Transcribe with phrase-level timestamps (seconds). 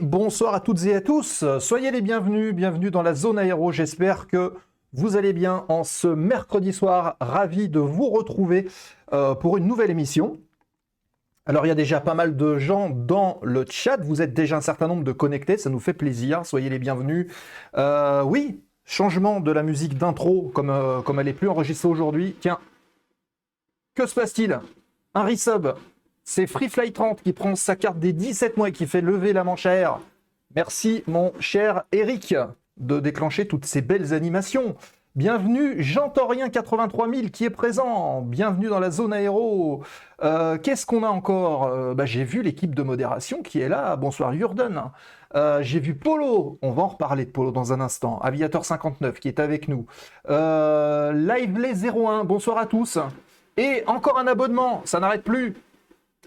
[0.00, 1.44] Bonsoir à toutes et à tous.
[1.58, 3.72] Soyez les bienvenus, bienvenue dans la zone aéro.
[3.72, 4.54] J'espère que
[4.92, 7.16] vous allez bien en ce mercredi soir.
[7.20, 8.68] Ravi de vous retrouver
[9.12, 10.38] euh, pour une nouvelle émission.
[11.44, 13.98] Alors il y a déjà pas mal de gens dans le chat.
[13.98, 16.46] Vous êtes déjà un certain nombre de connectés, ça nous fait plaisir.
[16.46, 17.26] Soyez les bienvenus.
[17.76, 22.36] Euh, oui, changement de la musique d'intro comme, euh, comme elle est plus enregistrée aujourd'hui.
[22.40, 22.58] Tiens,
[23.94, 24.58] que se passe-t-il?
[25.14, 25.68] Un resub
[26.24, 29.44] c'est FreeFly 30 qui prend sa carte des 17 mois et qui fait lever la
[29.44, 30.00] manche à air.
[30.54, 32.34] Merci mon cher Eric
[32.76, 34.76] de déclencher toutes ces belles animations.
[35.14, 38.22] Bienvenue J'entends rien 83 000 qui est présent.
[38.22, 39.82] Bienvenue dans la zone aéro.
[40.22, 41.64] Euh, qu'est-ce qu'on a encore?
[41.64, 43.96] Euh, bah, J'ai vu l'équipe de modération qui est là.
[43.96, 44.84] Bonsoir Jurden.
[45.34, 46.58] Euh, j'ai vu Polo.
[46.62, 48.20] On va en reparler de Polo dans un instant.
[48.20, 49.86] Aviator 59 qui est avec nous.
[50.28, 52.24] Lively 01.
[52.24, 52.98] Bonsoir à tous.
[53.58, 54.80] Et encore un abonnement.
[54.86, 55.56] Ça n'arrête plus.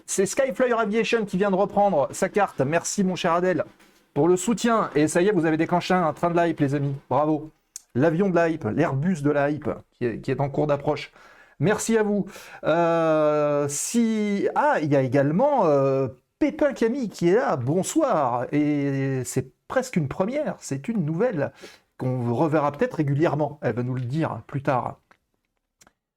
[0.06, 2.60] C'est Skyflyer Aviation qui vient de reprendre sa carte.
[2.60, 3.64] Merci mon cher Adèle
[4.14, 4.88] pour le soutien.
[4.94, 6.94] Et ça y est, vous avez déclenché un train de l'hype, les amis.
[7.10, 7.50] Bravo.
[7.94, 11.12] L'avion de l'hype, l'Airbus de la hype qui est, en cours d'approche.
[11.58, 12.26] Merci à vous.
[12.64, 13.68] Euh.
[14.54, 17.56] Ah, il y a également euh, Pépin Camille qui est là.
[17.56, 18.46] Bonsoir.
[18.52, 20.54] Et c'est presque une première.
[20.60, 21.52] C'est une nouvelle
[21.98, 23.58] qu'on reverra peut-être régulièrement.
[23.60, 25.00] Elle va nous le dire plus tard.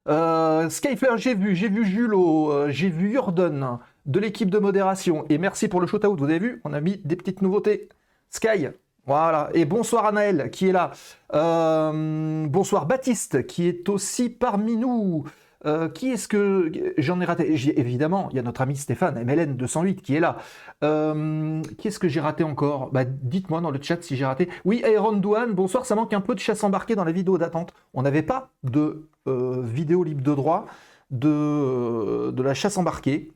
[0.08, 5.26] Euh, Skyflare, j'ai vu, j'ai vu Jules, euh, j'ai vu Jordan de l'équipe de modération.
[5.30, 7.90] Et merci pour le shout-out, vous avez vu, on a mis des petites nouveautés.
[8.30, 8.70] Sky,
[9.06, 9.50] voilà.
[9.54, 10.92] Et bonsoir Anaël qui est là.
[11.34, 15.26] Euh, bonsoir Baptiste qui est aussi parmi nous.
[15.66, 19.58] Euh, qui est-ce que j'en ai raté Évidemment, il y a notre ami Stéphane, MLN
[19.58, 20.38] 208, qui est là.
[20.84, 22.92] Euh, qui est-ce que j'ai raté encore?
[22.92, 24.50] Bah, Dites-moi dans le chat si j'ai raté.
[24.64, 27.74] Oui, Aaron Douane, bonsoir, ça manque un peu de chasse embarquée dans la vidéo d'attente.
[27.94, 30.66] On n'avait pas de euh, vidéo libre de droit
[31.12, 33.34] de, la chasse embarquée,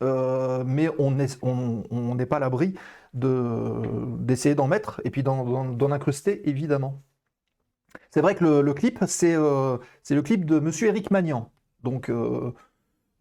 [0.00, 2.74] mais on n'est pas à l'abri
[3.12, 7.02] d'essayer d'en mettre et puis d'en incruster, évidemment.
[8.12, 11.50] C'est vrai que le, clip, euh, c'est le clip de Monsieur Eric Magnan.
[11.82, 12.52] Donc, euh,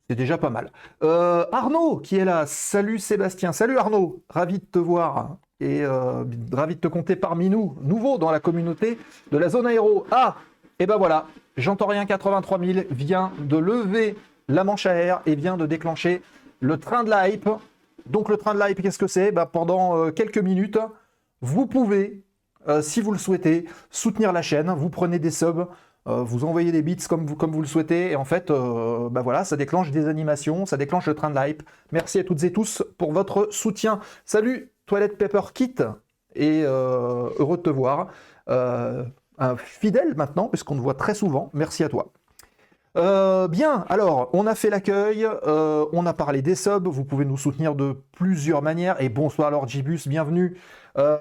[0.10, 0.70] c'est déjà pas mal.
[1.02, 2.46] Euh, Arnaud, qui est là.
[2.46, 3.54] Salut Sébastien.
[3.54, 4.22] Salut Arnaud.
[4.30, 5.38] Ravi de te voir.
[5.62, 5.86] Et
[6.52, 7.78] ravi de te compter parmi nous.
[7.82, 8.98] Nouveau dans la communauté
[9.32, 10.06] de la zone aéro.
[10.12, 10.36] Ah,
[10.80, 11.28] et ben voilà.
[11.56, 16.22] J'entends rien 83 000 vient de lever la manche à air et vient de déclencher
[16.60, 17.48] le train de la hype.
[18.08, 19.32] Donc le train de la hype, qu'est-ce que c'est?
[19.32, 20.80] Ben, Pendant quelques minutes,
[21.42, 22.24] vous pouvez
[22.68, 25.68] euh, si vous le souhaitez, soutenir la chaîne, vous prenez des subs,
[26.08, 29.44] euh, vous envoyez des bits comme vous, le souhaitez, et en fait, euh, bah voilà,
[29.44, 31.64] ça déclenche des animations, ça déclenche le train de hype.
[31.92, 34.00] Merci à toutes et tous pour votre soutien.
[34.26, 35.76] Salut, Toilette Paper Kit,
[36.36, 38.08] et heureux de te voir.
[38.48, 41.50] un fidèle maintenant, puisqu'on te voit très souvent.
[41.54, 42.12] Merci à toi.
[42.96, 47.76] Bien, alors, on a fait l'accueil, on a parlé des subs, vous pouvez nous soutenir
[47.76, 50.58] de plusieurs manières, et bonsoir Lord Gibus, bienvenue.
[50.98, 51.18] Euh,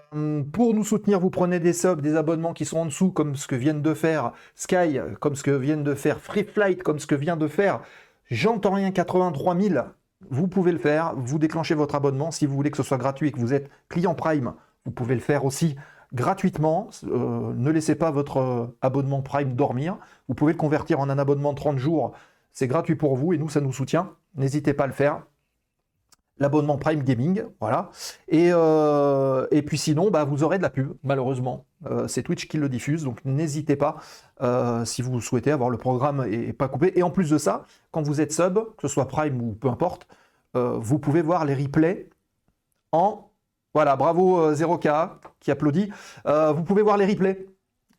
[0.52, 3.46] pour nous soutenir, vous prenez des subs, des abonnements qui sont en dessous, comme ce
[3.46, 7.06] que viennent de faire Sky, comme ce que viennent de faire Free Flight, comme ce
[7.06, 7.80] que vient de faire
[8.30, 9.84] J'entends rien 83 000.
[10.30, 12.30] Vous pouvez le faire, vous déclenchez votre abonnement.
[12.30, 14.54] Si vous voulez que ce soit gratuit et que vous êtes client Prime,
[14.84, 15.76] vous pouvez le faire aussi
[16.12, 16.90] gratuitement.
[17.04, 19.96] Euh, ne laissez pas votre euh, abonnement Prime dormir.
[20.28, 22.12] Vous pouvez le convertir en un abonnement de 30 jours.
[22.52, 24.12] C'est gratuit pour vous et nous, ça nous soutient.
[24.34, 25.22] N'hésitez pas à le faire
[26.38, 27.90] l'abonnement Prime Gaming, voilà.
[28.28, 31.66] Et, euh, et puis sinon, bah, vous aurez de la pub, malheureusement.
[32.06, 33.96] C'est Twitch qui le diffuse, donc n'hésitez pas
[34.86, 36.92] si vous souhaitez avoir le programme et, pas coupé.
[36.98, 39.68] Et en plus de ça, quand vous êtes sub, que ce soit Prime ou peu
[39.68, 40.06] importe,
[40.54, 42.08] vous pouvez voir les replays
[42.92, 43.29] en...
[43.74, 45.10] Voilà, bravo 0K
[45.40, 45.90] qui applaudit.
[46.24, 47.46] vous pouvez voir les replays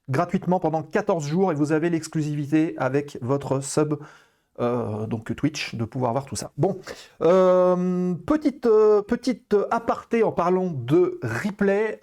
[0.09, 3.95] gratuitement pendant 14 jours et vous avez l'exclusivité avec votre sub
[4.59, 6.51] euh, donc Twitch, de pouvoir voir tout ça.
[6.57, 6.77] Bon,
[7.23, 11.99] euh, petite, euh, petite aparté en parlant de replay,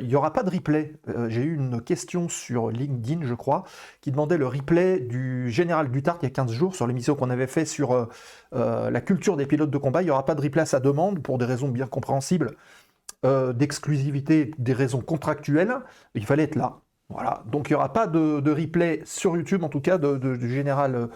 [0.00, 0.94] il n'y aura pas de replay.
[1.28, 3.62] J'ai eu une question sur LinkedIn, je crois,
[4.00, 7.30] qui demandait le replay du général Dutart il y a 15 jours sur l'émission qu'on
[7.30, 8.08] avait fait sur
[8.52, 10.02] la culture des pilotes de combat.
[10.02, 12.56] Il n'y aura pas de replay à sa demande pour des raisons bien compréhensibles
[13.22, 15.76] d'exclusivité, des raisons contractuelles.
[16.14, 16.80] Il fallait être là.
[17.08, 21.08] Voilà, donc il n'y aura pas de, replay sur YouTube, en tout cas, du général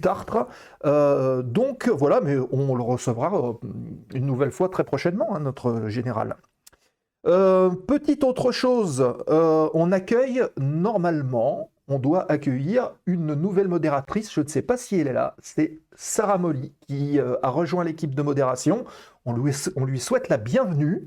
[0.00, 0.48] Tartre.
[0.84, 3.52] Euh, donc voilà, mais on le recevra euh,
[4.14, 6.36] une nouvelle fois très prochainement, hein, notre général.
[7.26, 14.48] Euh, petite autre chose, on accueille normalement, on doit accueillir une nouvelle modératrice, je ne
[14.48, 18.84] sais pas si elle est là, c'est Sarah Molly qui a rejoint l'équipe de modération.
[19.26, 21.06] On lui, souhaite la bienvenue.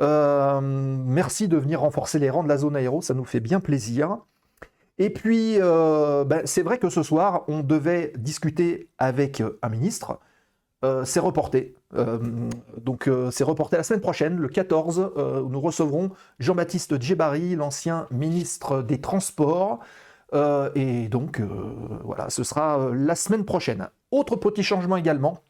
[0.00, 4.18] Merci de venir renforcer les rangs de la zone aéro, ça nous fait bien plaisir.
[4.98, 10.18] Et puis, euh, ben, c'est vrai que ce soir, on devait discuter avec un ministre.
[11.04, 11.74] c'est reporté.
[12.78, 15.12] donc c'est reporté la semaine prochaine, le 14.
[15.48, 19.80] nous recevrons Jean-Baptiste Djebari, l'ancien ministre des Transports.
[20.74, 21.42] et donc
[22.04, 23.88] voilà, ce sera la semaine prochaine.
[24.10, 25.42] Autre petit changement également,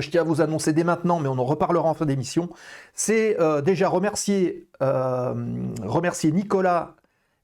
[0.00, 2.50] que je tiens à vous annoncer dès maintenant, mais on en reparlera en fin d'émission,
[2.94, 6.96] c'est déjà remercier, remercier Nicolas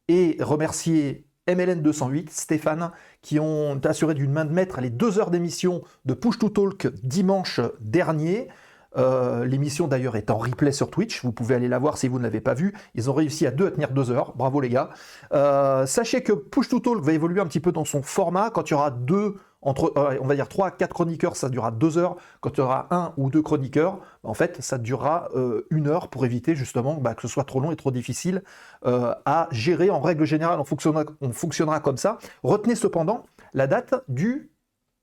[0.09, 2.91] et remercier MLN 208, Stéphane,
[3.23, 6.89] qui ont assuré d'une main de maître les deux heures d'émission de Push to Talk
[7.03, 8.49] dimanche dernier.
[8.97, 12.19] Euh, l'émission d'ailleurs est en replay sur Twitch, vous pouvez aller la voir si vous
[12.19, 12.75] ne l'avez pas vue.
[12.95, 14.91] Ils ont réussi à deux à tenir deux heures, bravo les gars.
[15.33, 18.71] Euh, sachez que Push to Talk va évoluer un petit peu dans son format quand
[18.71, 21.99] il y aura deux entre, euh, on va dire 3 4 chroniqueurs, ça durera 2
[21.99, 22.17] heures.
[22.41, 25.89] Quand il y aura un ou deux chroniqueurs, bah, en fait, ça durera euh, une
[25.89, 28.43] heure pour éviter justement bah, que ce soit trop long et trop difficile
[28.87, 29.91] euh, à gérer.
[29.91, 32.19] En règle générale, on fonctionnera, on comme ça.
[32.43, 33.25] Retenez cependant
[33.55, 34.51] la date du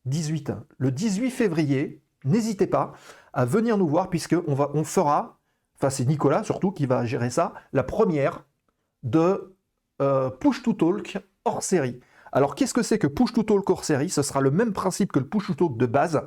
[0.05, 0.53] 18.
[0.77, 2.93] Le 18 février, n'hésitez pas
[3.33, 5.39] à venir nous voir puisqu'on va, on fera,
[5.77, 8.45] enfin c'est Nicolas surtout qui va gérer ça, la première
[9.03, 9.55] de
[10.39, 11.99] Push to Talk hors série.
[12.31, 14.09] Alors qu'est-ce que c'est que Push to Talk hors série?
[14.09, 16.21] Ce sera le même principe que le Push to Talk de base,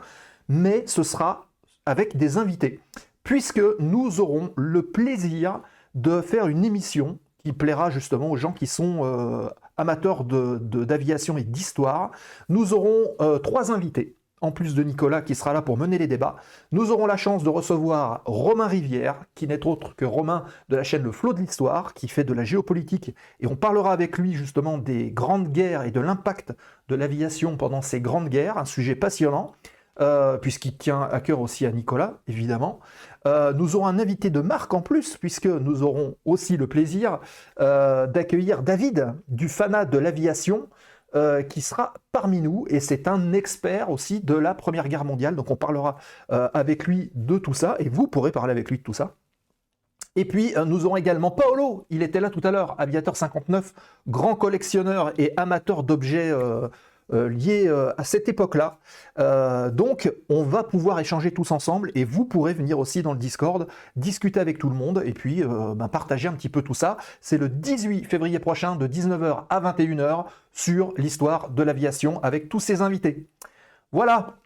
[0.48, 1.46] mais ce sera
[1.86, 2.80] avec des invités,
[3.22, 5.60] puisque nous aurons le plaisir
[5.94, 11.44] de faire une émission qui plaira justement aux gens qui sont euh, amateurs d'aviation et
[11.44, 12.10] d'histoire.
[12.48, 16.06] Nous aurons euh, trois invités en plus de Nicolas qui sera là pour mener les
[16.06, 16.36] débats.
[16.70, 20.82] Nous aurons la chance de recevoir Romain Rivière, qui n'est autre que Romain de la
[20.82, 24.34] chaîne Le Flot de l'Histoire, qui fait de la géopolitique, et on parlera avec lui
[24.34, 26.52] justement des grandes guerres et de l'impact
[26.88, 29.52] de l'aviation pendant ces grandes guerres, un sujet passionnant.
[30.00, 32.80] Euh, puisqu'il tient à cœur aussi à Nicolas, évidemment.
[33.28, 37.20] Euh, nous aurons un invité de marque en plus, puisque nous aurons aussi le plaisir
[37.60, 40.68] euh, d'accueillir David du fanat de l'aviation,
[41.16, 45.36] euh, qui sera parmi nous et c'est un expert aussi de la Première Guerre mondiale.
[45.36, 45.96] Donc on parlera
[46.32, 49.14] euh, avec lui de tout ça et vous pourrez parler avec lui de tout ça.
[50.16, 53.74] Et puis euh, nous aurons également Paolo, il était là tout à l'heure, aviateur 59,
[54.08, 56.32] grand collectionneur et amateur d'objets
[57.12, 58.78] euh, lié euh, à cette époque-là.
[59.18, 63.18] Euh, donc, on va pouvoir échanger tous ensemble et vous pourrez venir aussi dans le
[63.18, 66.96] Discord, discuter avec tout le monde et puis ben, partager un petit peu tout ça.
[67.20, 72.60] C'est le 18 février prochain de 19h à 21h sur l'histoire de l'aviation avec tous
[72.60, 73.26] ces invités.
[73.92, 74.36] Voilà.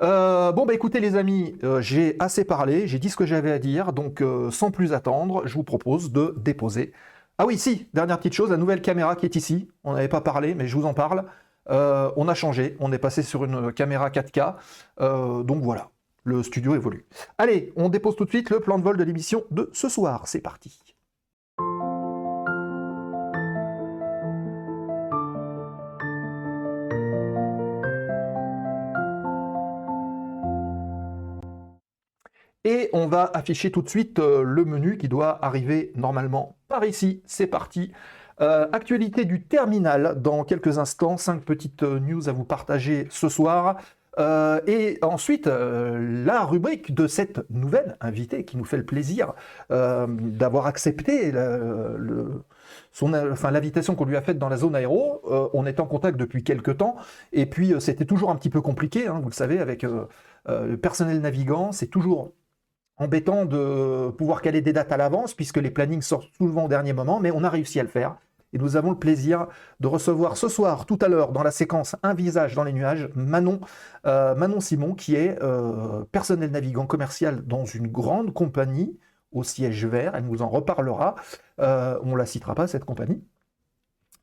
[0.00, 3.92] bon bah écoutez les amis, j'ai assez parlé, j'ai dit ce que j'avais à dire,
[3.92, 6.92] donc sans plus attendre, je vous propose de déposer.
[7.38, 10.22] Ah oui, si, dernière petite chose, la nouvelle caméra qui est ici, on n'avait pas
[10.22, 11.26] parlé, mais je vous en parle.
[11.70, 14.54] Euh, on a changé, on est passé sur une caméra 4K,
[15.00, 15.90] euh, donc voilà,
[16.24, 17.06] le studio évolue.
[17.38, 20.26] Allez, on dépose tout de suite le plan de vol de l'émission de ce soir,
[20.26, 20.78] c'est parti.
[32.66, 36.84] Et on va afficher tout de suite euh, le menu qui doit arriver normalement par
[36.84, 37.22] ici.
[37.24, 37.92] C'est parti.
[38.42, 43.30] Euh, actualité du terminal dans quelques instants, cinq petites euh, news à vous partager ce
[43.30, 43.78] soir.
[44.18, 49.34] Euh, et ensuite, la rubrique de cette nouvelle invitée qui nous fait le plaisir
[49.68, 51.32] d'avoir accepté
[53.02, 55.20] l'invitation qu'on lui a faite dans la zone aéro.
[55.52, 56.96] on est en contact depuis quelques temps,
[57.34, 61.20] et puis c'était toujours un petit peu compliqué, hein, vous le savez, avec le personnel
[61.20, 62.32] navigant, c'est toujours
[62.96, 66.94] embêtant de pouvoir caler des dates à l'avance, puisque les plannings sortent souvent au dernier
[66.94, 68.16] moment, mais on a réussi à le faire.
[68.56, 69.48] Et nous avons le plaisir
[69.80, 73.10] de recevoir ce soir, tout à l'heure, dans la séquence Un visage dans les nuages,
[73.14, 73.60] Manon,
[74.06, 78.98] euh, Simon, qui est euh, personnel navigant commercial dans une grande compagnie
[79.30, 80.14] au siège vert.
[80.14, 81.16] Elle nous en reparlera.
[81.60, 83.22] Euh, on ne la citera pas, cette compagnie.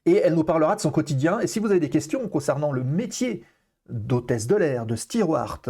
[0.07, 1.39] Et elle nous parlera de son quotidien.
[1.39, 3.43] Et si vous avez des questions concernant le métier
[3.87, 5.69] d'hôtesse de l'air, de steward,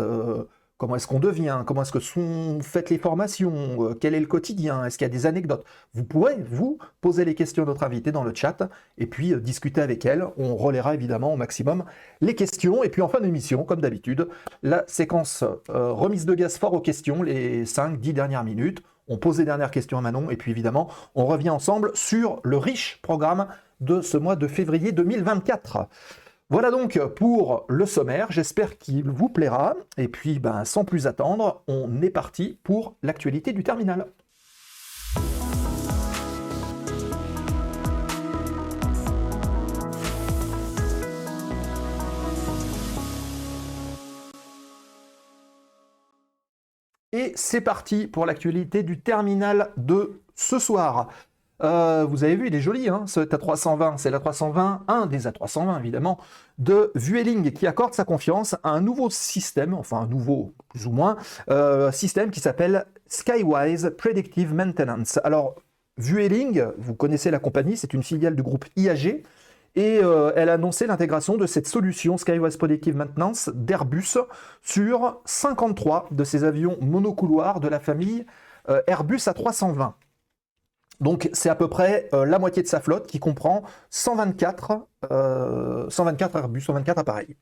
[0.84, 1.64] Comment est-ce qu'on devient?
[1.66, 3.86] Comment est-ce que sont faites les formations?
[3.86, 4.84] Euh, Quel est le quotidien?
[4.84, 5.64] Est-ce qu'il y a des anecdotes?
[5.94, 9.40] Vous pourrez, vous, poser les questions à notre invité dans le chat et puis euh,
[9.40, 10.26] discuter avec elle.
[10.36, 11.86] On relaiera évidemment au maximum
[12.20, 12.84] les questions.
[12.84, 14.28] Et puis en fin d'émission, comme d'habitude,
[14.62, 18.84] la séquence euh, remise de gaz fort aux questions, les 5-10 dernières minutes.
[19.08, 22.58] On pose les dernières questions à Manon et puis évidemment, on revient ensemble sur le
[22.58, 23.48] riche programme
[23.80, 25.88] de ce mois de février 2024.
[26.54, 29.74] Voilà donc pour le sommaire, j'espère qu'il vous plaira.
[29.98, 34.06] Et puis, ben, sans plus attendre, on est parti pour l'actualité du terminal.
[47.14, 51.10] Et c'est parti pour l'actualité du terminal de ce soir.
[51.62, 53.98] Euh, vous avez vu, il est joli, hein, ce A320.
[53.98, 56.18] C'est l'A320, un des A320 évidemment,
[56.58, 60.92] de Vueling qui accorde sa confiance à un nouveau système, enfin un nouveau plus ou
[60.92, 61.18] moins,
[61.50, 65.20] euh, système qui s'appelle Skywise Predictive Maintenance.
[65.24, 65.56] Alors,
[65.98, 69.24] Vueling, vous connaissez la compagnie, c'est une filiale du groupe IAG.
[69.76, 74.18] Et euh, elle a annoncé l'intégration de cette solution Skywise Predictive Maintenance d'Airbus
[74.62, 78.26] sur 53 de ses avions monocouloirs de la famille
[78.88, 79.94] Airbus A320.
[81.04, 84.88] Donc c'est à peu près euh, la moitié de sa flotte qui comprend 124,
[85.90, 87.36] 124 euh, Airbus, 124 appareils.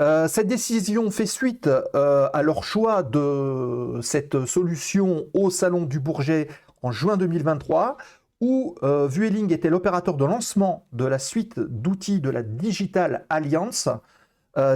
[0.00, 6.48] Euh, cette décision fait suite à leur choix de cette solution au Salon du Bourget
[6.82, 7.96] en juin 2023,
[8.42, 13.88] où Vueling était l'opérateur de lancement de la suite d'outils de la Digital Alliance,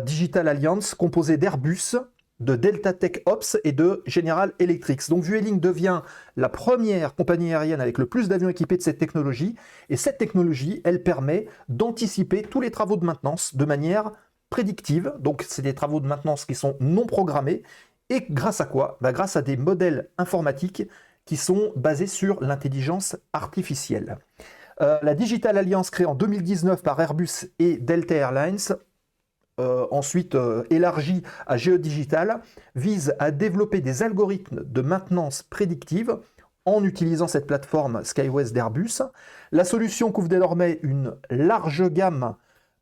[0.05, 1.97] Digital Alliance composée d'Airbus,
[2.41, 5.09] de Delta Tech Ops et de General Electric.
[5.09, 6.03] Donc Vueling devient
[6.37, 9.55] la première compagnie aérienne avec le plus d'avions équipés de cette technologie.
[9.89, 14.13] Et cette technologie, elle permet d'anticiper tous les travaux de maintenance de manière
[14.51, 15.13] prédictive.
[15.19, 17.63] Donc c'est des travaux de maintenance qui sont non programmés.
[18.11, 18.99] Et grâce à quoi?
[19.01, 20.85] Bah, Grâce à des modèles informatiques
[21.25, 24.17] qui sont basés sur l'intelligence artificielle.
[24.81, 28.59] Euh, la Digital Alliance créée en 2019 par Airbus et Delta Airlines
[29.59, 32.41] euh, ensuite euh, élargi à Géodigital,
[32.77, 36.19] vise à développer des algorithmes de maintenance prédictive
[36.65, 39.03] en utilisant cette plateforme SkyWest d'Airbus.
[39.53, 42.35] La solution couvre désormais une large gamme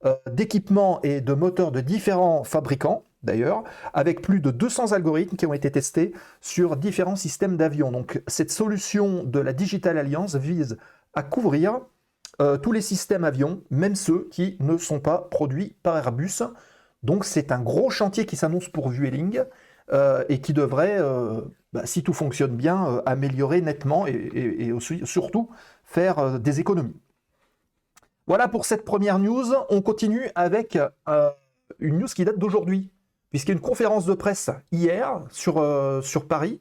[0.04, 3.64] euh, d'équipements et de moteurs de différents fabricants, d'ailleurs,
[3.94, 7.92] avec plus de 200 algorithmes qui ont été testés sur différents systèmes d'avions.
[7.92, 10.76] Donc cette solution de la Digital Alliance vise
[11.14, 11.80] à couvrir
[12.42, 16.42] euh, tous les systèmes avions, même ceux qui ne sont pas produits par Airbus.
[17.02, 19.42] Donc c'est un gros chantier qui s'annonce pour Vueling
[19.92, 21.40] euh, et qui devrait, euh,
[21.72, 24.72] bah, si tout fonctionne bien, améliorer nettement et,
[25.04, 25.48] surtout
[25.84, 27.00] faire des économies.
[28.26, 29.54] Voilà pour cette première news.
[29.70, 30.78] On continue avec
[31.78, 32.90] une news qui date d'aujourd'hui,
[33.30, 35.62] puisqu'il y a une conférence de presse hier sur,
[36.02, 36.60] sur Paris,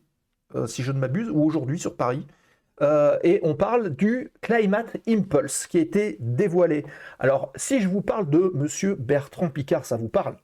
[0.67, 2.27] si je ne m'abuse, ou aujourd'hui sur Paris,
[2.81, 6.85] euh, et on parle du Climate Impulse qui a été dévoilé.
[7.19, 10.35] Alors, si je vous parle de Monsieur Bertrand Picard, ça vous parle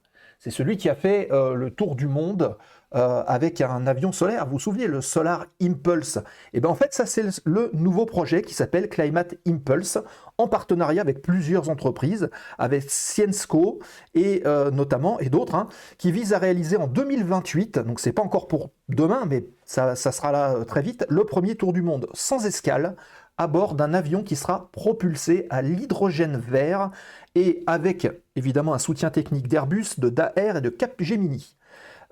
[0.44, 2.58] C'est celui qui a fait euh, le tour du monde
[2.96, 4.46] euh, avec un avion solaire.
[4.48, 6.18] Vous vous souvenez, le Solar Impulse?
[6.18, 6.22] Et
[6.54, 10.00] eh bien en fait, ça c'est le nouveau projet qui s'appelle Climate Impulse,
[10.40, 13.82] en partenariat avec plusieurs entreprises, avec Sciensco
[14.16, 15.68] et euh, notamment, et d'autres, hein,
[16.00, 20.32] qui vise à réaliser en 2028, donc c'est pas encore pour demain, mais ça, sera
[20.32, 22.96] là très vite, le premier tour du monde sans escale
[23.42, 26.92] à bord d'un avion qui sera propulsé à l'hydrogène vert
[27.34, 31.58] et avec évidemment un soutien technique d'Airbus, de Daher et de Capgemini.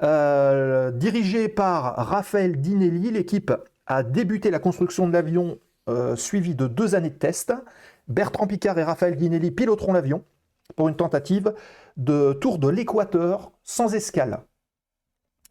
[0.02, 3.54] Euh, dirigé par Raphaël Dinelli, l'équipe
[3.86, 7.54] a débuté la construction de l'avion euh, suivi de deux années de tests.
[8.08, 10.24] Bertrand Picard et Raphaël Dinelli piloteront l'avion
[10.76, 11.54] pour une tentative
[11.96, 14.40] de tour de l'équateur sans escale.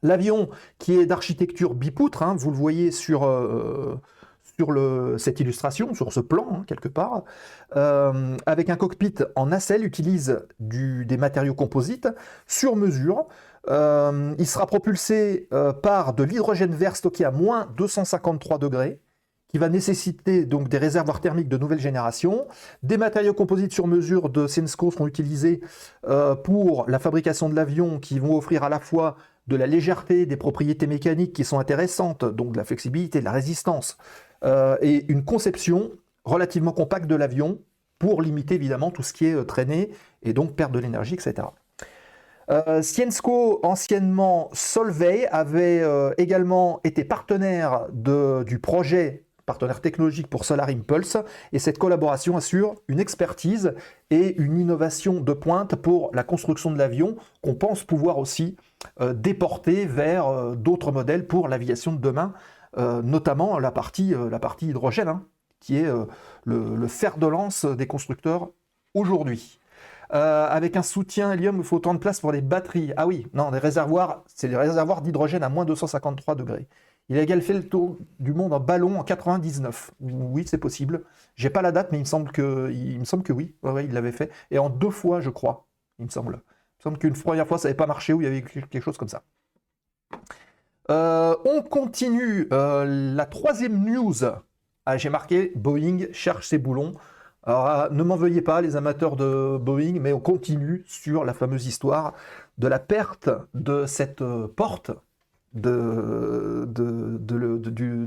[0.03, 0.49] L'avion,
[0.81, 4.01] qui est d'architecture bipoutre, hein, vous le voyez sur, euh,
[4.59, 7.23] sur cette illustration, sur ce plan, hein, quelque part,
[7.75, 12.09] avec un cockpit en nacelle, utilise des matériaux composites
[12.47, 13.29] sur mesure
[13.69, 19.01] euh, il sera propulsé euh, par de l'hydrogène vert stocké à moins 253 degrés,
[19.49, 22.47] qui va nécessiter donc des réservoirs thermiques de nouvelle génération.
[22.83, 25.61] Des matériaux composites sur mesure de Sensco seront utilisés
[26.07, 30.27] euh, pour la fabrication de l'avion, qui vont offrir à la fois de la légèreté,
[30.27, 33.97] des propriétés mécaniques qui sont intéressantes, donc de la flexibilité, de la résistance,
[34.45, 35.91] et une conception
[36.25, 37.59] relativement compacte de l'avion
[37.99, 39.91] pour limiter évidemment tout ce qui est traîné
[40.23, 41.49] et donc perte de l'énergie, etc.
[42.51, 42.81] Euh,
[43.63, 51.17] anciennement Solvay, avait euh, également été partenaire du projet partenaire technologique pour Solar Impulse,
[51.53, 53.73] et cette collaboration assure une expertise
[54.11, 58.57] et une innovation de pointe pour la construction de l'avion qu'on pense pouvoir aussi
[59.01, 62.35] euh, déporter vers euh, d'autres modèles pour l'aviation de demain,
[62.77, 65.27] notamment la partie, la partie hydrogène, hein,
[65.61, 65.91] qui est
[66.45, 68.51] le fer de lance des constructeurs
[68.95, 69.59] aujourd'hui.
[70.15, 72.93] Euh, avec un soutien hélium, il faut autant de place pour les batteries.
[72.97, 76.69] Ah oui, non, des réservoirs, c'est des réservoirs d'hydrogène à moins 253 degrés.
[77.11, 79.93] Il a également fait le tour du monde en ballon en 99.
[80.01, 81.05] Oui, c'est possible.
[81.37, 83.55] J'ai pas la date, mais il me semble que, il me semble que oui.
[83.63, 84.31] il l'avait fait.
[84.51, 85.67] Et en deux fois, je crois,
[85.99, 86.35] il me semble.
[86.35, 88.81] Il me semble qu'une première fois, ça n'avait pas marché, ou il y avait quelque
[88.81, 89.23] chose comme ça.
[90.91, 92.49] Euh, on continue.
[92.53, 94.25] Euh, la troisième news.
[94.87, 96.95] Ah, j'ai marqué Boeing cherche ses boulons.
[97.43, 101.35] Alors, ah, ne m'en veuillez pas, les amateurs de Boeing, mais on continue sur la
[101.35, 102.15] fameuse histoire
[102.59, 104.91] de la perte de cette euh, porte
[105.55, 106.69] de,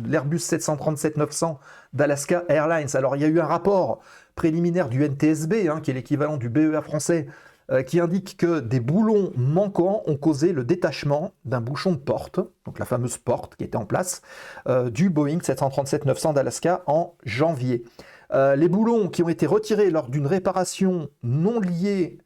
[0.08, 1.58] l'Airbus 737-900
[1.94, 2.96] d'Alaska Airlines.
[2.96, 4.00] Alors il y a eu un rapport
[4.36, 7.32] préliminaire du NTSB, hein, qui est l'équivalent du BEA français, euh,
[7.84, 12.80] qui indique que des boulons manquants ont causé le détachement d'un bouchon de porte, donc
[12.80, 14.22] la fameuse porte qui était en place,
[14.68, 17.84] euh, du Boeing 737-900 d'Alaska en janvier.
[18.34, 22.18] Euh, les boulons qui ont été retirés lors d'une réparation non liée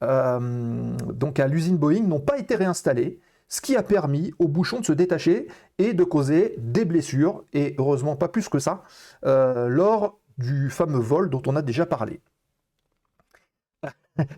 [0.00, 3.20] donc à l'usine Boeing n'ont pas été réinstallés
[3.52, 7.74] ce qui a permis au bouchon de se détacher et de causer des blessures, et
[7.78, 8.82] heureusement pas plus que ça,
[9.26, 12.22] euh, lors du fameux vol dont on a déjà parlé.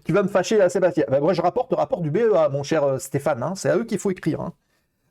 [0.05, 1.05] Tu vas me fâcher là, Sébastien.
[1.11, 3.43] Ben, moi, je rapporte le rapport du BEA, mon cher euh, Stéphane.
[3.43, 3.55] Hein.
[3.57, 4.41] C'est à eux qu'il faut écrire.
[4.41, 4.53] Hein.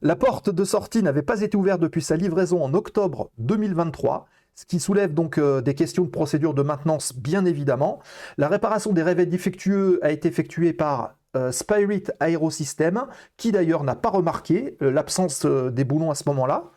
[0.01, 4.65] La porte de sortie n'avait pas été ouverte depuis sa livraison en octobre 2023, ce
[4.65, 7.99] qui soulève donc euh, des questions de procédure de maintenance, bien évidemment.
[8.37, 13.05] La réparation des réveils défectueux a été effectuée par euh, Spirit Aerosystem,
[13.37, 16.72] qui d'ailleurs n'a pas remarqué l'absence des boulons à ce moment-là.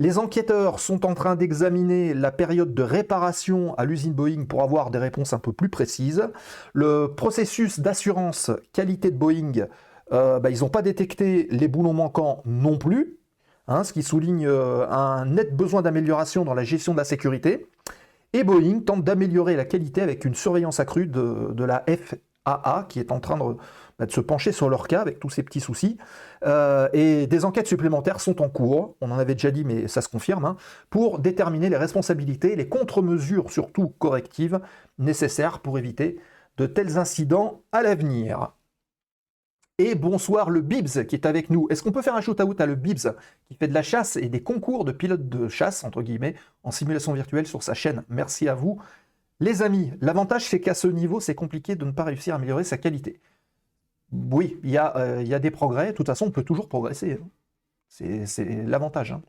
[0.00, 4.90] Les enquêteurs sont en train d'examiner la période de réparation à l'usine Boeing pour avoir
[4.90, 6.28] des réponses un peu plus précises.
[6.72, 9.66] Le processus d'assurance qualité de Boeing,
[10.10, 13.18] bah, ils n'ont pas détecté les boulons manquants non plus,
[13.66, 17.66] hein, ce qui souligne un net besoin d'amélioration dans la gestion de la sécurité.
[18.34, 23.10] Et Boeing tente d'améliorer la qualité avec une surveillance accrue de la FAA qui est
[23.10, 23.56] en train de
[23.98, 25.98] bah, de se pencher sur leur cas avec tous ces petits soucis.
[26.44, 30.02] Euh, et des enquêtes supplémentaires sont en cours, on en avait déjà dit, mais ça
[30.02, 30.56] se confirme, hein,
[30.90, 34.60] pour déterminer les responsabilités, les contre-mesures, surtout correctives,
[34.98, 36.18] nécessaires pour éviter
[36.58, 38.52] de tels incidents à l'avenir.
[39.80, 41.68] Et bonsoir le Bibs qui est avec nous.
[41.70, 43.14] Est-ce qu'on peut faire un shoot-out à le Bibs
[43.48, 46.72] qui fait de la chasse et des concours de pilotes de chasse, entre guillemets, en
[46.72, 48.02] simulation virtuelle sur sa chaîne?
[48.08, 48.80] Merci à vous.
[49.38, 52.64] Les amis, l'avantage c'est qu'à ce niveau, c'est compliqué de ne pas réussir à améliorer
[52.64, 53.20] sa qualité
[54.12, 55.92] oui, euh, il y, a, des progrès.
[55.92, 57.20] De toute façon, on peut toujours progresser.
[57.22, 57.28] Hein.
[57.88, 59.12] C'est l'avantage.
[59.12, 59.22] Hein.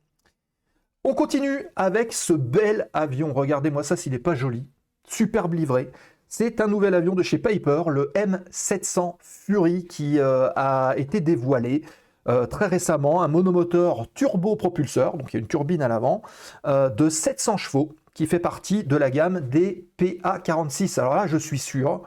[1.04, 3.34] On continue avec ce bel avion.
[3.34, 4.66] Regardez-moi ça s'il n'est pas joli.
[5.08, 5.92] Superbe livré.
[6.28, 11.84] C'est un nouvel avion de chez Piper, le M700 Fury, qui euh, a été dévoilé
[12.28, 13.24] euh, très récemment.
[13.24, 16.22] Un monomoteur turbo-propulseur, donc il y a une turbine à l'avant,
[16.66, 21.00] de 700 chevaux, qui fait partie de la gamme des PA46.
[21.00, 22.04] Alors là, je suis sûr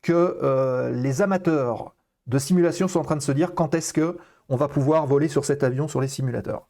[0.00, 1.95] que les amateurs
[2.26, 4.16] de simulation sont en train de se dire quand est-ce que
[4.48, 6.66] on va pouvoir voler sur cet avion sur les simulateurs.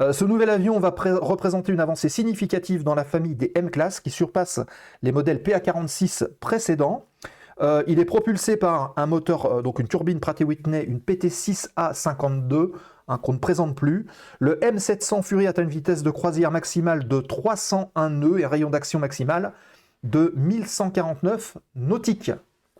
[0.00, 4.10] Euh, ce nouvel avion va représenter une avancée significative dans la famille des M-Class qui
[4.10, 4.60] surpasse
[5.02, 7.06] les modèles PA46 précédents.
[7.60, 12.70] Euh, il est propulsé par un moteur, euh, donc une turbine Pratt Whitney, une PT6A52,
[13.08, 14.06] un qu'on ne présente plus.
[14.38, 18.70] Le M700 Fury atteint une vitesse de croisière maximale de 301 nœuds et un rayon
[18.70, 19.52] d'action maximal
[20.04, 22.30] de 1149 nautiques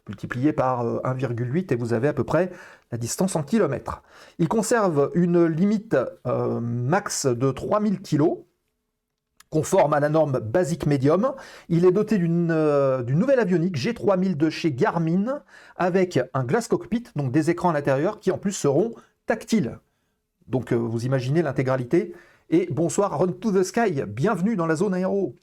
[0.09, 2.51] multiplié par 1,8 euh, et vous avez à peu près
[2.91, 4.03] la distance en kilomètres.
[4.39, 8.25] Il conserve une limite euh, max de 3000 kg,
[9.51, 11.35] conforme à la norme basique médium.
[11.69, 15.43] Il est doté euh, d'une nouvelle avionique G3000 de chez Garmin
[15.77, 18.95] avec un glass cockpit, donc des écrans à l'intérieur qui en plus seront
[19.27, 19.79] tactiles.
[20.47, 22.15] Donc vous imaginez l'intégralité.
[22.51, 25.37] Et bonsoir Run to the Sky, bienvenue dans la zone aéro.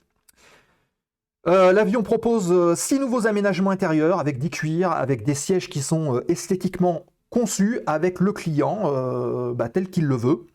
[1.46, 5.80] Euh, l'avion propose euh, six nouveaux aménagements intérieurs avec des cuirs, avec des sièges qui
[5.80, 10.46] sont euh, esthétiquement conçus avec le client bah, tel qu'il le veut.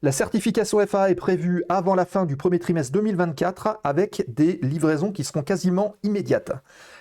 [0.00, 5.12] La certification FAA est prévue avant la fin du premier trimestre 2024 avec des livraisons
[5.12, 6.52] qui seront quasiment immédiates.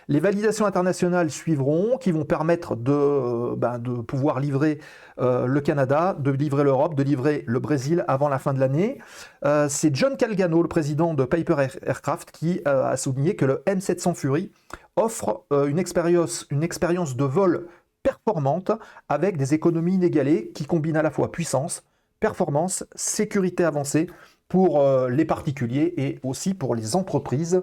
[0.10, 4.80] Les validations internationales suivront qui vont permettre de, ben, pouvoir livrer
[5.19, 8.98] euh, le Canada, de livrer l'Europe, de livrer le Brésil avant la fin de l'année.
[9.45, 13.62] Euh, c'est John Calgano, le président de Piper Aircraft, qui euh, a souligné que le
[13.67, 14.52] M700 Fury
[14.95, 17.67] offre une, expérience, de vol
[18.02, 18.72] performante
[19.10, 21.84] avec des économies inégalées qui combinent à la fois puissance,
[22.19, 24.08] performance, sécurité avancée
[24.50, 27.62] pour euh, les particuliers et aussi pour les entreprises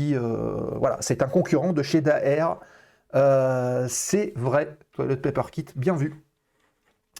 [0.00, 2.58] euh, voilà, c'est un concurrent de chez Daer.
[3.14, 6.24] Euh, c'est vrai, Toilet Paper Kit, bien vu.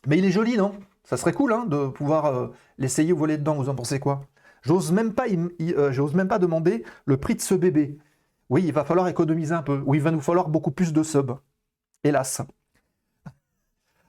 [0.06, 0.72] Mais il est joli, non?
[1.04, 4.22] Ça serait cool hein, de pouvoir l'essayer ou voler dedans, vous en pensez quoi?
[4.62, 7.98] J'ose même, pas, même pas demander le prix de ce bébé.
[8.48, 9.82] Oui, il va falloir économiser un peu.
[9.86, 11.38] Oui, il va nous falloir beaucoup plus de subs.
[12.04, 12.42] Hélas.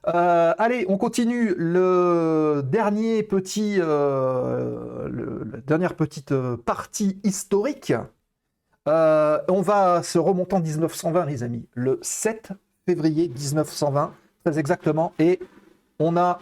[0.06, 1.54] Euh, allez, on continue.
[1.56, 5.08] Le dernier petit, euh,
[5.50, 7.94] la dernière petite euh, partie historique.
[8.86, 11.66] On va se remonter en 1920, les amis.
[11.74, 12.52] Le 7
[12.86, 14.12] février 1920,
[14.44, 15.12] très exactement.
[15.18, 15.40] Et
[15.98, 16.38] on a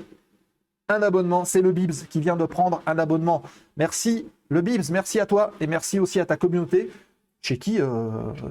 [0.88, 1.44] un abonnement.
[1.44, 3.42] C'est le Bibs qui vient de prendre un abonnement.
[3.76, 4.90] Merci, le Bibs.
[4.90, 6.90] Merci à toi et merci aussi à ta communauté,
[7.40, 7.78] chez qui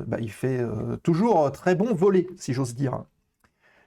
[0.08, 0.62] bah, il fait
[1.04, 3.04] toujours très bon voler, si j'ose dire.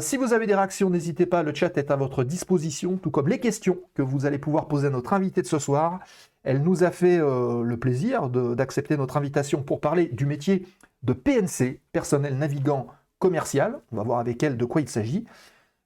[0.00, 3.28] si vous avez des réactions, n'hésitez pas, le chat est à votre disposition, tout comme
[3.28, 6.00] les questions que vous allez pouvoir poser à notre invité de ce soir.
[6.42, 10.64] Elle nous a fait le plaisir d'accepter notre invitation pour parler du métier
[11.04, 12.88] de PNC, personnel navigant
[13.18, 13.80] commercial.
[13.92, 15.24] On va voir avec elle de quoi il s'agit.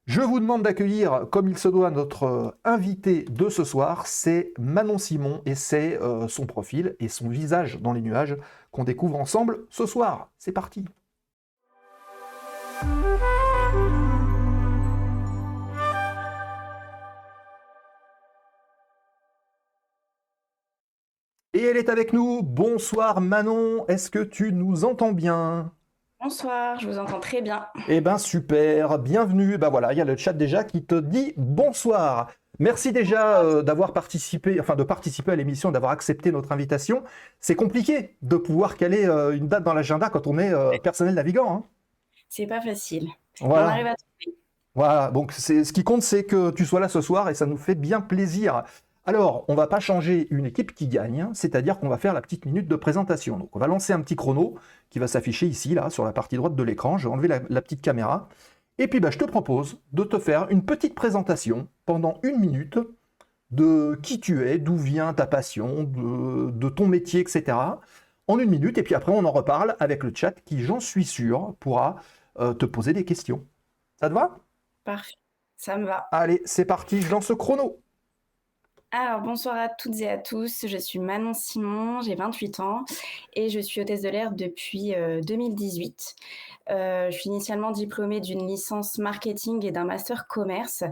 [0.06, 4.06] Je vous demande d'accueillir, comme il se doit, notre euh, invité de ce soir.
[4.06, 8.38] C'est Manon Simon et c'est euh, son profil et son visage dans les nuages
[8.70, 10.30] qu'on découvre ensemble ce soir.
[10.38, 10.86] C'est parti.
[21.58, 22.44] Et elle est avec nous.
[22.44, 25.72] Bonsoir Manon, est-ce que tu nous entends bien?
[26.22, 27.66] Bonsoir, je vous entends très bien.
[27.88, 29.58] Eh ben super, bienvenue.
[29.58, 32.30] Ben voilà, il y a le chat déjà qui te dit bonsoir.
[32.60, 37.02] Merci déjà euh, d'avoir participé, enfin de participer à l'émission, d'avoir accepté notre invitation.
[37.40, 41.16] C'est compliqué de pouvoir caler euh, une date dans l'agenda quand on est euh, personnel
[41.16, 41.52] navigant.
[41.52, 41.64] Hein.
[42.28, 43.08] C'est pas facile.
[43.40, 43.66] Voilà.
[43.66, 44.38] On arrive à trouver.
[44.76, 47.56] Voilà, donc ce qui compte, c'est que tu sois là ce soir et ça nous
[47.56, 48.62] fait bien plaisir.
[49.08, 51.30] Alors, on va pas changer une équipe qui gagne, hein.
[51.32, 53.38] c'est-à-dire qu'on va faire la petite minute de présentation.
[53.38, 54.56] Donc, on va lancer un petit chrono
[54.90, 56.98] qui va s'afficher ici, là, sur la partie droite de l'écran.
[56.98, 58.28] Je vais enlever la, petite caméra.
[58.76, 62.78] Et puis, bah, je te propose de te faire une petite présentation pendant une minute
[63.50, 67.56] de qui tu es, d'où vient ta passion, de, ton métier, etc.
[68.26, 71.06] En une minute, et puis après, on en reparle avec le chat qui, j'en suis
[71.06, 71.96] sûr, pourra
[72.40, 73.46] euh, te poser des questions.
[73.98, 74.40] Ça te va?
[74.84, 75.14] Parfait,
[75.56, 76.08] ça me va.
[76.12, 77.80] Allez, c'est parti, je lance le chrono.
[78.90, 80.64] Alors, bonsoir à toutes et à tous.
[80.66, 82.86] Je suis Manon Simon, j'ai 28 ans
[83.34, 84.94] et je suis hôtesse de l'air depuis
[85.26, 86.16] 2018.
[86.70, 90.84] Euh, euh, je suis initialement diplômée d'une licence marketing et d'un master commerce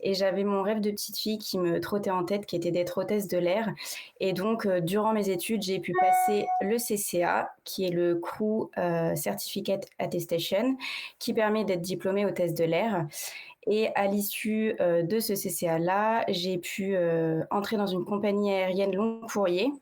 [0.00, 2.98] et j'avais mon rêve de petite fille qui me trottait en tête, qui était d'être
[2.98, 3.72] hôtesse de l'air.
[4.18, 8.68] Et donc, euh, durant mes études, j'ai pu passer le CCA, qui est le Crew
[9.14, 10.76] Certificate Attestation,
[11.20, 13.06] qui permet d'être diplômée hôtesse de l'air.
[13.66, 18.94] Et à l'issue euh, de ce CCA-là, j'ai pu euh, entrer dans une compagnie aérienne
[18.94, 19.72] long courrier.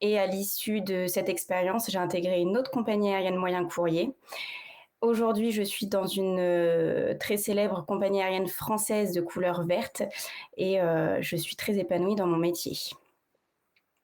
[0.00, 4.14] Et à l'issue de cette expérience, j'ai intégré une autre compagnie aérienne moyen courrier.
[5.00, 10.02] Aujourd'hui, je suis dans une euh, très célèbre compagnie aérienne française de couleur verte
[10.56, 10.78] et
[11.20, 12.76] je suis très épanouie dans mon métier.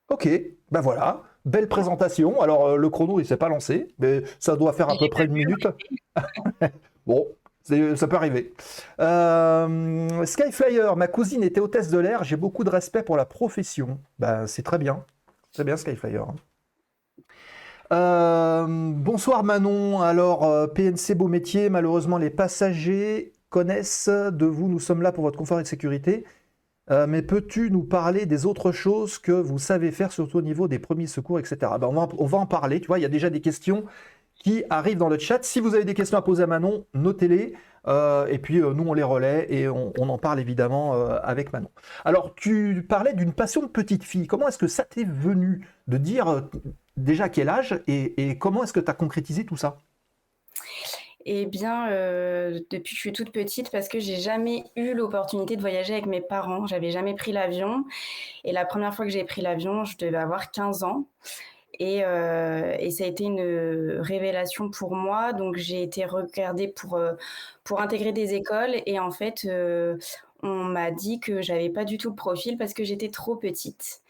[0.09, 0.29] Ok,
[0.71, 2.41] ben voilà, belle présentation.
[2.41, 5.33] Alors le chrono, il s'est pas lancé, mais ça doit faire à peu près une
[5.33, 5.69] minute.
[7.07, 7.27] bon,
[7.97, 8.55] ça peut arriver.
[9.01, 14.01] Euh, Skyflyer, ma cousine était hôtesse de l'air, j'ai beaucoup de respect pour la profession.
[14.19, 15.05] Ben, c'est très bien.
[15.53, 16.23] C'est bien Skyflyer.
[17.93, 20.01] Euh, bonsoir Manon.
[20.03, 24.69] Alors, euh, PNC Beau Métier, malheureusement, les passagers connaissent de vous.
[24.69, 26.25] Nous sommes là pour votre confort et sécurité.
[26.91, 30.79] mais peux-tu nous parler des autres choses que vous savez faire, surtout au niveau des
[30.79, 31.73] premiers secours, etc.
[31.79, 32.81] Ben, on va en parler.
[32.81, 33.85] Tu vois, il y a déjà des questions
[34.39, 35.45] qui arrivent dans le chat.
[35.45, 37.55] Si vous avez des questions à poser à Manon, notez-les.
[37.87, 41.71] et puis nous, on les relaie et on, en parle évidemment avec Manon.
[42.05, 44.27] Alors, tu parlais d'une passion de petite fille.
[44.27, 46.49] Comment est-ce que ça t'est venu de dire
[46.97, 49.79] déjà quel âge et, et comment est-ce que tu as concrétisé tout ça?
[51.31, 55.57] Eh bien, euh, depuis que je suis toute petite, parce que j'ai jamais eu l'opportunité
[55.57, 56.67] de voyager avec mes parents.
[56.67, 57.85] J'avais jamais pris l'avion.
[58.45, 61.07] Et la première fois que j'ai pris l'avion, je devais avoir 15 ans.
[61.79, 65.33] Et, euh, et, ça a été une révélation pour moi.
[65.33, 67.15] Donc, j'ai été regardée pour, euh,
[67.65, 68.77] pour intégrer des écoles.
[68.87, 69.47] Et en fait,
[70.43, 74.03] on m'a dit que j'avais pas du tout le profil parce que j'étais trop petite.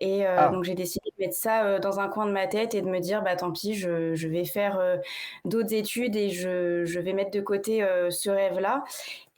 [0.00, 0.48] Et euh, ah.
[0.48, 2.88] donc j'ai décidé de mettre ça euh, dans un coin de ma tête et de
[2.88, 4.98] me dire bah tant pis, je, je vais faire euh,
[5.46, 8.84] d'autres études et je, je, vais mettre de côté ce rêve-là.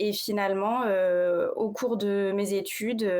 [0.00, 0.82] Et finalement,
[1.56, 3.10] au cours de mes études,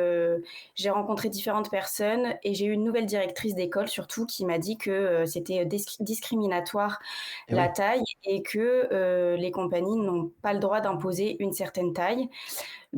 [0.75, 4.77] j'ai rencontré différentes personnes et j'ai eu une nouvelle directrice d'école surtout qui m'a dit
[4.77, 7.01] que c'était discriminatoire
[7.49, 12.29] eh la taille et que les compagnies n'ont pas le droit d'imposer une certaine taille.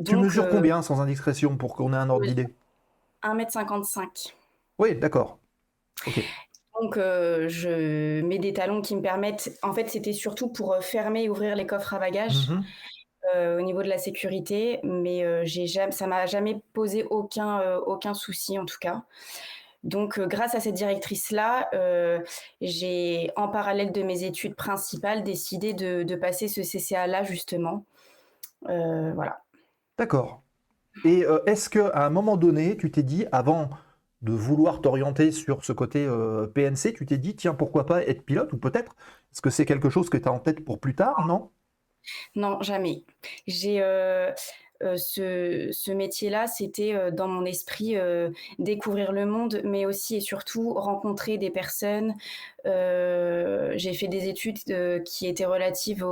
[0.04, 2.48] tu mesures combien sans indiscrétion pour qu'on ait un ordre d'idée?
[3.22, 4.34] 1m55.
[4.78, 5.38] Oui, d'accord.
[6.80, 9.58] Donc, euh, je mets des talons qui me permettent.
[9.62, 12.64] En fait, c'était surtout pour euh, fermer et ouvrir les coffres à bagages mhm.
[13.34, 18.14] euh, au niveau de la sécurité, mais j'ai jamais, ça m'a jamais posé aucun, aucun
[18.14, 19.02] souci en tout cas.
[19.82, 21.70] Donc, grâce à cette directrice-là,
[22.60, 27.84] j'ai, en parallèle de mes études principales, décidé de, de passer ce CCA-là justement.
[28.62, 29.42] voilà.
[29.98, 30.42] D'accord.
[31.04, 33.70] Et euh, est-ce qu'à un moment donné, tu t'es dit, avant
[34.22, 38.24] de vouloir t'orienter sur ce côté euh, PNC, tu t'es dit, tiens, pourquoi pas être
[38.24, 38.96] pilote ou peut-être
[39.32, 41.50] Est-ce que c'est quelque chose que tu as en tête pour plus tard, non?
[42.34, 43.04] Non, jamais.
[43.46, 43.82] J'ai.
[43.82, 44.32] Euh,
[44.82, 50.20] euh, ce, métier-là, c'était euh, dans mon esprit euh, découvrir le monde, mais aussi et
[50.20, 52.14] surtout rencontrer des personnes.
[52.64, 54.58] j'ai fait des études
[55.04, 56.06] qui étaient relatives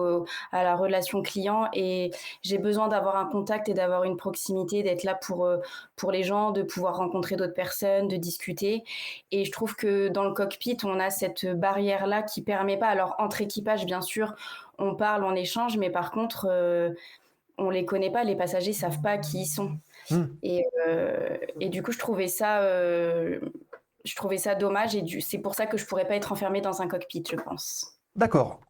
[0.52, 2.10] à la relation client et
[2.42, 5.48] j'ai besoin d'avoir un contact et d'avoir une proximité, d'être là pour,
[5.96, 8.84] pour les gens, de pouvoir rencontrer d'autres personnes, de discuter.
[9.30, 12.88] Et je trouve que dans le cockpit, on a cette barrière-là qui permet pas.
[12.88, 14.34] Alors, entre équipages, bien sûr,
[14.78, 16.48] on parle, on échange, mais par contre,
[17.58, 19.78] on les connaît pas, les passagers savent pas qui ils sont.
[20.10, 20.26] Hmm.
[20.44, 23.40] Euh, et, du coup, je trouvais ça, euh,
[24.04, 26.80] je trouvais ça dommage et c'est pour ça que je pourrais pas être enfermée dans
[26.80, 27.98] un cockpit, je pense.
[28.16, 28.60] D'accord.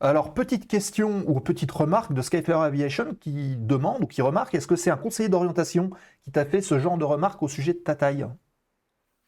[0.00, 4.66] Alors, petite question ou petite remarque de Skyfair Aviation qui demande ou qui remarque, est-ce
[4.66, 5.90] que c'est un conseiller d'orientation
[6.22, 8.26] qui t'a fait ce genre de remarque au sujet de ta taille?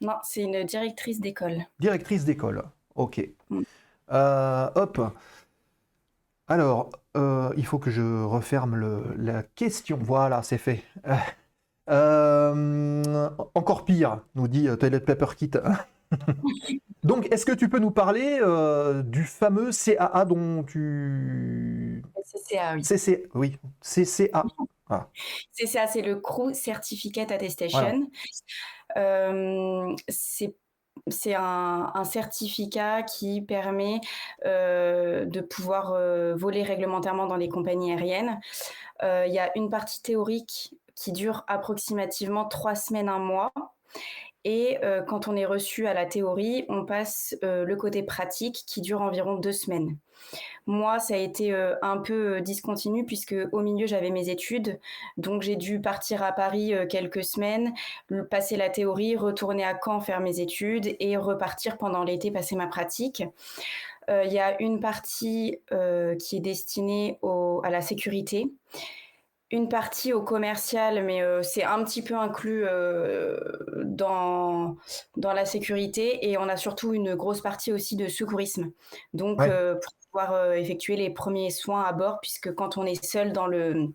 [0.02, 1.64] Non, c'est une directrice d'école.
[1.80, 3.26] Directrice d'école, ok.
[3.48, 3.62] Hmm.
[4.12, 5.00] Euh, hop.
[6.48, 9.98] Alors, euh, il faut que je referme la question.
[10.00, 10.82] Voilà, c'est fait.
[11.88, 15.52] Euh, encore pire, nous dit euh, Toilet Paper Kit.
[17.04, 18.40] Donc, est-ce que tu peux nous parler
[19.04, 22.02] du fameux CAA dont tu...
[22.24, 22.82] CCA, oui.
[22.82, 23.58] CCA, oui.
[23.80, 24.44] CCA.
[25.52, 28.10] CCA, c'est le Crew Certificate Attestation.
[30.08, 30.56] c'est
[31.08, 34.00] c'est un, certificat qui permet
[34.44, 38.40] euh, de pouvoir euh, voler réglementairement dans les compagnies aériennes.
[39.02, 43.52] Euh, il y a une partie théorique qui dure approximativement trois semaines, un mois.
[44.48, 44.78] Et
[45.08, 49.34] quand on est reçu à la théorie, on passe le côté pratique qui dure environ
[49.34, 49.96] deux semaines.
[50.66, 54.80] Moi, ça a été euh, un peu euh, discontinu puisque au milieu, j'avais mes études.
[55.16, 57.72] Donc, j'ai dû partir à Paris euh, quelques semaines,
[58.30, 62.66] passer la théorie, retourner à Caen faire mes études et repartir pendant l'été passer ma
[62.66, 63.22] pratique.
[64.08, 65.58] Il y a une partie
[66.20, 67.18] qui est destinée
[67.64, 68.48] à la sécurité
[69.50, 72.64] une partie au commercial, mais c'est un petit peu inclus
[73.84, 74.76] dans,
[75.16, 76.28] dans la sécurité.
[76.28, 78.72] Et on a surtout une grosse partie aussi de secourisme.
[79.14, 79.40] Donc,
[80.16, 83.88] pour euh, effectuer les premiers soins à bord, puisque quand on est seul dans le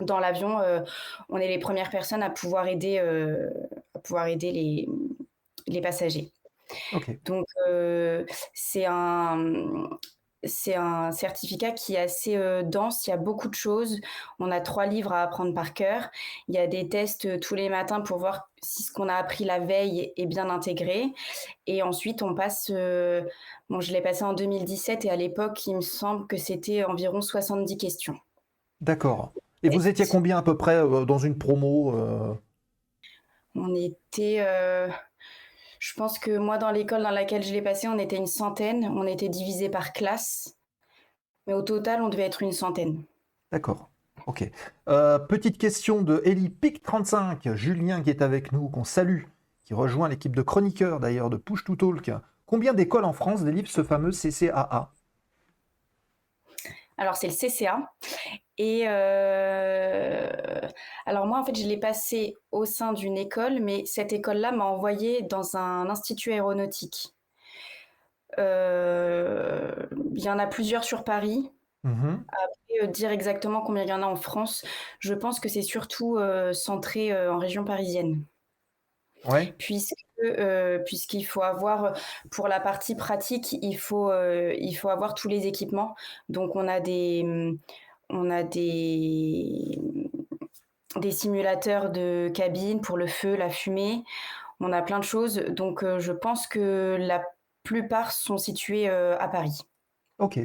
[0.00, 0.80] dans l'avion, euh,
[1.28, 3.48] on est les premières personnes à pouvoir aider, euh,
[3.94, 4.88] à pouvoir aider les,
[5.68, 6.32] les passagers.
[7.24, 7.46] Donc,
[8.52, 9.88] c'est un,
[10.46, 14.00] c'est un certificat qui est assez dense, il y a beaucoup de choses.
[14.38, 16.10] On a trois livres à apprendre par cœur.
[16.48, 19.44] Il y a des tests tous les matins pour voir si ce qu'on a appris
[19.44, 21.12] la veille est bien intégré.
[21.66, 22.70] Et ensuite, on passe
[23.70, 27.22] Bon, je l'ai passé en 2017 et à l'époque, il me semble que c'était environ
[27.22, 28.16] 70 questions.
[28.80, 29.32] D'accord.
[29.62, 32.34] Et, vous étiez combien à peu près euh, dans une promo euh?
[33.54, 34.44] On était.
[35.84, 38.26] Euh, je pense que moi, dans l'école dans laquelle je l'ai passé, on était une
[38.26, 38.84] centaine.
[38.84, 40.56] On était divisé par classe.
[41.46, 43.02] Mais au total, on devait être une centaine.
[43.52, 43.90] D'accord.
[44.26, 44.50] Ok.
[45.28, 49.24] petite question de Eli Pic 35, Julien qui est avec nous, qu'on salue,
[49.64, 52.10] qui rejoint l'équipe de chroniqueurs d'ailleurs de Push to Talk.
[52.46, 54.92] Combien d'écoles en France délivrent ce fameux CCAA
[56.96, 57.92] alors c'est le CCA
[58.58, 60.28] Et euh,
[61.06, 64.64] alors moi, en fait, je l'ai passé au sein d'une école, mais cette école-là m'a
[64.64, 67.14] envoyé dans un institut aéronautique.
[68.38, 71.50] Euh, il y en a plusieurs sur Paris.
[71.82, 74.64] Mmh Après, dire exactement combien il y en a en France,
[75.00, 76.18] je pense que c'est surtout
[76.52, 78.24] centré en région parisienne.
[79.26, 79.54] Ouais.
[79.58, 81.96] Puisque, euh, puisqu'il faut avoir,
[82.30, 85.94] pour la partie pratique, il faut, euh, il faut avoir tous les équipements.
[86.28, 87.24] Donc, on a des,
[88.14, 89.78] on a des,
[91.10, 94.04] simulateurs de cabine pour le feu, la fumée.
[94.60, 95.36] On a plein de choses.
[95.50, 97.22] Donc, euh, je pense que la
[97.64, 99.60] plupart sont situés à Paris.
[100.18, 100.38] Ok.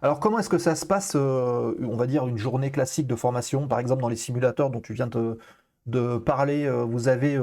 [0.00, 3.68] Alors, comment est-ce que ça se passe, on va dire, une journée classique de formation,
[3.68, 5.38] par exemple dans les simulateurs dont tu viens de,
[5.86, 7.38] de parler Vous avez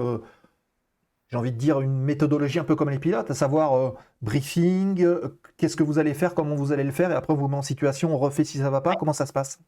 [1.30, 5.04] j'ai envie de dire, une méthodologie un peu comme les pilotes, à savoir euh, briefing,
[5.04, 7.48] euh, qu'est-ce que vous allez faire, comment vous allez le faire, et après on vous
[7.48, 9.60] met en situation, on refait si ça va pas, comment ça se passe?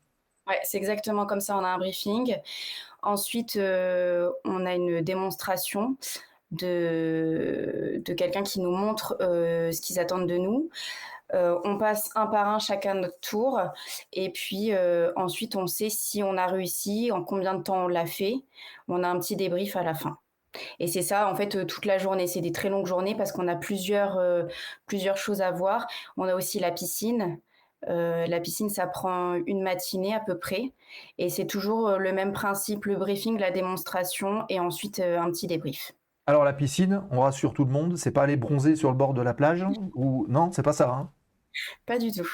[0.48, 2.36] Ouais, c'est exactement comme ça, on a un briefing.
[3.04, 5.98] Ensuite, euh, on a une démonstration
[6.50, 10.70] de, de quelqu'un qui nous montre ce qu'ils attendent de nous.
[11.34, 13.62] on passe un par un chacun notre tour
[14.12, 14.74] et puis
[15.16, 18.36] ensuite on sait si on a réussi, en combien de temps on l'a fait.
[18.90, 20.18] On a un petit débrief à la fin.
[20.80, 22.28] Et c'est ça, en fait, euh, toute la journée.
[22.28, 24.44] C'est des très longues journées parce qu'on a plusieurs, euh,
[24.86, 25.88] plusieurs choses à voir.
[26.18, 27.40] On a aussi la piscine.
[27.90, 30.72] Euh, la piscine, ça prend une matinée à peu près.
[31.18, 35.94] Et c'est toujours le même principe, le briefing, la démonstration et ensuite un petit débrief.
[36.28, 39.16] Alors la piscine, on rassure tout le monde, c'est pas aller bronzer sur le bord
[39.16, 40.90] de la plage ou non, c'est pas ça.
[40.90, 41.10] Hein
[41.88, 42.30] pas du tout.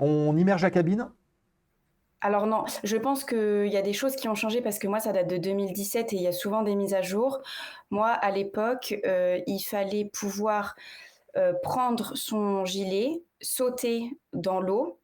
[0.00, 1.10] On immerge la cabine
[2.26, 4.98] alors non, je pense qu'il y a des choses qui ont changé parce que moi,
[4.98, 7.40] ça date de 2017 et il y a souvent des mises à jour.
[7.90, 10.74] Moi, à l'époque, euh, il fallait pouvoir
[11.36, 14.98] euh, prendre son gilet, sauter dans l'eau,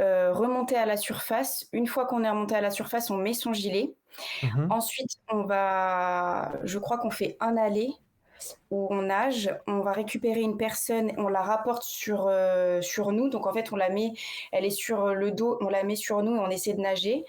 [0.00, 1.66] euh, remonter à la surface.
[1.72, 3.94] Une fois qu'on est remonté à la surface, on met son gilet.
[4.42, 7.94] Mmh Ensuite, on va, je crois qu'on fait un aller
[8.70, 13.28] où on nage, on va récupérer une personne, on la rapporte sur, euh, sur nous.
[13.28, 14.12] Donc en fait, on la met,
[14.52, 17.24] elle est sur le dos, on la met sur nous et on essaie de nager.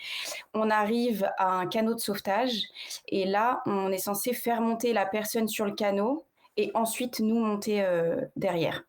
[0.54, 2.63] On arrive à un canot de sauvetage
[3.08, 6.26] et là, on est censé faire monter la personne sur le canot
[6.58, 8.84] et ensuite nous monter euh, derrière.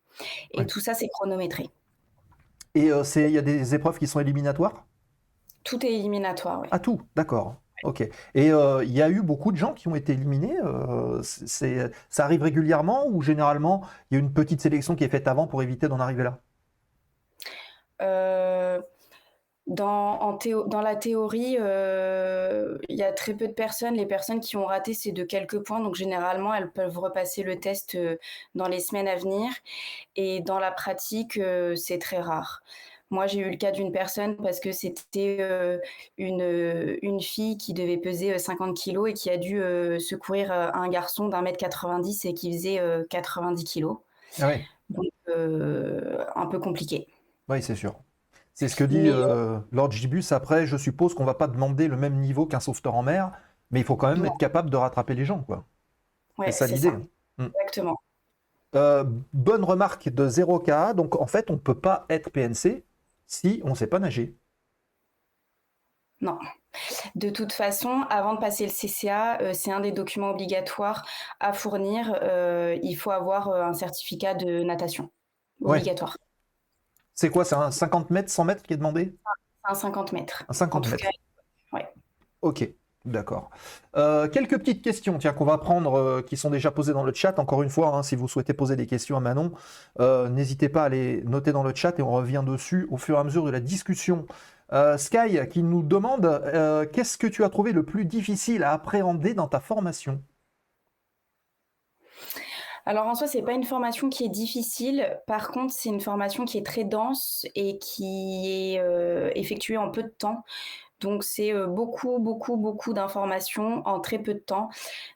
[0.51, 1.69] Et tout ça, c'est chronométré.
[2.75, 4.85] Et euh, il y a des épreuves qui sont éliminatoires?
[5.63, 6.67] Tout est éliminatoire, oui.
[6.71, 7.55] Ah, tout, d'accord.
[7.83, 8.01] Ok.
[8.35, 10.57] Et euh, il y a eu beaucoup de gens qui ont été éliminés.
[10.63, 15.09] Euh, c'est, ça arrive régulièrement ou généralement il y a une petite sélection qui est
[15.09, 16.39] faite avant pour éviter d'en arriver là?
[18.01, 18.81] Euh,
[19.67, 23.95] dans, dans, la théorie, il y a très peu de personnes.
[23.95, 25.79] Les personnes qui ont raté, c'est de quelques points.
[25.79, 27.97] Donc généralement, elles peuvent repasser le test
[28.55, 29.49] dans les semaines à venir.
[30.17, 31.39] Et dans la pratique,
[31.75, 32.61] c'est très rare.
[33.13, 35.77] Moi, j'ai eu le cas d'une personne parce que c'était euh,
[36.17, 39.61] une, euh, une fille qui devait peser 50 euh, kilos et qui a dû
[39.99, 43.97] secourir un garçon d'un mètre 90 et qui faisait 90 kilos.
[44.41, 44.53] Ah.
[44.89, 47.07] Donc, un peu compliqué.
[47.49, 47.93] Oui, c'est sûr.
[48.55, 49.11] C'est ce que dit
[49.71, 50.31] Lord Gibus.
[50.31, 53.31] Après, je suppose qu'on ne va pas demander le même niveau qu'un sauveteur en mer,
[53.69, 55.43] mais il faut quand même être capable de rattraper les gens.
[55.43, 55.65] Quoi.
[56.39, 56.91] Ouais, c'est ça l'idée.
[57.37, 57.49] Hmm.
[57.61, 58.01] Exactement.
[59.33, 60.95] bonne remarque de 0K.
[60.95, 62.83] Donc, en fait, on ne peut pas être PNC
[63.33, 64.37] si on ne sait pas nager
[66.21, 66.37] Non.
[67.15, 71.05] De toute façon, avant de passer le CCA, euh, c'est un des documents obligatoires
[71.39, 72.15] à fournir.
[72.21, 75.11] Euh, il faut avoir euh, un certificat de natation
[75.61, 76.17] obligatoire.
[77.15, 79.15] C'est quoi C'est un 50 mètres, 100 mètres qui est demandé?
[79.63, 80.43] Un 50 mètres.
[80.47, 81.07] Un 50 mètres.
[82.41, 82.67] Ok.
[83.05, 83.49] D'accord.
[83.97, 87.37] Euh, quelques petites questions qu'on va prendre, euh, qui sont déjà posées dans le chat.
[87.37, 89.51] Encore une fois, hein, si vous souhaitez poser des questions à Manon,
[89.99, 93.17] euh, n'hésitez pas à les noter dans le chat et on revient dessus au fur
[93.17, 94.25] et à mesure de la discussion.
[94.97, 96.41] Sky qui nous demande
[96.91, 100.19] qu'est-ce que tu as trouvé le plus difficile à appréhender dans ta formation?
[102.87, 105.21] Alors en soi, c'est pas une formation qui est difficile.
[105.27, 108.81] Par contre, c'est une formation qui est très dense et qui est
[109.35, 110.43] effectuée en peu de temps.
[111.03, 114.69] Donc c'est euh, beaucoup, beaucoup, beaucoup d'informations en très peu de temps.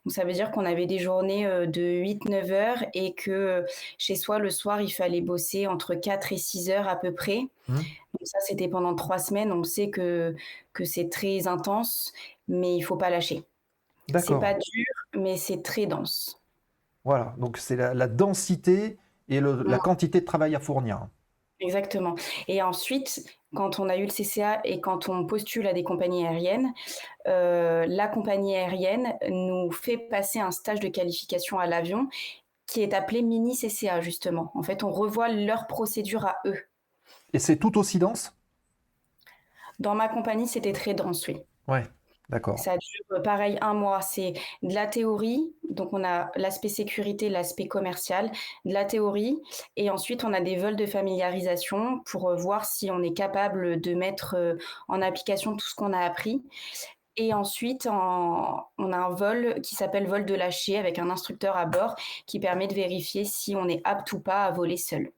[0.06, 3.64] Donc ça veut dire qu'on avait des journées euh, de 8-9 heures et que euh,
[3.98, 7.48] chez soi, le soir, il fallait bosser entre 4 et 6 heures à peu près.
[7.68, 7.76] Mmh.
[7.76, 9.52] Donc ça, c'était pendant trois semaines.
[9.52, 10.36] On sait que,
[10.74, 12.14] que c'est très intense,
[12.48, 13.44] mais il faut pas lâcher.
[14.10, 16.42] C'est pas dur, mais c'est très dense.
[17.04, 18.98] Voilà, donc c'est la, densité
[19.30, 21.08] et la quantité de travail à fournir.
[21.60, 22.16] Exactement.
[22.48, 26.26] Et ensuite, quand on a eu le CCA et quand on postule à des compagnies
[26.26, 26.74] aériennes,
[27.28, 32.10] euh, la compagnie aérienne nous fait passer un stage de qualification à l'avion
[32.68, 34.52] qui est appelé mini CCA justement.
[34.54, 36.60] En fait, on revoit leur procédure à eux.
[37.34, 38.34] Et c'est tout aussi dense?
[39.80, 41.38] Dans ma compagnie, c'était très dense, oui.
[41.68, 41.84] Ouais,
[42.30, 42.60] d'accord.
[42.60, 44.02] Ça dure pareil un mois.
[44.02, 48.32] C'est de la théorie, donc on a l'aspect sécurité, l'aspect commercial,
[48.66, 49.42] de la théorie,
[49.76, 53.94] et ensuite on a des vols de familiarisation pour voir si on est capable de
[53.94, 54.58] mettre
[54.88, 56.44] en application tout ce qu'on a appris.
[57.20, 61.66] Et ensuite, on a un vol qui s'appelle vol de lâcher avec un instructeur à
[61.66, 61.96] bord
[62.28, 65.10] qui permet de vérifier si on est apte ou pas à voler seul.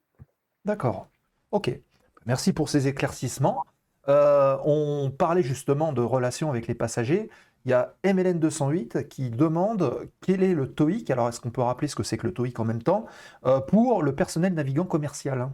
[0.64, 1.08] D'accord.
[1.50, 1.78] Ok.
[2.24, 3.64] Merci pour ces éclaircissements.
[4.10, 7.30] Euh, on parlait justement de relations avec les passagers.
[7.64, 11.62] Il y a MLN 208 qui demande quel est le TOEIC, alors est-ce qu'on peut
[11.62, 13.06] rappeler ce que c'est que le TOEIC en même temps,
[13.46, 15.50] euh, pour le personnel navigant commercial?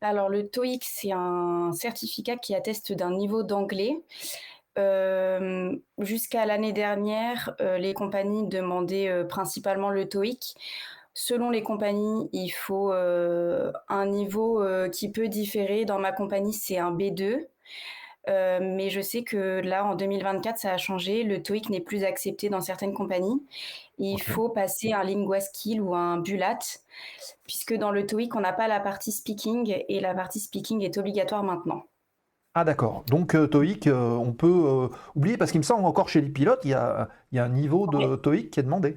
[0.00, 4.00] Alors le TOEIC, c'est un certificat qui atteste d'un niveau d'anglais
[4.78, 10.54] euh, jusqu'à l'année dernière, les compagnies demandaient principalement le TOEIC.
[11.20, 15.84] Selon les compagnies, il faut un niveau qui peut différer.
[15.84, 17.44] Dans ma compagnie, c'est un B2.
[18.28, 21.24] mais je sais que là, en 2024, ça a changé.
[21.24, 23.42] Le TOEIC n'est plus accepté dans certaines compagnies.
[23.98, 26.60] Il faut passer un Lingua Skill ou un Bulat,
[27.48, 30.98] puisque dans le TOEIC, on n'a pas la partie speaking et la partie speaking est
[30.98, 31.82] obligatoire maintenant.
[32.54, 33.04] Ah d'accord.
[33.08, 36.28] Donc euh, TOEIC, euh, on peut euh, oublier parce qu'il me semble encore chez les
[36.28, 38.96] pilotes, il y a, un niveau de TOEIC qui est demandé.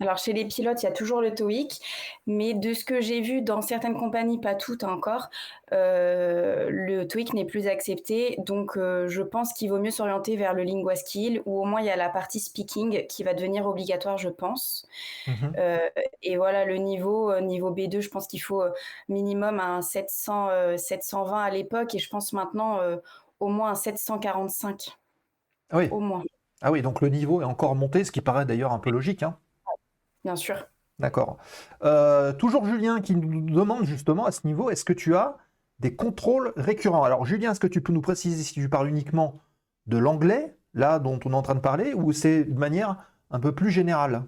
[0.00, 1.80] Alors chez les pilotes, il y a toujours le TOEIC,
[2.26, 5.30] mais de ce que j'ai vu dans certaines compagnies, pas toutes encore,
[5.72, 8.36] euh, le TOEIC n'est plus accepté.
[8.38, 11.80] Donc euh, je pense qu'il vaut mieux s'orienter vers le Lingua Skill, où au moins
[11.80, 14.86] il y a la partie speaking qui va devenir obligatoire, je pense.
[15.26, 15.52] Mhm.
[15.58, 15.78] Euh,
[16.22, 18.64] et voilà, le niveau, niveau B2, je pense qu'il faut
[19.08, 22.80] minimum un 700, 720 à l'époque, et je pense maintenant
[23.38, 24.96] au moins un 745.
[25.70, 25.88] Ah oui.
[25.90, 26.22] Au moins.
[26.62, 29.22] Ah oui, donc le niveau est encore monté, ce qui paraît d'ailleurs un peu logique.
[29.22, 29.38] Hein.
[30.24, 30.66] Bien sûr.
[30.98, 31.38] D'accord.
[31.82, 35.38] Euh, toujours Julien qui nous demande justement à ce niveau, est-ce que tu as
[35.78, 37.04] des contrôles récurrents?
[37.04, 39.40] Alors Julien, est-ce que tu peux nous préciser si tu parles uniquement
[39.86, 42.96] de l'anglais, là dont on est en train de parler, ou c'est de manière
[43.30, 44.24] un peu plus générale?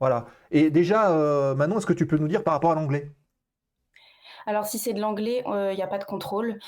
[0.00, 0.26] Voilà.
[0.50, 3.14] Et déjà, euh, Manon, est-ce que tu peux nous dire par rapport à l'anglais?
[4.46, 6.58] Alors si c'est de l'anglais, euh, il n'y a pas de contrôle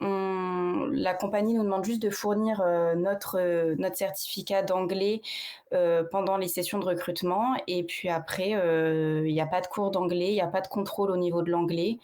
[0.00, 5.22] la compagnie nous demande juste de fournir euh, notre, euh, notre certificat d'anglais
[5.72, 7.54] euh, pendant les sessions de recrutement.
[7.66, 10.68] Et puis après, il n'y a pas de cours d'anglais, il n'y a pas de
[10.68, 11.98] contrôle au niveau de l'anglais.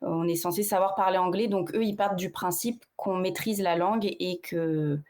[0.00, 3.74] On est censé savoir parler anglais, donc eux, ils partent du principe qu'on maîtrise la
[3.74, 5.00] langue et que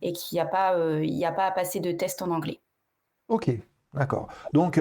[0.00, 2.60] et qu'il n'y a pas il a pas à passer de test en anglais.
[3.26, 3.50] Ok,
[3.94, 4.28] d'accord.
[4.52, 4.80] Donc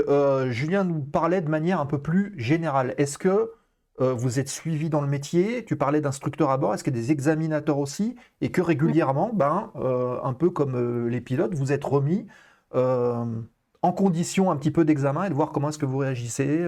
[0.50, 2.94] Julien nous parlait de manière un peu plus générale.
[2.98, 3.52] Est-ce que
[4.00, 6.98] euh, vous êtes suivi dans le métier, tu parlais d'instructeurs à bord, est-ce qu'il y
[6.98, 8.16] a des examinateurs aussi?
[8.40, 12.28] Et que régulièrement, ben, euh, un peu comme euh, les pilotes, vous êtes remis
[12.74, 16.66] en condition un petit peu d'examen et de voir comment est-ce que vous réagissez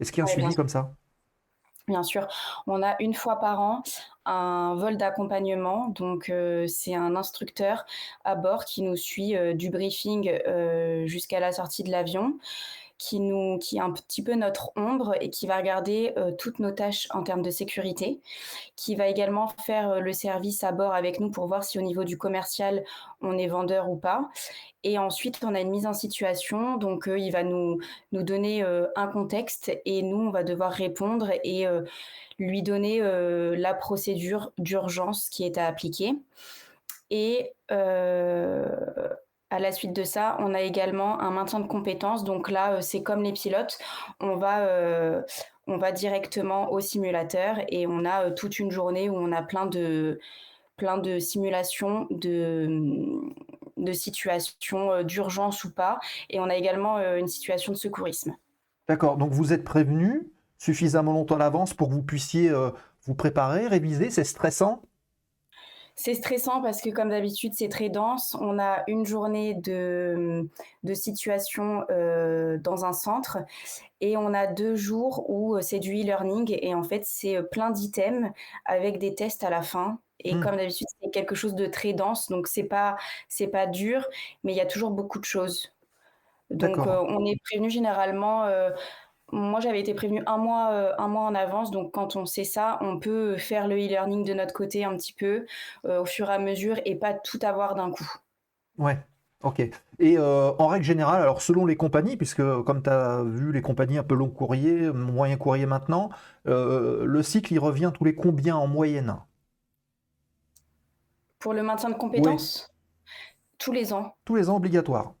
[0.00, 0.94] Est-ce qu'il y a un suivi comme ça?
[1.88, 2.26] Bien sûr,
[2.66, 3.82] on a une fois par an
[4.24, 5.88] un vol d'accompagnement.
[5.88, 6.32] Donc,
[6.68, 7.84] c'est un instructeur
[8.24, 10.38] à bord qui nous suit du briefing
[11.04, 12.38] jusqu'à la sortie de l'avion
[13.60, 17.08] qui est un petit peu notre ombre et qui va regarder euh, toutes nos tâches
[17.10, 18.20] en termes de sécurité,
[18.76, 21.82] qui va également faire euh, le service à bord avec nous pour voir si au
[21.82, 22.84] niveau du commercial
[23.20, 24.28] on est vendeur ou pas.
[24.84, 27.78] Et ensuite on a une mise en situation, donc euh, il va nous
[28.12, 28.62] nous donner
[28.96, 31.66] un contexte et nous on va devoir répondre et
[32.38, 36.14] lui donner la procédure d'urgence qui est à appliquer.
[37.10, 37.52] Et
[39.52, 42.24] à la suite de ça, on a également un maintien de compétences.
[42.24, 43.78] Donc là, euh, c'est comme les pilotes,
[44.18, 45.20] on va, euh,
[45.66, 49.42] on va directement au simulateur et on a euh, toute une journée où on a
[49.42, 50.18] plein de,
[50.78, 53.20] plein de simulations de,
[53.76, 56.00] de situations d'urgence ou pas.
[56.30, 58.34] Et on a également une situation de secourisme.
[58.88, 62.50] D'accord, donc vous êtes prévenu suffisamment longtemps à l'avance pour que vous puissiez
[63.04, 64.82] vous préparer, réviser, c'est stressant?
[65.94, 68.36] C'est stressant parce que comme d'habitude, c'est très dense.
[68.40, 70.48] On a une journée de,
[70.82, 73.38] de situation euh, dans un centre
[74.00, 77.42] et on a deux jours où euh, c'est du e-learning et en fait, c'est euh,
[77.42, 78.30] plein d'items
[78.64, 79.98] avec des tests à la fin.
[80.20, 80.40] Et hmm.
[80.42, 82.96] comme d'habitude, c'est quelque chose de très dense, donc c'est pas
[83.28, 84.06] c'est pas dur,
[84.44, 85.72] mais il y a toujours beaucoup de choses.
[86.50, 88.46] Donc on est prévenu généralement
[89.32, 91.70] moi, j'avais été prévenue un mois, euh, un mois en avance.
[91.70, 95.14] Donc, quand on sait ça, on peut faire le e-learning de notre côté un petit
[95.14, 95.46] peu
[95.86, 98.08] euh, au fur et à mesure et pas tout avoir d'un coup.
[98.76, 98.98] Ouais,
[99.42, 99.60] ok.
[99.98, 103.62] Et euh, en règle générale, alors selon les compagnies, puisque comme tu as vu les
[103.62, 106.10] compagnies un peu long courrier, moyen courrier maintenant,
[106.44, 109.16] le cycle, il revient tous les combien en moyenne?
[111.38, 112.72] Pour le maintien de compétences?
[113.58, 114.14] Tous les ans.
[114.24, 115.14] Tous les ans obligatoire.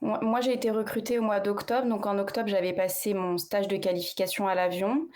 [0.00, 1.86] Moi, j'ai été recrutée au mois d'octobre.
[1.88, 5.08] Donc, en octobre, j'avais passé mon stage de qualification à l'avion.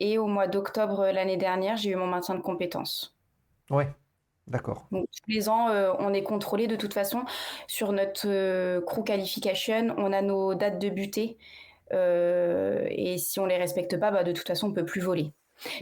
[0.00, 3.16] Et au mois d'octobre l'année dernière, j'ai eu mon maintien de compétences.
[3.70, 3.92] Ouais,
[4.46, 4.88] d'accord.
[4.90, 7.24] Donc tous les ans, euh, on est contrôlé de toute façon.
[7.66, 11.38] Sur notre euh, crew qualification, on a nos dates de butée.
[11.92, 15.32] euh, et si on les respecte pas, bah, de toute façon, on peut plus voler.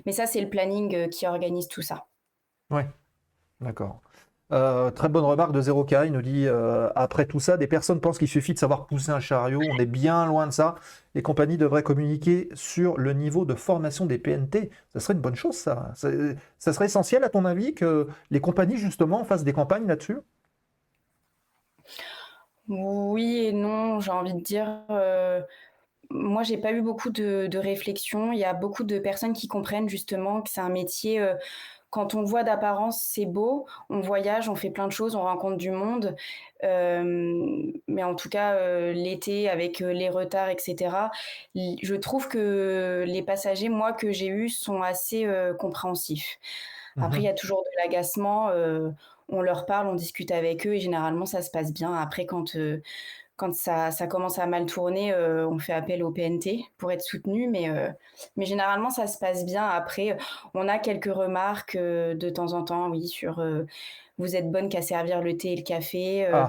[0.06, 2.06] Mais ça, c'est le planning euh, qui organise tout ça.
[2.70, 2.88] Ouais,
[3.60, 4.02] d'accord.
[4.52, 6.06] Euh, très bonne remarque de 0K.
[6.06, 9.12] Il nous dit euh, après tout ça, des personnes pensent qu'il suffit de savoir pousser
[9.12, 9.68] un chariot.
[9.70, 10.74] On est bien loin de ça.
[11.14, 14.70] Les compagnies devraient communiquer sur le niveau de formation des PNT.
[14.92, 15.92] Ça serait une bonne chose, ça.
[15.94, 20.18] Ça, serait essentiel, à ton avis, que les compagnies, justement, fassent des campagnes là-dessus?
[22.68, 24.68] Oui et non, j'ai envie de dire.
[24.90, 25.40] euh,
[26.10, 28.32] moi, j'ai pas eu beaucoup de, de réflexion.
[28.32, 31.20] Il y a beaucoup de personnes qui comprennent justement que c'est un métier.
[31.20, 31.34] euh,
[31.90, 33.66] quand on voit d'apparence, c'est beau.
[33.88, 36.16] On voyage, on fait plein de choses, on rencontre du monde.
[36.62, 41.10] Euh, mais en tout cas, euh, l'été, avec euh, les retards, etc.,
[41.54, 46.38] je trouve que les passagers, moi, que j'ai eus, sont assez euh, compréhensifs.
[47.00, 48.50] Après, il y a toujours de l'agacement.
[49.28, 51.94] on leur parle, on discute avec eux et généralement, ça se passe bien.
[51.94, 52.56] Après, quand,
[53.40, 57.00] quand ça, ça commence à mal tourner, euh, on fait appel au PNT pour être
[57.00, 57.48] soutenu.
[57.48, 57.88] Mais, euh,
[58.36, 59.66] mais généralement, ça se passe bien.
[59.66, 60.18] Après,
[60.52, 63.42] on a quelques remarques euh, de temps en temps, oui, sur
[64.18, 66.26] vous êtes bonne qu'à servir le thé et le café.
[66.26, 66.48] Ah,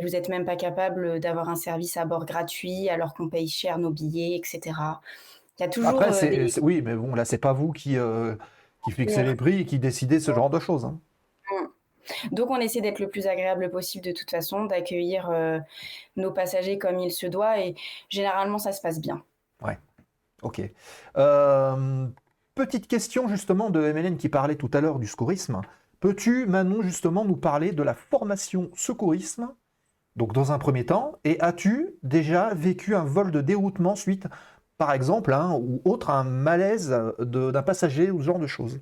[0.00, 3.78] vous n'êtes même pas capable d'avoir un service à bord gratuit alors qu'on paye cher
[3.78, 4.60] nos billets, etc.
[5.58, 6.60] Il y a toujours après, des...
[6.60, 7.96] oui, mais bon, là, c'est pas vous qui,
[8.84, 10.84] qui fixez les prix et qui décidez ce genre de choses.
[10.84, 11.00] hein.
[12.32, 15.58] Donc on essaie d'être le plus agréable possible de toute façon, d'accueillir euh,
[16.16, 17.74] nos passagers comme il se doit et
[18.08, 19.22] généralement ça se passe bien.
[19.62, 19.78] Ouais,
[20.42, 20.62] ok.
[21.16, 22.06] Euh,
[22.54, 25.60] petite question justement de MLN qui parlait tout à l'heure du secourisme.
[26.00, 29.54] Peux-tu, Manon, justement nous parler de la formation secourisme,
[30.16, 34.26] donc dans un premier temps, et as-tu déjà vécu un vol de déroutement suite,
[34.78, 38.80] par exemple, hein, ou autre, un malaise de- d'un passager ou ce genre de choses?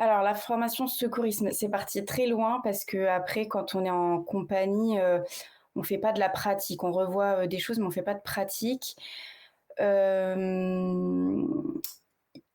[0.00, 4.22] Alors la formation secourisme, c'est parti très loin parce que après quand on est en
[4.22, 5.18] compagnie, euh,
[5.76, 8.14] on fait pas de la pratique, on revoit euh, des choses mais on fait pas
[8.14, 8.96] de pratique.
[9.78, 11.42] Euh,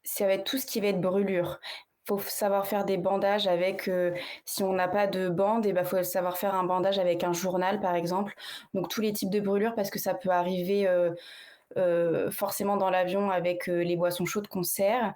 [0.04, 1.60] ça va être tout ce qui va être brûlure.
[2.08, 4.12] Faut savoir faire des bandages avec, euh,
[4.46, 7.34] si on n'a pas de bande, il ben, faut savoir faire un bandage avec un
[7.34, 8.34] journal par exemple.
[8.74, 10.88] Donc tous les types de brûlures parce que ça peut arriver
[11.78, 15.14] euh, forcément dans l'avion avec euh, les boissons chaudes qu'on sert.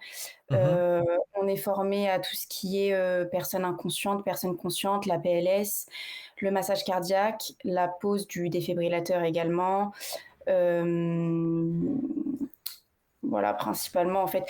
[0.49, 0.57] Mhm.
[0.59, 1.03] Euh,
[1.35, 5.87] on est formé à tout ce qui est personne inconsciente, personne consciente, la PLS,
[6.41, 9.93] le massage cardiaque, la pose du défibrillateur également.
[13.21, 14.45] Voilà, principalement, en fait,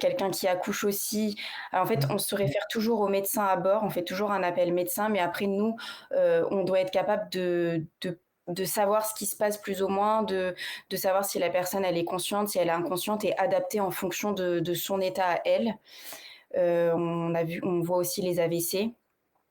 [0.00, 1.36] quelqu'un qui accouche aussi.
[1.70, 4.42] Alors, en fait, on se réfère toujours au médecin à bord, on fait toujours un
[4.42, 5.76] appel médecin, mais après, nous,
[6.12, 8.18] on doit être capable de, de,
[8.48, 10.54] de savoir ce qui se passe plus ou moins, de,
[10.90, 13.90] de savoir si la personne, elle est consciente, si elle est inconsciente et adapter en
[13.90, 15.74] fonction de, de son état à elle.
[16.56, 18.92] Euh, on a vu, on voit aussi les AVC.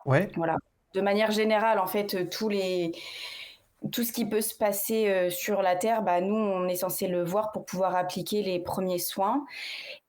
[0.06, 0.30] Ouais.
[0.36, 0.58] Voilà.
[0.94, 2.94] De manière générale, en fait, tous les,
[3.92, 7.08] tout ce qui peut se passer euh, sur la Terre, bah, nous, on est censé
[7.08, 9.46] le voir pour pouvoir appliquer les premiers soins.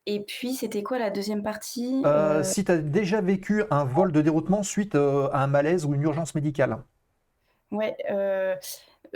[0.07, 2.03] Et puis, c'était quoi la deuxième partie?
[2.07, 5.95] Euh, si tu as déjà vécu un vol de déroutement suite à un malaise ou
[5.95, 6.78] une urgence médicale.
[7.76, 8.56] Ouais, euh,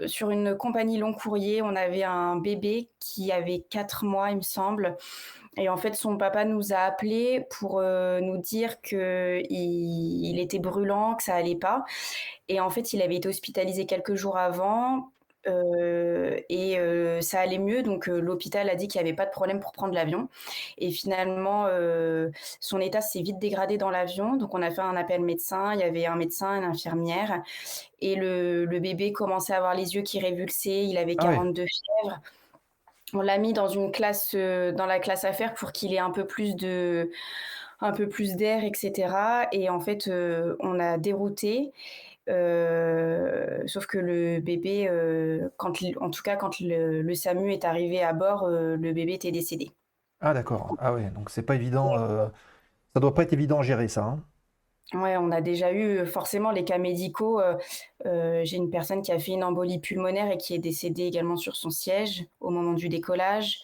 [0.07, 4.43] sur une compagnie long courrier, on avait un bébé qui avait 4 mois, il me
[4.43, 4.97] semble.
[5.57, 10.39] Et en fait, son papa nous a appelés pour euh, nous dire que il, il
[10.39, 11.85] était brûlant, que ça allait pas.
[12.49, 15.11] Et en fait, il avait été hospitalisé quelques jours avant.
[15.47, 19.25] Euh, et euh, ça allait mieux, donc euh, l'hôpital a dit qu'il n'y avait pas
[19.25, 20.29] de problème pour prendre l'avion.
[20.79, 21.67] Et finalement,
[22.61, 25.75] son état s'est vite dégradé dans l'avion, donc on a fait un appel médecin.
[25.75, 27.43] Il y avait un médecin, une infirmière,
[28.01, 30.85] et le, le bébé commençait à avoir les yeux qui révulsaient.
[30.85, 31.35] Il avait Ah ouais.
[31.35, 32.21] 42 fièvres.
[33.13, 36.27] On l'a mis dans une classe, dans la classe affaires pour qu'il ait un peu
[36.27, 37.11] plus de,
[37.81, 39.49] un peu plus d'air, etc.
[39.53, 40.09] Et en fait,
[40.61, 41.73] on a dérouté.
[42.31, 47.65] Euh, sauf que le bébé, euh, quand, en tout cas, quand le, le SAMU est
[47.65, 49.73] arrivé à bord, euh, le bébé était décédé.
[50.21, 50.77] Ah d'accord.
[50.79, 51.97] Ah ouais, donc c'est pas évident.
[52.95, 54.05] ça doit pas être évident à gérer ça.
[54.05, 54.21] hein.
[54.93, 57.41] Ouais, on a déjà eu forcément les cas médicaux.
[58.05, 61.57] j'ai une personne qui a fait une embolie pulmonaire et qui est décédée également sur
[61.57, 63.61] son siège au moment du décollage.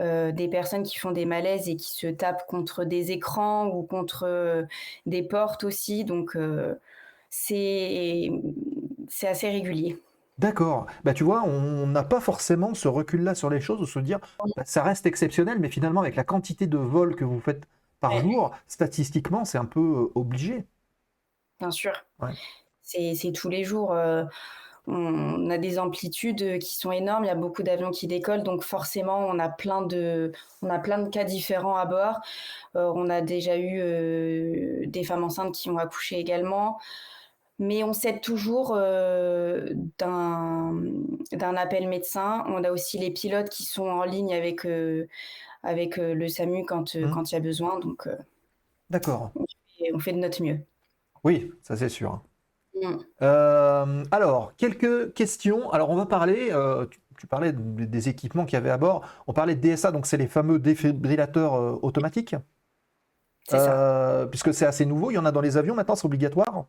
[0.00, 3.82] Euh, des personnes qui font des malaises et qui se tapent contre des écrans ou
[3.82, 4.62] contre euh,
[5.04, 6.04] des portes aussi.
[6.04, 6.74] Donc, euh,
[7.32, 8.30] c'est
[9.08, 9.98] c'est assez régulier.
[10.38, 10.86] D'accord.
[11.04, 14.18] Bah tu vois, on n'a pas forcément ce recul-là sur les choses, de se dire,
[14.56, 17.66] bah, ça reste exceptionnel, mais finalement, avec la quantité de vols que vous faites
[18.00, 20.66] par Ouais, jour, statistiquement, c'est un peu euh, obligé.
[21.60, 21.92] bien sûr.
[22.18, 22.38] Ouais.
[22.82, 23.92] C'est tous les jours.
[23.92, 24.24] euh,
[24.88, 27.24] on a des amplitudes qui sont énormes.
[27.24, 30.78] Il y a beaucoup d'avions qui décollent, donc forcément, on a plein de, on a
[30.80, 32.20] plein de cas différents à bord.
[32.74, 36.78] on a déjà eu des femmes enceintes qui ont accouché également
[37.58, 38.76] mais on s'aide toujours
[39.98, 40.76] d'un
[41.56, 42.44] appel médecin.
[42.48, 44.66] On a aussi les pilotes qui sont en ligne avec,
[45.62, 47.10] avec le SAMU quand, mmh.
[47.10, 47.78] quand il y a besoin.
[47.78, 48.08] Donc,
[48.90, 49.32] D'accord.
[49.94, 50.60] On, fait de notre mieux.
[51.24, 52.20] Oui, ça c'est sûr.
[52.80, 52.96] Mmh.
[54.10, 55.70] alors, quelques questions.
[55.70, 56.52] Alors, on va parler,
[57.18, 59.06] tu, parlais des équipements qu'il y avait à bord.
[59.26, 62.34] On parlait de DSA, donc c'est les fameux défibrillateurs automatiques.
[63.48, 64.26] C'est ça.
[64.30, 66.66] Puisque c'est assez nouveau, il y en a dans les avions maintenant, c'est obligatoire?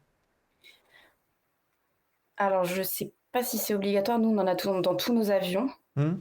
[2.38, 4.20] Alors, je sais pas si c'est obligatoire.
[4.20, 5.70] Nous, on en a dans tous nos avions.
[5.96, 6.16] Hmm.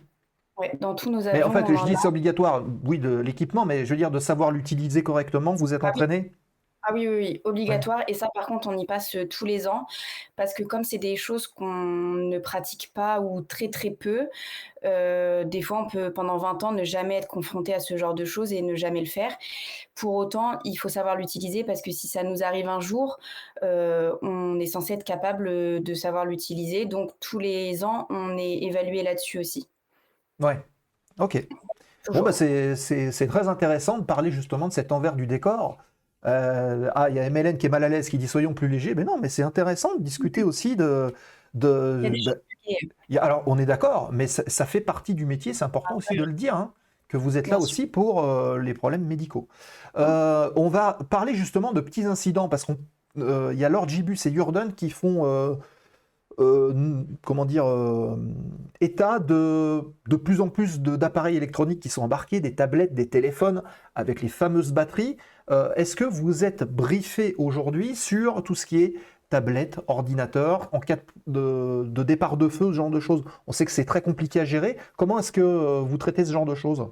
[0.59, 1.33] Oui, dans tous nos avions.
[1.33, 4.19] Mais en fait, je dis c'est obligatoire, oui, de l'équipement, mais je veux dire de
[4.19, 5.55] savoir l'utiliser correctement.
[5.55, 6.33] Vous êtes ah entraîné?
[6.85, 8.03] Ah oui, oui, obligatoire.
[8.09, 9.87] Et ça, par contre, on y passe euh, tous les ans
[10.35, 14.29] parce que comme c'est des choses qu'on ne pratique pas ou très très peu,
[14.85, 18.15] euh, des fois, on peut pendant 20 ans ne jamais être confronté à ce genre
[18.15, 19.37] de choses et ne jamais le faire.
[19.95, 23.19] Pour autant, il faut savoir l'utiliser parce que si ça nous arrive un jour,
[23.63, 26.85] euh, on est censé être capable de savoir l'utiliser.
[26.85, 29.69] Donc, tous les ans, on est évalué là-dessus aussi.
[30.41, 30.59] Ouais,
[31.21, 31.47] ok.
[32.13, 35.79] Bon, bah, c'est très intéressant de parler justement de cet envers du décor.
[36.25, 38.69] Euh, ah, il y a MLN qui est mal à l'aise, qui dit soyons plus
[38.69, 38.95] légers.
[38.95, 41.13] Mais non, mais c'est intéressant de discuter aussi de.
[41.55, 42.03] de,
[43.19, 45.53] alors, on est d'accord, mais ça, fait partie du métier.
[45.53, 46.73] C'est important aussi de le dire, hein,
[47.09, 49.49] que vous êtes là aussi pour euh, les problèmes médicaux.
[49.97, 52.75] Euh, on va parler justement de petits incidents parce qu'il
[53.53, 55.59] y a Lord Gibus et Jordan qui font.
[56.39, 57.67] comment dire,
[58.81, 63.63] état de de plus en plus d'appareils électroniques qui sont embarqués, des tablettes, des téléphones
[63.97, 65.17] avec les fameuses batteries.
[65.51, 68.95] Euh, est-ce que vous êtes briefé aujourd'hui sur tout ce qui est
[69.29, 73.25] tablette, ordinateur, en cas de, départ de feu, ce genre de choses?
[73.47, 74.77] On sait que c'est très compliqué à gérer.
[74.97, 76.87] Comment est-ce que euh, vous traitez ce genre de choses?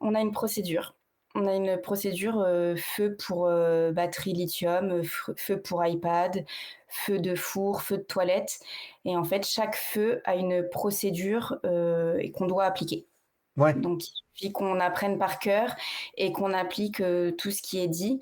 [0.00, 0.94] On a une procédure.
[1.34, 3.50] On a une procédure euh, feu pour
[3.92, 5.02] batterie lithium,
[5.36, 6.44] feu pour iPad,
[6.88, 8.58] feu de four, feu de toilette.
[9.04, 13.06] Et en fait, chaque feu a une procédure qu'on doit appliquer.
[13.56, 13.72] Ouais.
[13.74, 14.02] Donc,
[14.34, 15.74] puis qu'on apprenne par cœur
[16.18, 18.20] et qu'on applique euh, tout ce qui est dit.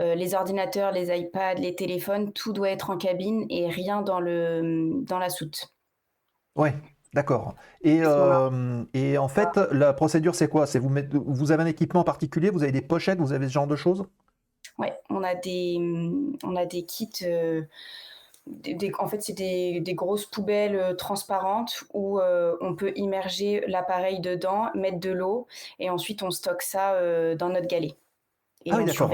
[0.00, 4.20] Euh, les ordinateurs, les iPads, les téléphones, tout doit être en cabine et rien dans,
[4.20, 5.72] le, dans la soute.
[6.56, 6.74] Ouais,
[7.14, 7.54] d'accord.
[7.80, 10.66] Et, euh, et en fait, la procédure, c'est quoi?
[10.66, 13.66] C'est vous, vous avez un équipement particulier, vous avez des pochettes, vous avez ce genre
[13.66, 14.04] de choses?
[14.76, 15.78] Ouais, on a des,
[16.44, 17.24] on a des kits
[18.98, 24.70] en fait, c'est des, grosses poubelles euh, transparentes où euh, on peut immerger l'appareil dedans,
[24.74, 25.46] mettre de l'eau
[25.78, 27.94] et ensuite on stocke ça euh, dans notre galet.
[28.70, 29.10] ah, oui, d'accord.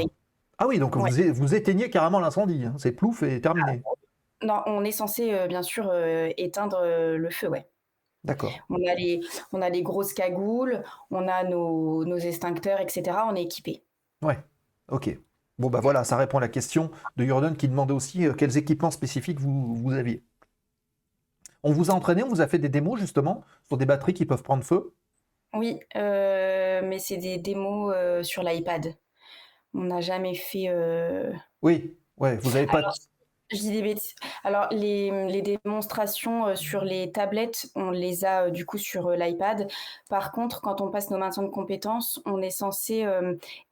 [0.58, 2.64] Ah oui, donc vous, éteignez carrément l'incendie.
[2.64, 2.74] Hein.
[2.78, 3.82] C'est plouf et terminé.
[3.84, 5.92] Ah, non, on est censé bien sûr
[6.36, 7.66] éteindre le feu, ouais.
[8.24, 8.52] D'accord.
[8.70, 9.20] On a les,
[9.52, 13.18] on a les grosses cagoules, on a nos, nos extincteurs, etc.
[13.28, 13.82] On est équipé.
[14.20, 14.38] Ouais.
[14.88, 15.16] Ok.
[15.59, 18.57] Bon, bah voilà, ça répond à la question de Jordan qui demandait aussi euh, quels
[18.57, 20.24] équipements spécifiques vous, vous, aviez.
[21.62, 24.26] On vous a entraîné, on vous a fait des démos justement sur des batteries qui
[24.26, 24.94] peuvent prendre feu
[25.55, 28.94] Oui, euh, mais c'est des démos euh, sur l'iPad.
[29.74, 30.68] On n'a jamais fait.
[31.62, 32.92] Oui, ouais, vous n'avez pas.
[33.53, 34.14] Je dis des bêtises.
[34.44, 39.16] Alors, les, démonstrations euh, sur les tablettes, on les a euh, du coup sur euh,
[39.16, 39.68] l'iPad.
[40.09, 43.07] Par contre, quand on passe nos maintiens de compétences, on est censé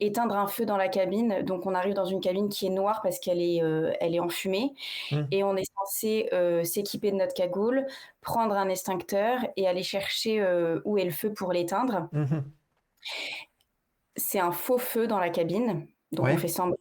[0.01, 1.43] éteindre un feu dans la cabine.
[1.43, 3.63] Donc, on arrive dans une cabine qui est noire parce qu'elle est,
[4.01, 4.75] elle est enfumée.
[5.13, 5.23] Mmh.
[5.31, 6.29] Et on est censé
[6.65, 7.87] s'équiper de notre cagoule,
[8.21, 10.43] prendre un extincteur et aller chercher
[10.85, 12.09] où est le feu pour l'éteindre.
[12.13, 12.41] Mmh
[14.17, 15.87] C'est un faux feu dans la cabine.
[16.13, 16.77] Donc, on fait semblant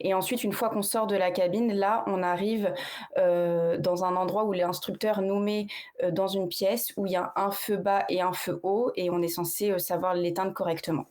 [0.00, 2.72] et ensuite, une fois qu'on sort de la cabine, là, on arrive
[3.16, 5.66] euh, dans un endroit où l'instructeur nous met
[6.02, 8.92] euh, dans une pièce où il y a un feu bas et un feu haut,
[8.96, 11.06] et on est censé euh, savoir l'éteindre correctement.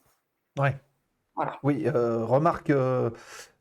[0.58, 0.76] Ouais.
[1.36, 1.60] Voilà.
[1.62, 2.74] Oui, remarque,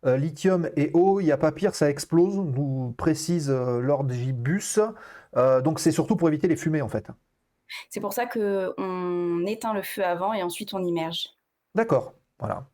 [0.03, 4.79] lithium et eau, il n'y a pas pire, ça explose, nous précise Lord Gibus.
[5.63, 7.11] donc c'est surtout pour éviter les fumées en fait.
[7.91, 11.29] C'est pour ça qu'on éteint le feu avant et ensuite on immerge.
[11.75, 12.67] D'accord, voilà.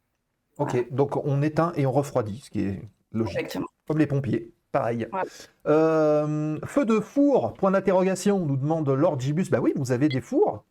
[0.59, 2.83] Ok, donc on éteint et on refroidit, ce qui est
[3.13, 3.59] logique.
[3.87, 5.09] Comme les pompiers, pareil.
[5.67, 9.51] Euh, feu de four, point d'interrogation, nous demande Lord Gibus.
[9.51, 10.65] Bah oui, vous avez des fours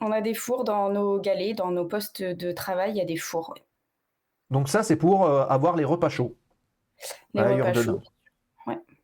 [0.00, 3.06] On a des fours dans nos galets, dans nos postes de travail, il y a
[3.06, 3.54] des fours.
[4.50, 6.36] Donc ça, c'est pour euh, avoir les repas chauds.
[7.34, 8.00] Les repas chauds.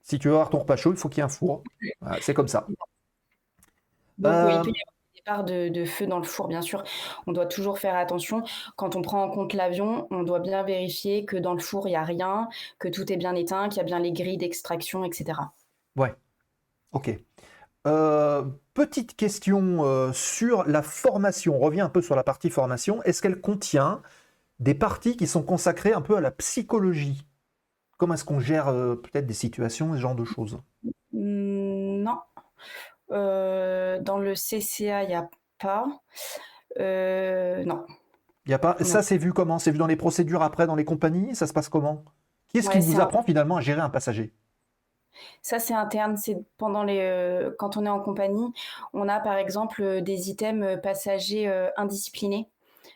[0.02, 1.62] Si tu veux avoir ton repas chaud, il faut qu'il y ait un four.
[2.20, 2.66] c'est comme ça.
[4.18, 4.62] Donc, euh,
[5.26, 6.82] de, feu dans le four, bien sûr.
[7.26, 8.42] On doit toujours faire attention.
[8.76, 11.90] Quand on prend en compte l'avion, on doit bien vérifier que dans le four, il
[11.90, 12.48] n'y a rien,
[12.78, 15.38] que tout est bien éteint, qu'il y a bien les grilles d'extraction, etc.
[15.96, 16.14] Ouais.
[16.92, 17.16] Ok.
[17.86, 18.44] Euh,
[18.74, 21.56] petite question euh, sur la formation.
[21.56, 23.02] On revient un peu sur la partie formation.
[23.02, 24.02] Est-ce qu'elle contient
[24.60, 27.26] des parties qui sont consacrées un peu à la psychologie?
[27.98, 30.58] Comment est-ce qu'on gère euh, peut-être des situations, ce genre de choses?
[31.12, 32.18] Mmh, Non.
[33.12, 35.86] Dans le CCA, il n'y a pas.
[36.78, 37.86] non.
[38.46, 38.76] Y a pas.
[38.80, 39.58] Ça, c'est vu comment?
[39.58, 41.34] C'est vu dans les procédures après, dans les compagnies?
[41.34, 42.04] Ça se passe comment?
[42.48, 44.32] Qui est-ce qui vous apprend finalement à gérer un passager?
[45.42, 46.16] Ça, c'est interne.
[46.16, 48.52] C'est pendant les, euh, quand on est en compagnie,
[48.92, 52.48] on a par exemple euh, des items euh, passagers indisciplinés.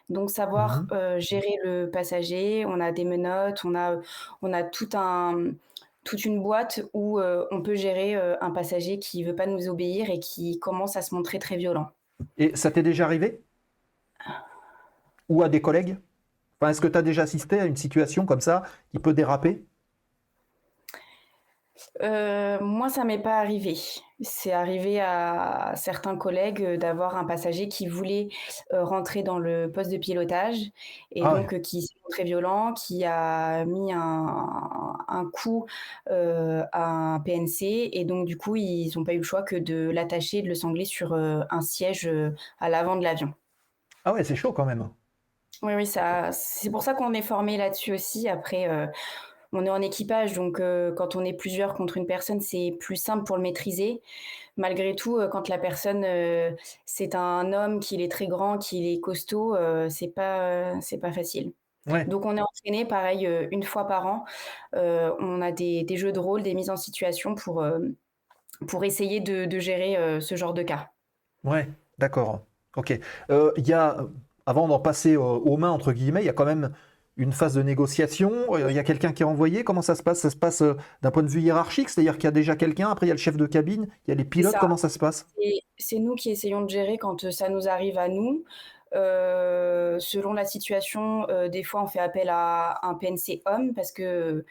[0.08, 2.64] Donc savoir mmh gérer le passager.
[2.66, 3.96] On a des menottes, on a,
[4.42, 5.52] on a tout un,
[6.06, 10.20] toute une boîte où on peut gérer un passager qui veut pas nous obéir et
[10.20, 11.90] qui commence à se montrer très violent.
[12.38, 13.42] Et ça t'est déjà arrivé?
[15.28, 15.98] Ou à des collègues?
[16.60, 19.66] Enfin, Est-ce que tu as déjà assisté à une situation comme ça qui peut déraper?
[22.02, 23.76] Euh, moi, ça m'est pas arrivé.
[24.20, 28.28] C'est arrivé à certains collègues, euh, d'avoir un passager qui voulait,
[28.72, 30.56] euh, rentrer dans le poste de pilotage
[31.12, 35.66] et ah donc qui s'est montré violent, qui a mis un coup,
[36.06, 39.90] à un PNC et donc du coup, ils n'ont pas eu le choix que de
[39.90, 42.10] l'attacher, de le sangler sur, un siège,
[42.58, 43.34] à l'avant de l'avion.
[44.04, 44.88] Ah ouais, c'est chaud quand même.
[45.62, 48.28] Oui, oui, ça c'est pour ça qu'on est formé là-dessus aussi.
[48.28, 48.68] Après,
[49.52, 52.96] on est en équipage, donc euh, quand on est plusieurs contre une personne, c'est plus
[52.96, 54.00] simple pour le maîtriser.
[54.56, 56.50] Malgré tout, euh, quand la personne, euh,
[56.84, 59.56] c'est un homme, qu'il est très grand, qu'il est costaud,
[59.88, 61.52] c'est pas, c'est pas facile.
[62.08, 64.24] Donc on est entraîné, pareil, une fois par an.
[64.72, 67.64] on a des, jeux de rôle, des mises en situation pour,
[68.66, 70.90] pour essayer de, gérer ce genre de cas.
[71.44, 71.68] Ouais,
[71.98, 72.40] d'accord.
[72.74, 72.98] Ok.
[73.30, 73.98] Il y a,
[74.46, 76.72] avant d'en passer aux mains, entre guillemets, il y a quand même
[77.16, 80.02] une phase de négociation euh, Il y a quelqu'un qui est envoyé Comment ça se
[80.02, 80.20] passe?
[80.20, 82.90] Ça se passe euh, d'un point de vue hiérarchique, c'est-à-dire qu'il y a déjà quelqu'un,
[82.90, 84.88] après il y a le chef de cabine, il y a les pilotes, comment ça
[84.88, 85.26] se passe?
[85.78, 88.44] C'est nous qui essayons de gérer quand euh, ça nous arrive à nous.
[88.92, 94.44] selon la situation, des fois on fait appel à un PNC homme parce que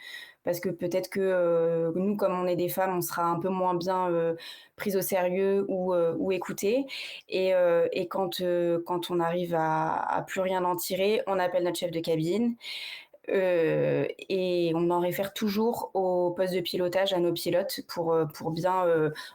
[0.46, 3.50] parce que peut-être que euh, nous, comme on est des femmes, on sera un peu
[3.50, 4.36] moins bien euh,
[4.76, 6.86] prises au sérieux ou, euh, ou écoutées.
[7.28, 7.54] Et,
[7.92, 8.42] et quand,
[8.86, 12.56] quand on arrive à, plus rien en tirer, on appelle notre chef de cabine.
[13.28, 18.86] et on en réfère toujours au poste de pilotage à nos pilotes pour, pour bien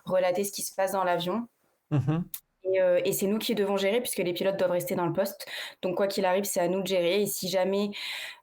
[0.05, 1.49] relater ce qui se passe dans l'avion.
[1.91, 2.21] Mmh
[2.67, 5.47] euh, et, c'est nous qui devons gérer puisque les pilotes doivent rester dans le poste.
[5.83, 7.23] Donc quoi qu'il arrive, c'est à nous de gérer.
[7.23, 7.91] Et si jamais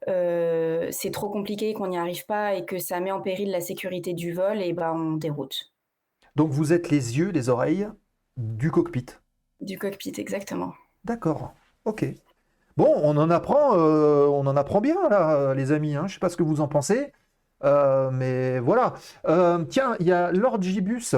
[0.08, 3.62] euh, c'est trop compliqué, qu'on n'y arrive pas et que ça met en péril la
[3.62, 5.72] sécurité du vol, et eh ben on déroute.
[6.36, 7.88] Donc vous êtes les yeux, les oreilles
[8.38, 9.06] du cockpit.
[9.62, 10.74] Du cockpit, exactement.
[11.04, 11.54] D'accord.
[11.86, 12.06] Ok.
[12.76, 15.96] Bon, on en apprend, euh, on en apprend bien là, les amis.
[15.96, 16.02] Hein.
[16.02, 17.12] Je ne sais pas ce que vous en pensez,
[17.64, 18.94] mais voilà.
[19.70, 21.16] tiens, il y a Lord Gibus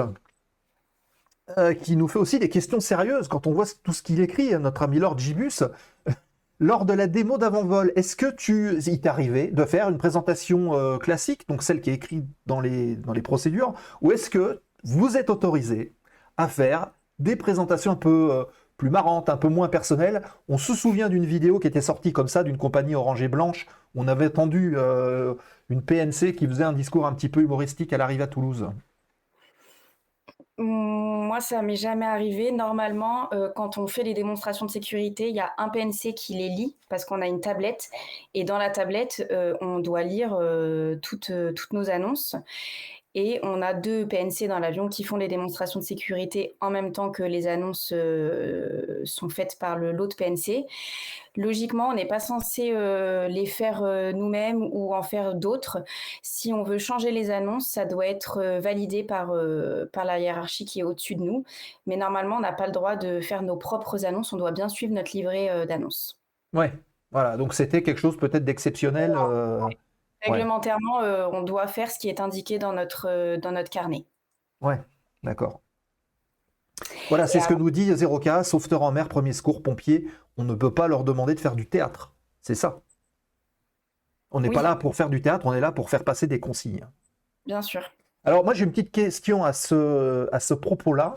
[1.58, 4.58] euh, qui nous fait aussi des questions sérieuses quand on voit tout ce qu'il écrit,
[4.58, 5.62] notre ami Lord Gibus.
[6.60, 10.74] Lors de la démo d'avant-vol, est-ce que tu, il t'est arrivé de faire une présentation
[10.74, 14.60] euh, classique, donc celle qui est écrite dans les, dans les procédures, ou est-ce que
[14.84, 15.94] vous êtes autorisé
[16.36, 18.44] à faire des présentations un peu euh,
[18.76, 20.22] plus marrantes, un peu moins personnelles?
[20.48, 23.66] On se souvient d'une vidéo qui était sortie comme ça d'une compagnie orange et blanche.
[23.94, 24.76] On avait entendu
[25.68, 28.68] une PNC qui faisait un discours un petit peu humoristique à l'arrivée à Toulouse.
[30.62, 32.52] Moi, ça m'est jamais arrivé.
[32.52, 36.34] Normalement, euh, quand on fait les démonstrations de sécurité, il y a un PNC qui
[36.34, 37.88] les lit parce qu'on a une tablette
[38.34, 41.30] et dans la tablette, euh, on doit lire euh, toutes
[41.72, 42.36] nos annonces.
[43.16, 46.92] Et on a deux PNC dans l'avion qui font les démonstrations de sécurité en même
[46.92, 50.66] temps que les annonces euh, sont faites par l'autre PNC.
[51.36, 55.78] Logiquement, on n'est pas censé euh, les faire euh, nous-mêmes ou en faire d'autres.
[56.22, 59.34] Si on veut changer les annonces, ça doit être validé par,
[59.92, 61.44] par la hiérarchie qui est au-dessus de nous.
[61.86, 64.32] Mais normalement, on n'a pas le droit de faire nos propres annonces.
[64.32, 66.16] On doit bien suivre notre livret d'annonces.
[66.52, 66.72] Ouais,
[67.10, 67.36] voilà.
[67.36, 69.16] Donc c'était quelque chose peut-être d'exceptionnel.
[70.22, 74.04] Réglementairement, euh, on doit faire ce qui est indiqué dans notre, euh, dans notre carnet.
[74.60, 74.80] Ouais,
[75.22, 75.60] d'accord.
[77.08, 80.08] Voilà, c'est ce que nous dit 0K, sauveteur en mer, premier secours, pompier.
[80.36, 82.12] On ne peut pas leur demander de faire du théâtre.
[82.42, 82.80] C'est ça.
[84.30, 86.38] On n'est pas là pour faire du théâtre, on est là pour faire passer des
[86.38, 86.86] consignes.
[87.46, 87.82] Bien sûr.
[88.24, 91.16] Alors moi j'ai une petite question à ce, à ce propos-là.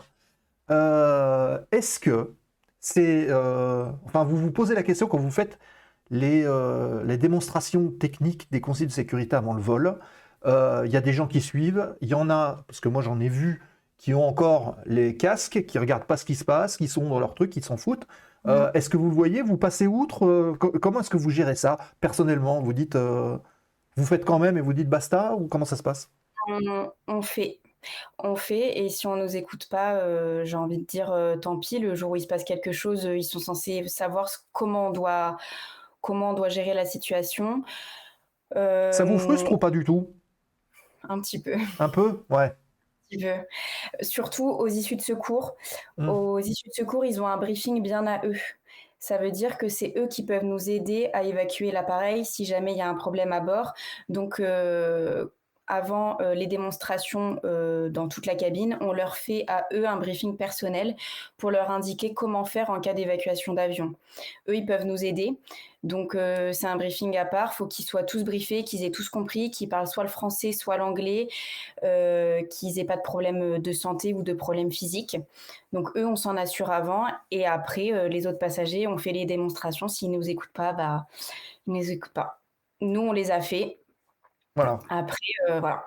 [0.70, 2.34] Euh, est-ce que
[2.80, 3.32] c'est...
[3.32, 5.58] enfin, vous vous posez la question quand vous faites
[6.12, 9.98] euh, les, démonstrations techniques des conseils de sécurité avant le vol.
[10.44, 13.00] Il euh, y a des gens qui suivent, il y en a, parce que moi
[13.00, 13.62] j'en ai vu,
[13.96, 17.18] qui ont encore les casques, qui regardent pas ce qui se passe, qui sont dans
[17.18, 18.06] leur truc, qui s'en foutent.
[18.46, 19.40] Euh, est-ce que vous le voyez?
[19.40, 20.54] Vous passez outre?
[20.58, 22.60] Comment est-ce que vous gérez ça personnellement?
[22.60, 26.10] Vous dites, vous faites quand même et vous dites basta ou comment ça se passe?
[27.06, 27.60] On, fait.
[28.18, 31.78] On fait et si on nous écoute pas, j'ai envie de dire, tant pis.
[31.78, 35.38] Le jour où il se passe quelque chose, ils sont censés savoir comment on doit
[36.04, 37.64] comment on doit gérer la situation.
[38.90, 40.14] Ça vous Hem, frustre ou pas du tout?
[41.08, 42.24] un petit peu, Un peu?
[42.30, 42.56] Ouais.
[43.12, 43.34] un petit peu.
[44.04, 45.56] Surtout aux issues de secours.
[45.98, 46.08] Mmh.
[46.08, 48.36] Aux issues de secours, ils ont un briefing bien à eux.
[48.98, 52.72] Ça veut dire que c'est eux qui peuvent nous aider à évacuer l'appareil si jamais
[52.72, 53.74] il y a un problème à bord.
[54.08, 55.34] Donc, heu,
[55.66, 59.96] avant, heu, les démonstrations, heu, dans toute la cabine, on leur fait à eux un
[59.96, 60.94] briefing personnel
[61.38, 63.94] pour leur indiquer comment faire en cas d'évacuation d'avion.
[64.48, 65.38] Eux, ils peuvent nous aider.
[65.82, 67.54] Donc, heu, c'est un briefing à part.
[67.54, 70.76] Faut qu'ils soient tous briefés, qu'ils aient tous compris, qu'ils parlent soit le français, soit
[70.78, 71.28] l'anglais,
[71.82, 75.16] qu'ils aient pas de problème, de santé ou de problème physique.
[75.72, 79.88] Donc eux, on s'en assure avant et après, les autres passagers, on fait les démonstrations.
[79.88, 81.06] S'ils nous écoutent pas, bah,
[81.66, 82.40] ils nous écoutent pas.
[82.80, 83.78] Nous, on les a fait.
[84.56, 84.84] Voilà.
[84.88, 85.84] Après, heu, voilà,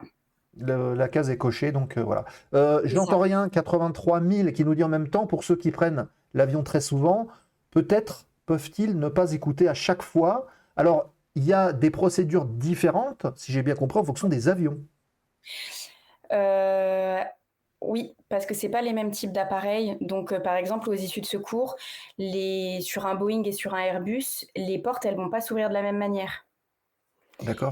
[0.57, 2.25] Le- la case est cochée, donc euh, voilà.
[2.55, 5.71] Euh, je n'entends rien, 83 000 qui nous dit en même temps, pour ceux qui
[5.71, 7.27] prennent l'avion très souvent,
[7.71, 10.47] peut-être peuvent-ils ne pas écouter à chaque fois?
[10.75, 14.79] Alors, il y a des procédures différentes, si j'ai bien compris, en fonction des avions.
[16.31, 17.23] Heu,
[17.81, 19.97] oui, parce que c'est pas les mêmes types d'appareils.
[20.01, 21.75] Donc, par exemple, aux issues de secours,
[22.17, 25.75] les sur un Boeing et sur un Airbus, les portes, elles vont pas s'ouvrir de
[25.75, 26.46] la même manière.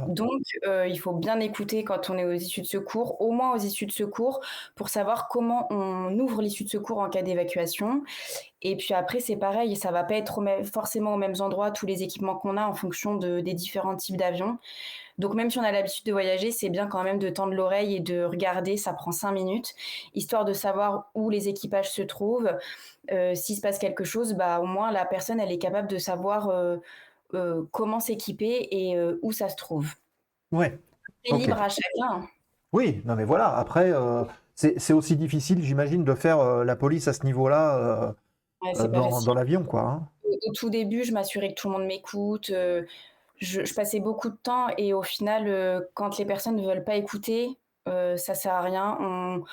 [0.07, 3.55] Donc, heu, il faut bien écouter quand on est aux issues de secours, au moins
[3.55, 4.39] aux issues de secours,
[4.75, 8.03] pour savoir comment on ouvre l'issue de secours en cas d'évacuation.
[8.61, 11.71] Et puis après, c'est pareil, ça va pas être au mê forcément aux mêmes endroits,
[11.71, 14.59] tous les équipements qu'on a en fonction de des différents types d'avions.
[15.17, 17.95] Donc même si on a l'habitude de voyager, c'est bien quand même de tendre l'oreille
[17.95, 19.73] et de regarder, ça prend 5 minutes,
[20.13, 22.51] histoire de savoir où les équipages se trouvent.
[23.11, 25.97] Heu, s'il se passe quelque chose, bah, au moins la personne, elle est capable de
[25.97, 26.81] savoir, heu,
[27.71, 29.93] comment s'équiper et heu, où ça se trouve.
[30.51, 30.77] Ouais,
[31.25, 32.27] C'est libre à chacun.
[32.73, 34.23] Oui, non mais voilà, après, euh,
[34.55, 38.13] c'est aussi difficile, j'imagine, de faire euh, la police à ce niveau-là
[38.61, 39.81] Ouais, euh, euh, dans, l'avion, quoi.
[39.81, 40.07] hein.
[40.23, 42.85] Au au tout début, je m'assurais que tout le monde m'écoute, je
[43.37, 47.49] je passais beaucoup de temps et au final, quand les personnes ne veulent pas écouter,
[47.87, 48.97] heu, ça sert à rien.
[48.99, 49.43] On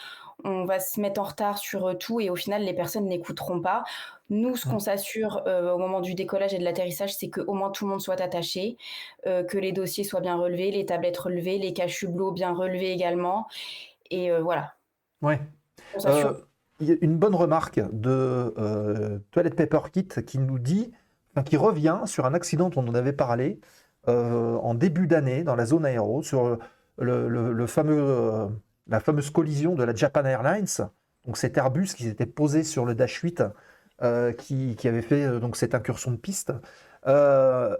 [0.44, 3.84] on va se mettre en retard sur, tout et au final, les personnes n'écouteront pas.
[4.32, 7.70] Nous, ce qu'on s'assure, heu, au moment du décollage et de l'atterrissage, c'est qu'au moins
[7.70, 8.78] tout le monde soit attaché,
[9.26, 13.46] heu, que les dossiers soient bien relevés, les tablettes relevées, les cache-hublots bien relevés également
[14.10, 14.74] et heu, voilà,
[15.20, 15.40] Ouais.
[15.92, 16.36] on Euh, s'assure
[16.80, 18.10] une bonne remarque de
[18.58, 20.92] euh, Toilet Paper Kit qui nous dit,
[21.34, 23.60] enfin, qui revient sur un accident dont on avait parlé
[24.08, 26.58] euh, en début d'année dans la zone aéro, sur
[26.98, 28.48] le, le- le fameux, euh,
[28.88, 30.66] la fameuse collision de la Japan Airlines.
[31.26, 33.48] Donc cet Airbus qui s'était posé sur le Dash 8, euh,
[34.32, 36.52] qui, qui avait fait euh, donc cette incursion de piste.
[37.06, 37.76] Euh,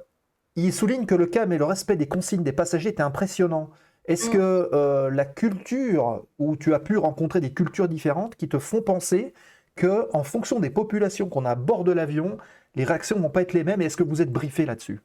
[0.57, 3.71] il souligne que le calme et le respect des consignes des passagers était impressionnant.
[4.05, 4.33] Est-ce mmh.
[4.33, 8.83] que euh, la culture, où tu as pu rencontrer des cultures différentes qui te font
[8.83, 9.33] penser
[9.75, 12.37] que, en fonction des populations qu'on a à bord de l'avion,
[12.75, 15.01] les réactions vont pas être les mêmes est-ce que vous êtes briefé là-dessus?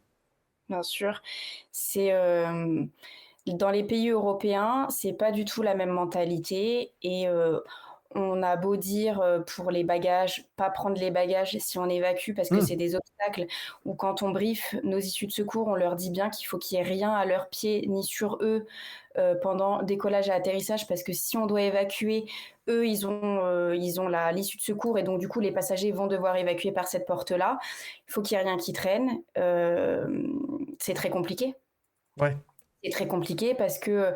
[0.69, 1.21] Bien sûr.
[1.71, 2.11] C'est,
[3.45, 7.27] dans les pays européens, c'est pas du tout la même mentalité et
[8.15, 12.33] on a beau dire, heu, pour les bagages, pas prendre les bagages si on évacue
[12.35, 13.45] parce que Hmm, c'est des obstacles
[13.85, 16.77] ou quand on briefe nos issues de secours, on leur dit bien qu'il faut qu'il
[16.77, 18.65] y ait rien à leurs pieds ni sur eux,
[19.17, 22.25] heu, pendant décollage et atterrissage parce que si on doit évacuer,
[22.69, 25.51] eux, ils ont, heu, ils ont la l'issue de secours et donc du coup, les
[25.51, 27.59] passagers vont devoir évacuer par cette porte-là.
[28.07, 29.21] Il faut qu'il y ait rien qui traîne,
[30.79, 31.55] c'est très compliqué.
[32.17, 32.37] ouais.
[32.83, 34.13] C'est très compliqué parce que,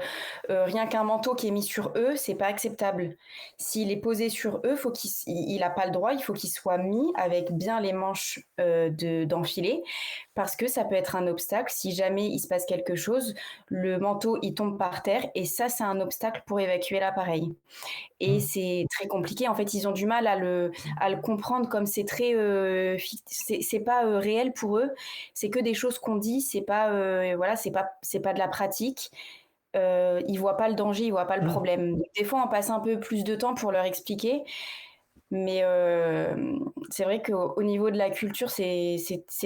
[0.49, 3.17] heu, rien qu'un manteau qui est mis sur eux, c'est pas acceptable.
[3.57, 6.33] S'il est posé sur eux, faut qu'il il il a pas le droit, il faut
[6.33, 8.39] qu'il soit mis avec bien les manches,
[9.27, 9.81] d'enfiler
[10.33, 11.71] parce que ça peut être un obstacle.
[11.75, 13.33] Si jamais il se passe quelque chose,
[13.67, 17.55] le manteau, il tombe par terre et ça, c'est un obstacle pour évacuer l'appareil
[18.19, 19.47] et Hmm, c'est très compliqué.
[19.47, 22.33] En fait, ils ont du mal à le à le comprendre comme c'est très,
[22.97, 24.91] fict c'est pas, heu, réel pour eux.
[25.33, 28.39] C'est que des choses qu'on dit, c'est pas, heu, voilà, c'est pas c'est pas de
[28.39, 29.11] la pratique.
[29.75, 31.47] Heu, ils voient pas le danger, ils voient pas le hmm.
[31.47, 31.91] problème.
[31.97, 34.43] Donc des fois, on passe un peu plus de temps pour leur expliquer,
[35.31, 35.63] mais
[36.91, 38.97] c'est vrai qu'au au niveau de la culture, c'est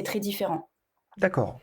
[0.05, 0.69] très différent.
[1.17, 1.59] D'accord.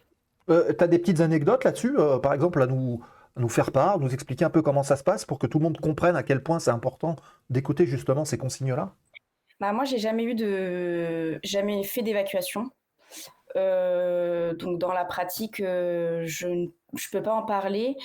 [0.51, 3.03] Euh, tu as des petites anecdotes là-dessus, euh, par exemple, à nous,
[3.37, 5.59] à nous faire part, nous expliquer un peu comment ça se passe pour que tout
[5.59, 7.17] le monde comprenne à quel point c'est important
[7.51, 8.95] d'écouter justement ces consignes-là?
[9.61, 12.71] Bah, moi, j'ai jamais eu de jamais fait d'évacuation.
[13.57, 17.97] Heu, donc dans la pratique, heu, je ne je peux pas en parler.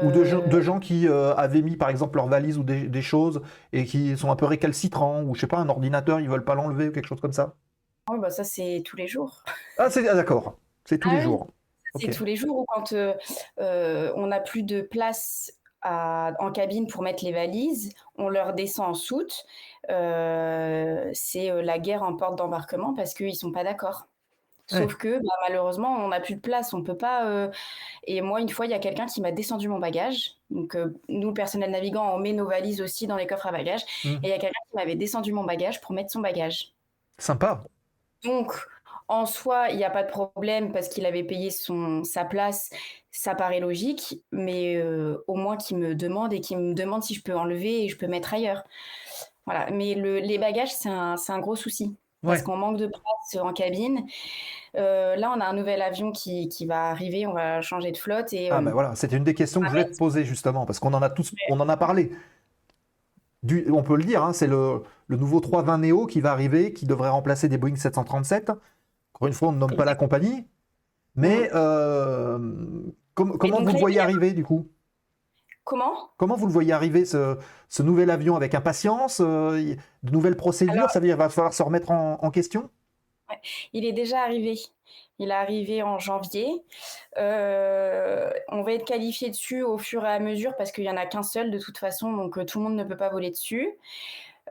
[0.00, 2.62] Ou de, gens- Heu, de gens qui euh, avaient mis par exemple leur valise ou
[2.64, 3.40] des, des choses
[3.72, 6.54] et qui sont un peu récalcitrants, ou je sais pas, un ordinateur, ils veulent pas
[6.54, 7.56] l'enlever ou quelque chose comme ça?
[8.10, 9.42] Ouais, bah, ça, c'est tous les jours.
[9.78, 11.48] Ah, c'est ah, d'accord, c'est tous Ah les oui, jours.
[12.00, 13.14] c'est tous les jours ou quand, heu
[13.60, 15.52] heu, on n'a plus de place
[15.82, 17.92] en cabine pour mettre les valises.
[18.16, 19.46] On leur descend en soute.
[19.90, 24.08] Euh, c'est euh, la guerre en porte d'embarquement parce qu'ils ne sont pas d'accord.
[24.68, 27.24] Sauf que bah, malheureusement, on n'a plus de place, on peut pas.
[27.26, 27.48] Euh,
[28.02, 30.32] et moi, une fois, il y a quelqu'un qui m'a descendu mon bagage.
[30.50, 30.76] Donc,
[31.08, 33.84] nous, personnel navigant, on met nos valises aussi dans les coffres à bagages.
[34.04, 34.08] Mmh.
[34.08, 36.72] Et il y a quelqu'un qui m'avait descendu mon bagage pour mettre son bagage.
[37.18, 37.62] Sympa.
[38.24, 38.52] Donc,
[39.08, 42.70] en soi, il n'y a pas de problème parce qu'il avait payé son, sa place,
[43.10, 47.14] ça paraît logique, mais euh, au moins qu'il me demande et qu'il me demande si
[47.14, 48.64] je peux enlever et je peux mettre ailleurs.
[49.46, 51.96] Voilà, mais les bagages, c'est un, un, gros souci.
[52.22, 54.04] Parce qu'on manque de place en cabine.
[54.76, 57.96] Euh, là, on a un nouvel avion qui, qui, va arriver, on va changer de
[57.96, 58.32] flotte.
[58.32, 60.80] Et, ah, ben voilà, c'était une des questions que je voulais te poser justement, parce
[60.80, 62.10] qu'on en a tous, on en a parlé.
[63.46, 66.72] Du, on peut le dire, hein, c'est le, le, nouveau 320 Neo qui va arriver,
[66.72, 68.50] qui devrait remplacer des Boeing 737.
[69.14, 70.46] Encore une fois, on ne nomme pas la compagnie.
[71.14, 72.38] Mais euh,
[73.14, 74.68] comment vous le voyez arriver du coup?
[75.64, 76.10] Comment?
[76.16, 77.38] Comment vous le voyez arriver ce,
[77.80, 80.90] nouvel avion avec impatience euh, De nouvelles procédures?
[80.90, 82.70] Ça veut dire qu'il va falloir se remettre en, question?
[83.72, 84.58] Il est déjà arrivé.
[85.18, 86.48] Il est arrivé en janvier.
[87.18, 90.96] Euh, on va être qualifié dessus au fur et à mesure parce qu'il n'y en
[90.96, 93.78] a qu'un seul de toute façon, donc tout le monde ne peut pas voler dessus.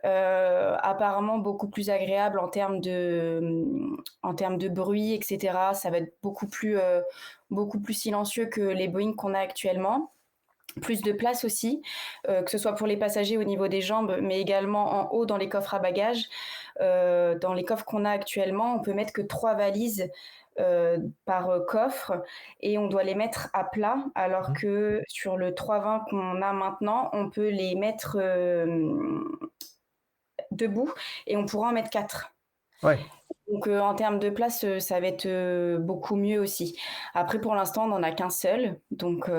[0.03, 5.73] Euh, apparemment beaucoup plus agréable en termes de, en termes de bruit, etc.
[5.73, 7.01] Ça va être beaucoup plus, euh,
[7.49, 10.11] beaucoup plus silencieux que les Boeing qu'on a actuellement
[10.81, 11.81] plus de place aussi,
[12.27, 15.25] euh, que ce soit pour les passagers au niveau des jambes, mais également en haut
[15.25, 16.27] dans les coffres à bagages.
[16.79, 20.09] dans les coffres qu'on a actuellement, on peut mettre que trois valises
[21.25, 22.23] par coffre
[22.61, 24.53] et on doit les mettre à plat, alors mmh.
[24.53, 28.17] que sur le 320 qu'on a maintenant, on peut les mettre
[30.51, 30.91] debout
[31.27, 32.31] et on pourra en mettre quatre.
[32.83, 32.99] Ouais.
[33.51, 36.77] Donc euh, en termes de place, euh, ça va être euh, beaucoup mieux aussi.
[37.13, 38.79] Après, pour l'instant, on n'en a qu'un seul.
[38.91, 39.29] Donc.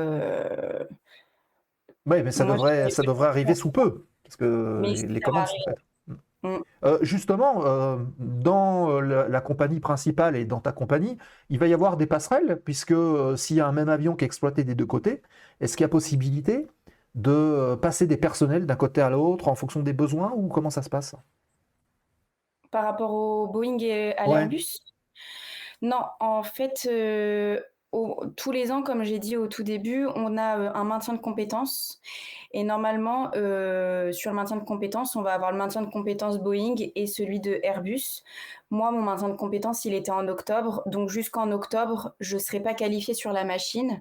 [2.07, 4.07] Oui, mais ça, devrait, ça devrait arriver sous peu.
[4.23, 5.79] Parce que les commandes sont faites.
[6.83, 6.99] Mm.
[7.03, 7.65] justement,
[8.19, 11.19] dans la, compagnie principale et dans ta compagnie,
[11.51, 12.95] il va y avoir des passerelles, puisque
[13.37, 15.23] s'il y a un même avion qui est exploité des deux côtés,
[15.61, 16.67] est-ce qu'il y a possibilité
[17.17, 20.71] de euh, passer des personnels d'un côté à l'autre en fonction des besoins ou comment
[20.71, 21.15] ça se passe?
[22.71, 24.79] Par rapport au Boeing et à l'Airbus?
[25.83, 26.89] Non, en fait,
[28.37, 31.19] tous les ans, comme j'ai dit au tout début, on a euh, un maintien de
[31.19, 32.01] compétences.
[32.53, 36.39] Et normalement, euh, sur le maintien de compétences, on va avoir le maintien de compétences
[36.39, 38.23] Boeing et celui de Airbus.
[38.71, 40.83] Moi, mon maintien de compétences, il était en octobre.
[40.87, 44.01] Donc jusqu'en octobre, je ne serai pas qualifiée sur la machine.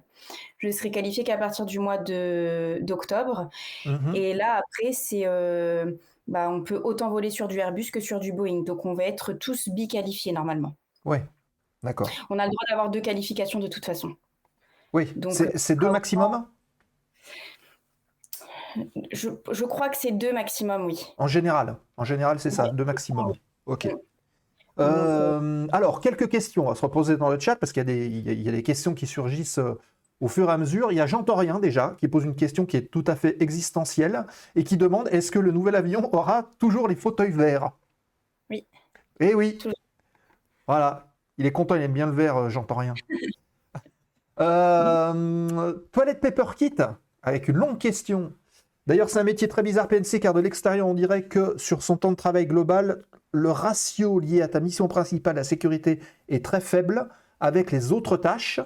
[0.58, 3.50] Je ne serai qualifiée qu'à partir du mois d'octobre.
[3.84, 4.14] Mhm.
[4.14, 5.22] Et là, après, c'est...
[5.26, 5.92] Euh,
[6.28, 8.62] bah, on peut autant voler sur du Airbus que sur du Boeing.
[8.64, 10.74] Donc on va être tous bi-qualifiés normalement.
[11.04, 11.22] Ouais,
[11.86, 12.10] D'accord.
[12.30, 14.16] On a le droit d'avoir deux qualifications de toute façon.
[14.92, 16.46] Oui, c'est deux maximum
[19.10, 21.06] je, crois que c'est deux maximum, oui.
[21.16, 23.32] En général, en général, c'est ça, deux maximum.
[23.64, 23.88] Ok.
[24.78, 28.52] Euh, alors, quelques questions à se reposer dans le chat parce qu'il y, y, a
[28.52, 29.78] des questions qui surgissent euh,
[30.20, 30.92] au fur et à mesure.
[30.92, 33.40] Il y a Jean Torien déjà qui pose une question qui est tout à fait
[33.42, 37.70] existentielle et qui demande est-ce que le nouvel avion aura toujours les fauteuils verts?
[38.50, 38.66] Oui.
[39.20, 39.58] Eh oui.
[40.66, 41.05] Voilà.
[41.38, 42.94] Il est content, il aime bien le vert, euh, j'entends rien.
[44.38, 46.74] Euh, toilette Paper Kit,
[47.22, 48.34] avec une longue question.
[48.86, 51.96] D'ailleurs, c'est un métier très bizarre, PNC, car de l'extérieur, on dirait que sur son
[51.96, 56.60] temps de travail global, le ratio lié à ta mission principale, la sécurité, est très
[56.60, 57.08] faible
[57.40, 58.60] avec les autres tâches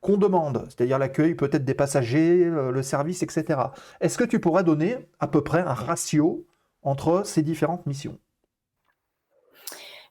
[0.00, 3.60] qu'on demande, c'est-à-dire l'accueil peut-être des passagers, le service, etc.
[4.00, 6.44] Est-ce que tu pourrais donner à peu près un ratio
[6.82, 8.18] entre ces différentes missions?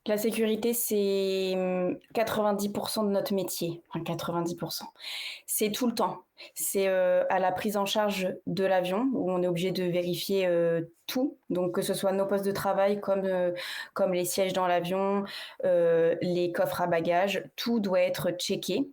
[0.07, 1.55] La sécurité, c'est
[2.13, 3.81] 90% hum, de notre métier.
[3.89, 4.83] Enfin, 90%.
[5.47, 6.21] C'est tout le temps.
[6.53, 10.45] C'est euh, à la prise en charge de l'avion où on est obligé de vérifier
[10.45, 11.37] euh, tout.
[11.49, 13.51] Donc, que ce soit nos postes de travail comme, euh,
[13.93, 15.23] comme les sièges dans l'avion,
[15.63, 18.87] les coffres à bagages, tout doit être checké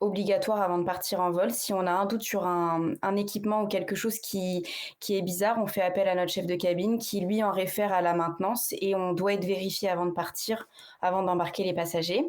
[0.00, 1.50] obligatoire avant de partir en vol.
[1.50, 4.64] Si on a un doute sur un, équipement ou quelque chose qui,
[4.98, 7.92] qui est bizarre, on fait appel à notre chef de cabine qui lui en réfère
[7.92, 10.68] à la maintenance et on doit être vérifié avant de partir,
[11.02, 12.24] avant d'embarquer les passagers.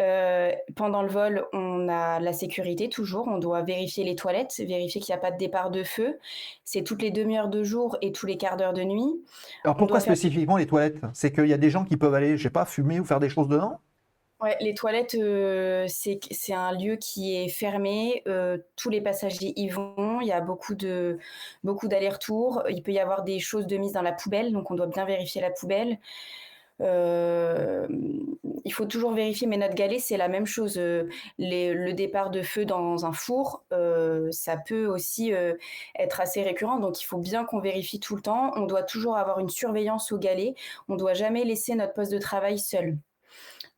[0.00, 3.28] Euh, pendant le vol, on a la sécurité toujours.
[3.28, 6.18] On doit vérifier les toilettes, vérifier qu'il n'y a pas de départ de feu.
[6.64, 9.22] C'est toutes les demi-heures de jour et tous les quarts d'heure de nuit.
[9.64, 10.98] Alors pourquoi spécifiquement les toilettes?
[11.12, 13.20] C'est qu'il y a des gens qui peuvent aller, je sais pas, fumer ou faire
[13.20, 13.78] des choses dedans?
[14.44, 18.22] Ouais, les toilettes, euh, c'est un lieu qui est fermé.
[18.28, 20.20] Euh, tous les passagers y vont.
[20.20, 21.18] Il y a beaucoup de
[21.62, 22.62] beaucoup d'allers-retours.
[22.68, 25.06] Il peut y avoir des choses de mise dans la poubelle, donc on doit bien
[25.06, 25.98] vérifier la poubelle.
[26.80, 30.76] il faut toujours vérifier, mais notre galet, c'est la même chose.
[30.78, 33.64] le départ de feu dans un four,
[34.30, 35.32] ça peut aussi
[35.98, 38.52] être assez récurrent, donc il faut bien qu'on vérifie tout le temps.
[38.56, 40.54] On doit toujours avoir une surveillance au galet.
[40.88, 42.98] On ne doit jamais laisser notre poste de travail seul.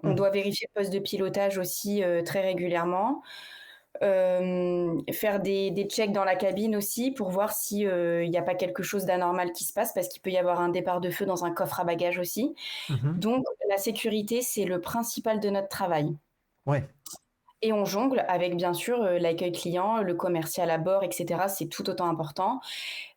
[0.03, 0.15] On mmh.
[0.15, 3.23] doit vérifier le poste de pilotage aussi très régulièrement.
[4.03, 8.43] Euh, faire des, des, checks dans la cabine aussi pour voir s'il euh, n'y a
[8.43, 11.11] pas quelque chose d'anormal qui se passe parce qu'il peut y avoir un départ de
[11.11, 12.55] feu dans un coffre à bagages aussi.
[12.91, 13.19] Mhm.
[13.19, 16.17] Donc la sécurité, c'est le principal de notre travail.
[16.67, 16.87] Ouais.
[17.63, 21.45] Et on jongle avec bien sûr euh, l'accueil client, le commercial à bord, etc.
[21.49, 22.61] C'est tout autant important.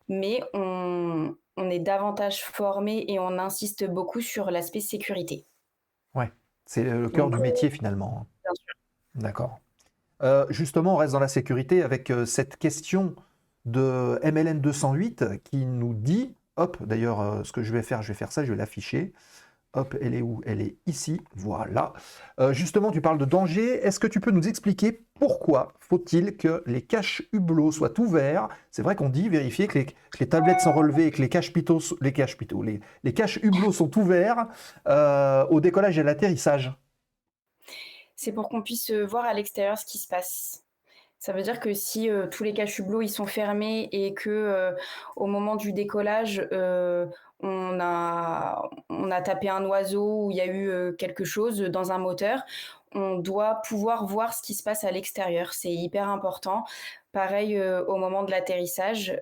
[0.08, 5.44] Mais on, on est davantage formé et on insiste beaucoup sur l'aspect sécurité.
[6.14, 6.32] Ouais,
[6.70, 8.28] c'est le cœur du métier finalement.
[8.44, 8.74] Bien sûr.
[9.16, 9.58] D'accord.
[10.22, 13.16] Euh, justement, on reste dans la sécurité avec euh, cette question
[13.64, 18.08] de MLN 208 qui nous dit, hop, d'ailleurs, euh, ce que je vais faire, je
[18.08, 19.12] vais faire ça, je vais l'afficher.
[19.74, 20.40] Hop, elle est où?
[20.44, 21.92] Elle est ici, voilà.
[22.50, 23.74] justement, tu parles de danger.
[23.86, 28.48] Est-ce que tu peux nous expliquer pourquoi faut-il que les caches hublots soient ouverts?
[28.72, 29.78] C'est vrai qu'on dit vérifier que
[30.18, 31.52] les, tablettes sont relevées et que les caches
[32.00, 32.36] les caches
[33.04, 34.48] les, caches hublots sont ouverts
[34.86, 36.72] au décollage et à l'atterrissage
[38.20, 40.62] c'est pour qu'on puisse euh, voir à l'extérieur ce qui se passe.
[41.18, 44.28] Ça veut dire que si euh, tous les caches hublots ils sont fermés et que
[44.28, 44.72] euh,
[45.16, 46.46] au moment du décollage
[47.42, 51.92] on a on a tapé un oiseau ou il y a eu quelque chose dans
[51.92, 52.42] un moteur,
[52.92, 55.52] on doit pouvoir voir ce qui se passe à l'extérieur.
[55.52, 56.64] C'est hyper important.
[57.12, 59.20] Pareil au moment de l'atterrissage,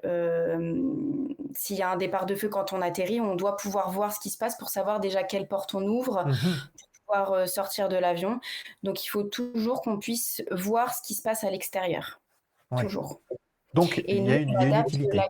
[1.54, 4.20] s'il y a un départ de feu quand on atterrit, on doit pouvoir voir ce
[4.20, 6.34] qui se passe pour savoir déjà quelle porte on ouvre, mmh
[7.16, 8.38] euh, sortir de l'avion.
[8.82, 12.20] Donc il faut toujours qu'on puisse voir ce qui se passe à l'extérieur.
[12.78, 13.22] Toujours.
[13.72, 15.22] Donc il y a une, utilité.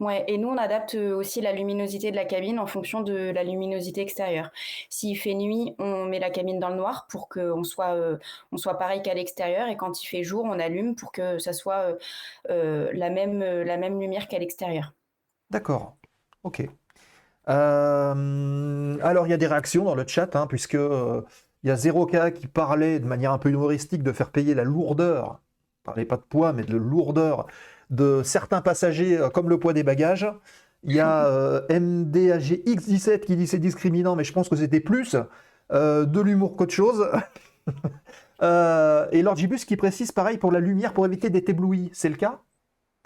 [0.00, 3.30] Ouais, et nous, on adapte euh, aussi la luminosité de la cabine en fonction de
[3.30, 4.50] la luminosité extérieure.
[4.90, 8.18] S'il fait nuit, on met la cabine dans le noir pour qu'on soit, euh,
[8.52, 9.68] on soit pareil qu'à l'extérieur.
[9.68, 11.96] Et quand il fait jour, on allume pour que ça soit
[12.48, 14.92] la, même, la même lumière qu'à l'extérieur.
[15.50, 15.96] D'accord.
[16.44, 16.68] OK.
[17.48, 21.22] Euh, alors, il y a des réactions dans le chat, hein, puisque euh,
[21.62, 24.64] il y a 0K qui parlait de manière un peu humoristique de faire payer la
[24.64, 25.40] lourdeur,
[25.84, 27.46] parlait pas de poids, mais de lourdeur
[27.90, 30.26] de certains passagers, euh, comme le poids des bagages.
[30.82, 35.16] Il y a MDAGX17 qui dit c'est discriminant, mais je pense que c'était plus
[35.70, 37.08] de l'humour qu'autre chose.
[38.40, 41.90] et Lord Gibus qui précise pareil pour la lumière pour éviter d'être ébloui.
[41.92, 42.40] C'est le cas?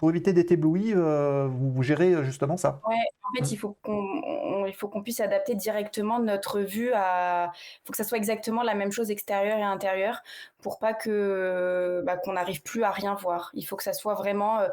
[0.01, 3.77] Pour éviter d'être ébloui, euh, vous, gérez euh, justement ça Oui, en fait, il faut
[3.83, 7.51] qu'on il faut qu'on puisse adapter directement notre vue à.
[7.53, 10.23] Il faut que ça soit exactement la même chose extérieure et intérieure
[10.63, 13.51] pour pas que bah, qu'on n'arrive plus à rien voir.
[13.53, 14.69] Il faut que ça soit vraiment euh,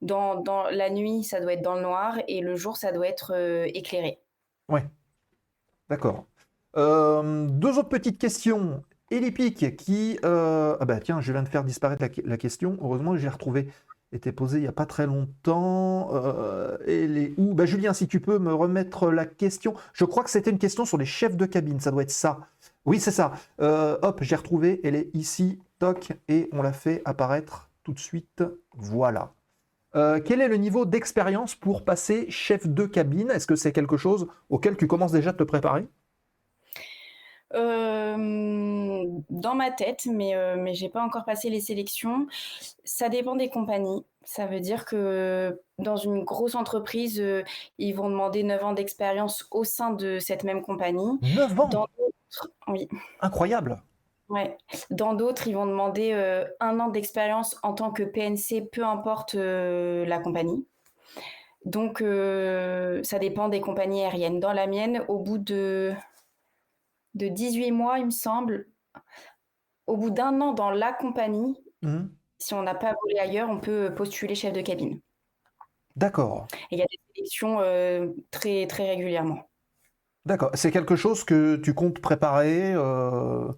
[0.00, 3.06] dans, dans, la nuit, ça doit être dans le noir et le jour, ça doit
[3.06, 3.36] être
[3.72, 4.18] éclairé.
[4.68, 4.84] Ouais,
[5.90, 6.26] d'accord.
[6.74, 8.82] deux autres petites questions.
[9.12, 10.18] Elipic qui.
[10.24, 12.76] Ah bah tiens, je viens de faire disparaître la, la question.
[12.80, 13.68] Heureusement, j'ai retrouvé
[14.12, 16.10] était posée il n'y a pas très longtemps.
[16.14, 17.34] Euh, et les...
[17.36, 19.74] où bah, Julien, si tu peux me remettre la question.
[19.92, 22.38] Je crois que c'était une question sur les chefs de cabine, ça doit être ça.
[22.84, 23.32] Oui, c'est ça.
[23.60, 27.98] Euh, hop, j'ai retrouvé, elle est ici, toc, et on la fait apparaître tout de
[27.98, 28.42] suite.
[28.74, 29.32] Voilà.
[29.94, 33.30] Euh, quel est le niveau d'expérience pour passer chef de cabine?
[33.30, 35.86] Est-ce que c'est quelque chose auquel tu commences déjà à te préparer?
[37.54, 42.26] Euh, dans ma tête, mais, euh, mais j'ai pas encore passé les sélections.
[42.84, 44.04] Ça dépend des compagnies.
[44.24, 47.42] Ça veut dire que dans une grosse entreprise, euh,
[47.78, 51.18] ils vont demander 9 ans d'expérience au sein de cette même compagnie.
[51.34, 51.68] 9 ans?
[51.68, 51.86] Dans
[52.68, 52.88] oui.
[53.20, 53.82] Incroyable
[54.28, 54.56] Ouais.
[54.88, 56.14] Dans d'autres, ils vont demander
[56.58, 60.66] un an d'expérience en tant que PNC, peu importe la compagnie.
[61.66, 64.40] Donc, ça dépend des compagnies aériennes.
[64.40, 65.92] Dans la mienne, au bout de
[67.14, 68.68] de 18 mois, il me semble,
[69.86, 72.04] au bout d'un an dans la compagnie, mmh.
[72.38, 75.00] si on n'a pas volé ailleurs, on peut postuler chef de cabine.
[75.96, 76.46] D'accord.
[76.70, 79.48] Et il y a des sélections euh, très, très régulièrement.
[80.24, 80.50] D'accord.
[80.54, 83.48] C'est quelque chose que tu comptes préparer euh...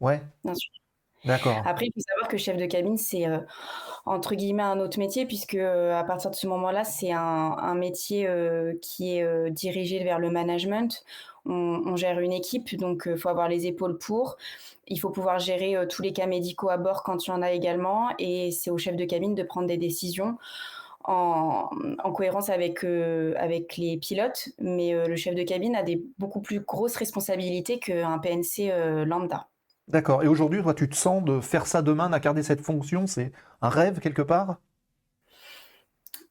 [0.00, 0.20] Ouais.
[0.44, 0.81] Bien sûr.
[1.24, 1.62] D'accord.
[1.64, 3.38] Après, il faut savoir que chef de cabine, c'est euh,
[4.06, 8.28] entre guillemets un autre métier, puisque euh, à partir de ce moment-là, c'est un, métier
[8.80, 11.04] qui est dirigé vers le management
[11.44, 14.36] on, gère une équipe, donc il euh, faut avoir les épaules pour.
[14.88, 17.42] Il faut pouvoir gérer euh, tous les cas médicaux à bord quand il y en
[17.42, 20.38] a également, et c'est au chef de cabine de prendre des décisions.
[21.04, 21.68] En,
[22.14, 26.60] cohérence avec, euh, avec les pilotes, mais le chef de cabine a des beaucoup plus
[26.60, 28.70] grosses responsabilités qu'un PNC
[29.04, 29.48] lambda.
[29.92, 30.22] D'accord.
[30.22, 33.06] Et aujourd'hui, toi, tu te sens de faire ça demain, d'incarner cette fonction?
[33.06, 34.56] C'est un rêve quelque part?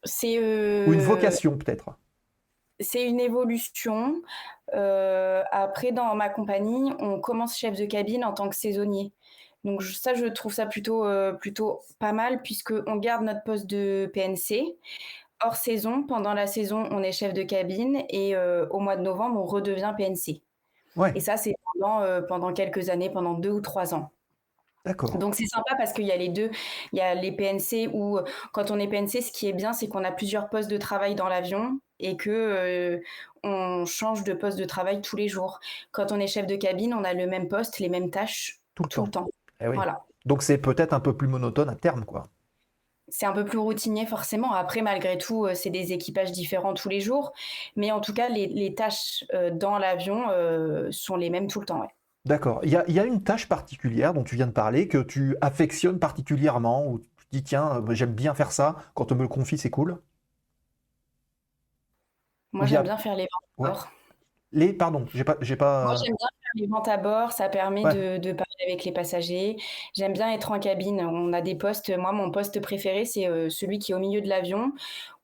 [0.03, 0.39] C'est.
[0.87, 1.95] Ou une vocation peut-être?
[2.81, 4.21] c'est une évolution.
[4.73, 9.13] après, dans ma compagnie, on commence chef de cabine en tant que saisonnier.
[9.63, 11.05] Donc ça, je trouve ça plutôt,
[11.39, 14.75] plutôt pas mal puisqu'on garde notre poste de PNC.
[15.43, 18.35] Hors saison, pendant la saison, on est chef de cabine et
[18.71, 20.41] au mois de novembre, on redevient PNC.
[20.95, 21.11] Ouais.
[21.15, 24.11] Et ça, c'est pendant, pendant quelques années, pendant deux ou trois ans.
[24.83, 25.15] D'accord.
[25.17, 26.49] Donc c'est sympa parce qu'il y a les deux.
[26.91, 28.19] Il y a les PNC où
[28.51, 31.13] quand on est PNC, ce qui est bien, c'est qu'on a plusieurs postes de travail
[31.13, 32.99] dans l'avion et que
[33.43, 35.59] on change de poste de travail tous les jours.
[35.91, 39.03] Quand on est chef de cabine, on a le même poste, les mêmes tâches tout
[39.03, 39.27] le temps.
[39.59, 40.03] Eh voilà.
[40.25, 42.23] Donc c'est peut-être un peu plus monotone à terme, quoi.
[43.11, 44.53] C'est un peu plus routinier forcément.
[44.53, 47.33] Après, malgré tout, c'est des équipages différents tous les jours.
[47.75, 50.23] Mais en tout cas, les, tâches dans l'avion
[50.91, 51.87] sont les mêmes tout le temps.
[52.25, 52.59] D'accord.
[52.63, 56.85] Il y a, une tâche particulière dont tu viens de parler que tu affectionnes particulièrement,
[56.85, 59.71] ou tu dis tiens, euh, j'aime bien faire ça, quand on me le confie, c'est
[59.71, 59.99] cool?
[62.51, 63.27] Moi, j'aime bien faire les
[63.57, 63.87] ventes.
[64.53, 65.85] Les, pardon, j'ai pas, j'ai pas.
[65.85, 69.55] Moi, j'aime bien faire les ventes à bord, ça permet de, parler avec les passagers.
[69.95, 71.01] J'aime bien être en cabine.
[71.01, 71.89] On a des postes.
[71.97, 74.73] Moi, mon poste préféré, c'est euh, celui qui est au milieu de l'avion,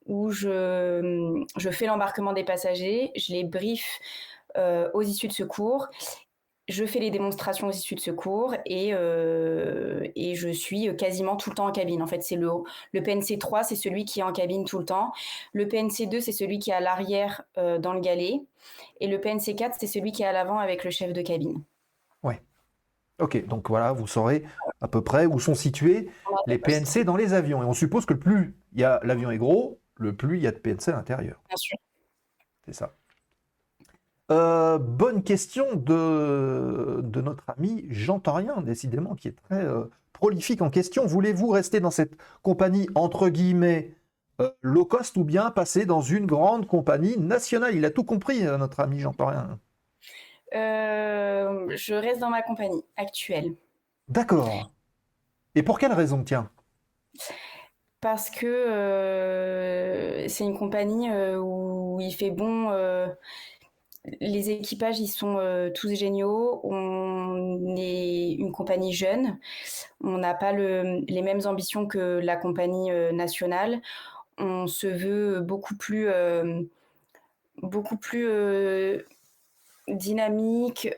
[0.06, 4.00] où je, je fais l'embarquement des passagers, je les brief
[4.56, 5.88] euh, aux issues de secours
[6.68, 11.48] je fais les démonstrations aux issues de secours et, euh, et je suis quasiment tout
[11.50, 12.02] le temps en cabine.
[12.02, 12.50] En fait, c'est le,
[12.92, 15.12] le PNC 3, c'est celui qui est en cabine tout le temps.
[15.54, 18.42] Le PNC 2, c'est celui qui est à l'arrière euh, dans le galet.
[19.00, 21.62] Et le PNC 4, c'est celui qui est à l'avant avec le chef de cabine.
[22.22, 22.42] Ouais.
[23.18, 24.44] Ok, donc voilà, vous saurez
[24.80, 26.10] à peu près où sont situés
[26.46, 27.62] les PNC dans les avions.
[27.62, 30.88] Et on suppose que plus l'avion est gros, le plus il y a de PNC
[30.88, 31.40] à l'intérieur.
[31.48, 31.78] Bien sûr.
[32.66, 32.97] C'est ça.
[34.30, 40.60] Euh, bonne question de, de notre ami Jean Torien, décidément, qui est très euh, prolifique
[40.60, 41.06] en question.
[41.06, 43.94] Voulez-vous rester dans cette compagnie, entre guillemets,
[44.40, 47.74] euh, low cost ou bien passer dans une grande compagnie nationale?
[47.74, 49.58] Il a tout compris, notre ami Jean Torien.
[50.52, 53.54] je reste dans ma compagnie actuelle.
[54.08, 54.70] D'accord.
[55.54, 56.50] Et pour quelle raison, tiens?
[58.02, 58.46] Parce que
[60.28, 62.70] c'est une compagnie où il fait bon
[64.20, 66.60] les équipages, ils sont euh, tous géniaux.
[66.64, 69.38] On est une compagnie jeune.
[70.02, 73.80] On n'a pas les mêmes ambitions que la compagnie euh, nationale.
[74.38, 76.62] On se veut beaucoup plus, euh,
[77.62, 79.04] beaucoup plus
[79.88, 80.88] dynamique,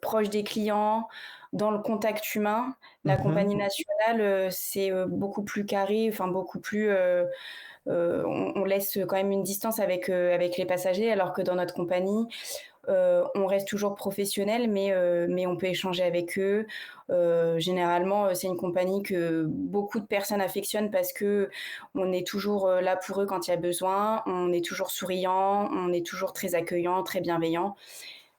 [0.00, 1.08] proche des clients,
[1.52, 2.76] dans le contact humain.
[3.04, 3.22] La mhm.
[3.24, 6.90] compagnie nationale, c'est beaucoup plus carré, enfin beaucoup plus
[7.88, 11.54] euh, on, laisse quand même une distance avec, euh, avec les passagers, alors que dans
[11.54, 12.26] notre compagnie,
[12.88, 14.92] euh, on reste toujours professionnel, mais,
[15.28, 16.66] mais on peut échanger avec eux.
[17.58, 21.50] généralement, c'est une compagnie que beaucoup de personnes affectionnent parce que
[21.94, 25.68] on est toujours là pour eux quand il y a besoin, on est toujours souriant,
[25.72, 27.76] on est toujours très accueillant, très bienveillant.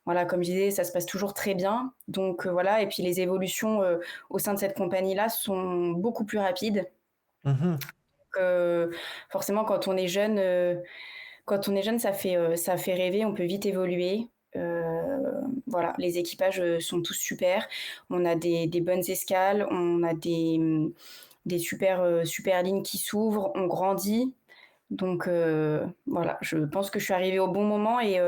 [0.06, 1.94] Voilà, comme je disais, ça se passe toujours très bien.
[2.08, 3.82] Donc voilà, et puis les évolutions
[4.30, 6.90] au sein de cette compagnie-là sont beaucoup plus rapides.
[7.44, 7.76] Mmh
[9.30, 10.76] forcément, quand on est jeune, euh,
[11.46, 14.28] quand on est jeune, ça fait, euh, ça fait rêver, on peut vite évoluer.
[14.56, 17.68] Euh, voilà, les équipages sont tous super.
[18.10, 20.60] On a des, bonnes escales, on a des,
[21.46, 24.34] des super, super lignes qui s'ouvrent, on grandit.
[24.90, 25.30] Donc
[26.06, 28.20] voilà, je pense que je suis arrivée au bon moment et,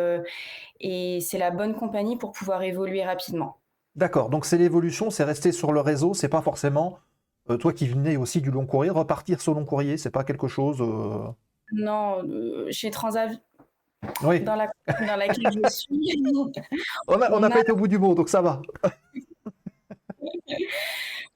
[0.79, 3.57] et c'est la bonne compagnie pour pouvoir évoluer rapidement.
[3.97, 6.99] D'accord, donc c'est l'évolution, c'est rester sur le réseau, c'est pas forcément
[7.49, 10.47] euh, toi qui venais aussi du long courrier, repartir sur long courrier, c'est pas quelque
[10.47, 10.81] chose.
[10.81, 11.27] Euh,
[11.73, 13.31] non, euh, chez Transav,
[14.23, 14.39] oui.
[14.41, 16.23] dans, la, dans laquelle je suis.
[17.07, 18.61] on n'a pas été au bout du mot, donc ça va.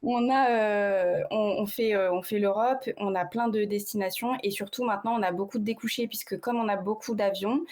[0.01, 5.19] on a, on, fait, on fait l'Europe, on a plein de destinations et surtout maintenant
[5.19, 7.65] on a beaucoup de découchés puisque comme on a beaucoup d'avions,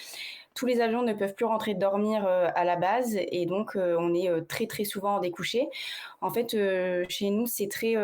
[0.56, 3.98] tous les avions ne peuvent plus rentrer dormir euh, à la base et donc euh,
[3.99, 5.68] on est euh, très très souvent en découché.
[6.22, 6.56] En fait,
[7.10, 7.95] chez nous, c'est très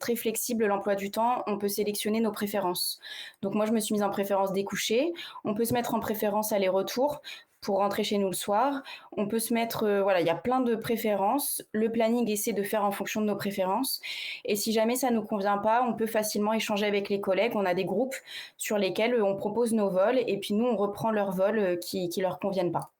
[0.00, 1.44] très flexible l'emploi du temps.
[1.46, 2.98] On peut sélectionner nos préférences.
[3.42, 5.12] Donc moi, je me suis mise en préférence découché.
[5.44, 7.20] On peut se mettre en préférence aller-retour
[7.60, 8.82] pour rentrer chez nous le soir.
[9.12, 11.62] On peut se mettre, euh, voilà, il y a plein de préférences.
[11.72, 14.00] Le planning essaie de faire en fonction de nos préférences.
[14.44, 17.52] Et si jamais ça ne nous convient pas, on peut facilement échanger avec les collègues.
[17.54, 18.14] On a des groupes
[18.56, 21.76] sur lesquels euh, on propose nos vols et puis nous, on reprend leurs vols euh,
[21.76, 22.92] qui ne leur conviennent pas.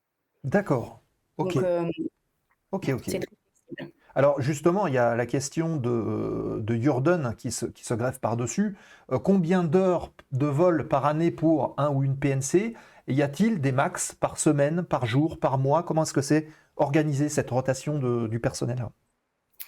[0.44, 1.00] D'accord.
[1.38, 1.56] Ok.
[2.72, 3.18] ok, ok.
[4.14, 8.18] Alors justement, il y a la question de, de Jurden qui se, qui se greffe
[8.18, 8.76] par-dessus.
[9.22, 12.74] combien d'heures de vol par année pour un ou une PNC
[13.08, 15.82] y a-t-il des max par semaine, par jour, par mois?
[15.82, 17.98] Comment est-ce que c'est organisé cette rotation
[18.28, 18.86] du personnel?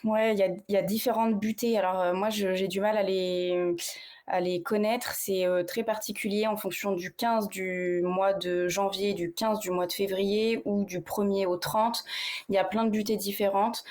[0.05, 1.79] Ouais, il y a différentes butées.
[1.79, 5.13] Alors, heu, moi, j'ai du mal à les connaître.
[5.15, 9.71] C'est, heu, très particulier en fonction du 15 du mois de janvier, du 15 du
[9.71, 12.05] mois de février ou du 1er au 30.
[12.49, 13.85] Il y a plein de butées différentes.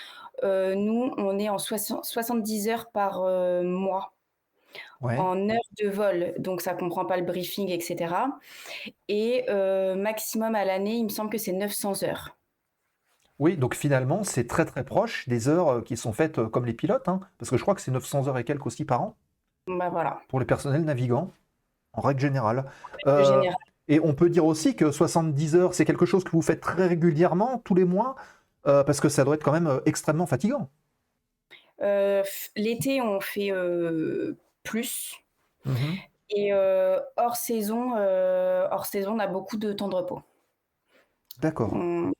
[0.43, 3.21] Heu, nous, on est en soixan 70 heures par,
[3.63, 4.13] mois
[5.01, 5.17] Ouais.
[5.17, 8.39] en heures de vol, donc ça comprend pas le briefing et cetera
[9.09, 12.37] et heu, maximum à l'année, il me semble que c'est 900 heures.
[13.39, 16.65] Oui, donc finalement, c'est très très proche des heures euh, qui sont faites euh, comme
[16.65, 19.01] les pilotes, hein, parce que je crois que c'est 900 heures et quelques aussi par
[19.01, 19.17] an
[19.67, 21.31] Bah, voilà, pour les personnels navigants,
[21.93, 22.65] en règle générale.
[23.03, 23.57] le Euh, général.
[23.89, 26.87] et on peut dire aussi que 70 heures, c'est quelque chose que vous faites très
[26.87, 28.15] régulièrement, tous les mois,
[28.67, 30.69] euh, parce que ça doit être quand même euh, extrêmement fatigant.
[32.55, 33.51] L'été, on fait,
[34.63, 35.15] plus
[35.65, 36.01] Mhm.
[36.29, 40.21] et heu, hors saison, heu, hors saison, on a beaucoup de temps de repos.
[41.41, 41.73] D'accord.
[41.73, 42.11] On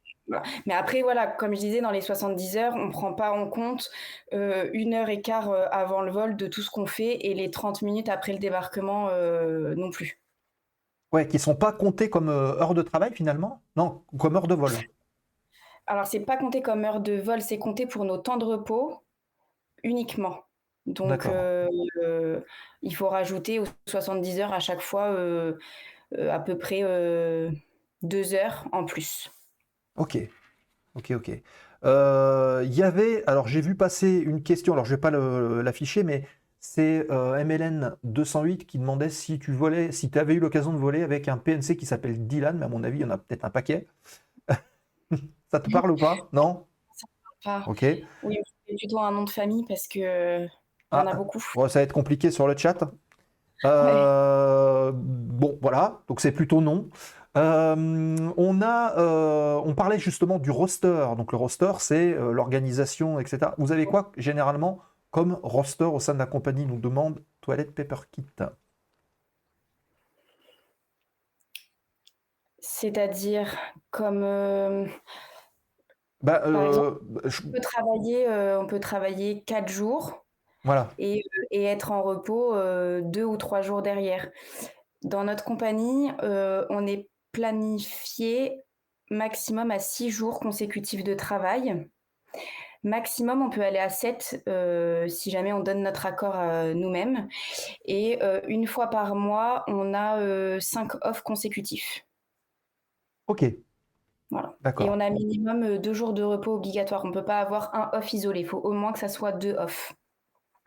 [0.66, 3.90] mais après voilà, comme je disais, dans les 70 heures, on prend pas en compte,
[4.34, 7.52] heu, 1 heure et quart, avant le vol de tout ce qu'on fait et les
[7.52, 9.10] 30 minutes après le débarquement,
[9.76, 10.22] non plus.
[11.14, 13.64] Ouais, qui sont pas comptés comme euh, heures de travail finalement?
[13.78, 14.74] Non, comme heures de vol.
[15.86, 19.04] Alors c'est pas compté comme heure de vol, c'est compté pour nos temps de repos
[19.84, 20.46] uniquement.
[20.86, 22.44] Donc heu,
[22.82, 25.58] il faut rajouter aux 70 heures à chaque fois, heu
[26.18, 27.52] heu, à peu près, heu,
[28.04, 29.32] 2 heures en plus.
[29.96, 30.18] Ok,
[30.96, 31.32] ok, ok.
[31.86, 36.04] Euh, Il y avait, alors j'ai vu passer une question, alors je vais pas l'afficher,
[36.04, 36.28] mais
[36.60, 40.80] c'est euh, MLN 208 qui demandait si tu volais, si tu avais eu l'occasion de
[40.80, 43.18] voler avec un PNC qui s'appelle Dylan, mais à mon avis, il y en a
[43.20, 43.88] peut-être un paquet.
[45.52, 46.30] Ça te parle ou pas?
[46.34, 46.68] Non?
[47.46, 47.84] Ah Ok.
[48.22, 48.38] oui,
[48.68, 50.48] c'est plutôt un nom de famille parce que,
[50.92, 51.44] il y en a Ah, beaucoup.
[51.56, 52.82] bon, ça va être compliqué sur le chat.
[52.84, 52.90] Ouais.
[53.72, 56.90] Euh, bon, voilà, donc c'est plutôt non.
[57.38, 61.08] Euh, on a, euh, on parlait justement du roster.
[61.18, 63.54] Donc le roster, c'est l'organisation, etc.
[63.58, 64.80] Vous avez quoi généralement
[65.12, 68.26] comme roster au sein de la compagnie Nous demande Toilette Paper Kit.
[72.60, 73.58] C'est-à-dire
[73.90, 74.22] comme,
[76.22, 80.24] Bah, par exemple, je- on peut travailler, heu, on peut travailler 4 jours
[80.64, 80.96] voilà.
[81.52, 84.30] et être en repos, heu, 2 ou 3 jours derrière.
[85.04, 88.64] Dans notre compagnie, heu, on est planifié
[89.12, 91.90] maximum à 6 jours consécutifs de travail.
[92.84, 97.28] Maximum, on peut aller à 7, heu, si jamais on donne notre accord, heu, nous-mêmes
[97.86, 102.06] et 1 fois par mois, on a, heu, 5 off consécutifs.
[103.26, 103.42] Ok,
[104.30, 107.06] Voilà et on a minimum, heu, 2 jours de repos obligatoires.
[107.06, 108.40] On ne peut pas avoir un off isolé.
[108.42, 109.94] Il faut au moins que ça soit 2 off.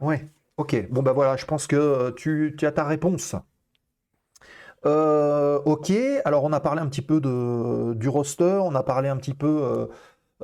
[0.04, 0.88] Ouais, ok.
[0.90, 3.34] Bon, bah voilà, je pense que euh, tu, tu as ta réponse.
[4.86, 5.92] Euh, ok,
[6.24, 9.32] alors on a parlé un petit peu de, du roster, on a parlé un petit
[9.34, 9.86] peu euh,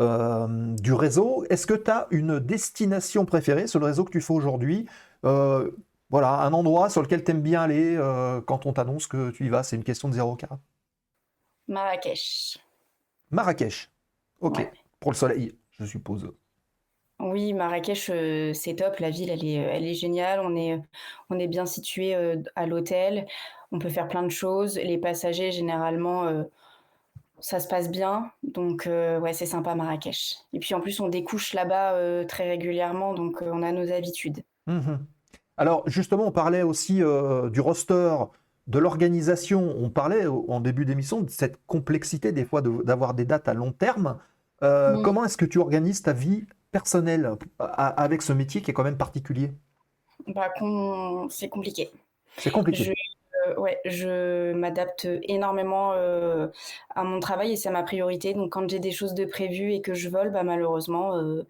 [0.01, 1.45] euh, du réseau.
[1.51, 3.67] Est-ce que tu as une destination préférée?
[3.67, 4.87] Sur le réseau que tu fais aujourd'hui?
[6.11, 7.97] Voilà, un endroit sur lequel tu aimes bien aller
[8.47, 10.47] quand on t'annonce que tu y vas, c'est une question de 0K.
[11.69, 12.61] Marrakech.
[13.31, 13.91] Marrakech,
[14.41, 14.73] ok, Ouais.
[15.01, 16.31] pour le soleil, je suppose.
[17.21, 18.99] Oui, Marrakech, heu, c'est top.
[18.99, 20.41] La ville, elle est, heu, elle est géniale.
[20.41, 20.81] On est,
[21.31, 23.27] on est bien situé, heu, à l'hôtel.
[23.73, 24.77] On peut faire plein de choses.
[24.79, 26.45] Les passagers, généralement,
[27.39, 28.31] ça se passe bien.
[28.43, 30.37] Donc, ouais, c'est sympa Marrakech.
[30.53, 34.43] Et puis, en plus, on découche là-bas, très régulièrement, donc, on a nos habitudes.
[34.67, 35.07] Mhm.
[35.57, 38.15] Alors justement, on parlait aussi euh, du roster,
[38.67, 39.75] de l'organisation.
[39.79, 43.55] On parlait en début d'émission de cette complexité des fois de- d'avoir des dates à
[43.55, 44.19] long terme.
[44.63, 45.03] Euh, Mmh.
[45.03, 48.85] comment est-ce que tu organises ta vie personnelle a- avec ce métier qui est quand
[48.85, 49.53] même particulier?
[50.27, 50.53] Bah,
[51.31, 51.91] c'est compliqué.
[52.37, 52.93] C'est Je compliqué.
[53.49, 56.53] Heu, ouais, je m'adapte énormément, heu,
[56.91, 58.35] à mon travail et c'est ma priorité.
[58.35, 61.47] Donc quand j'ai des choses de prévues et que je vole, bah, malheureusement, heu,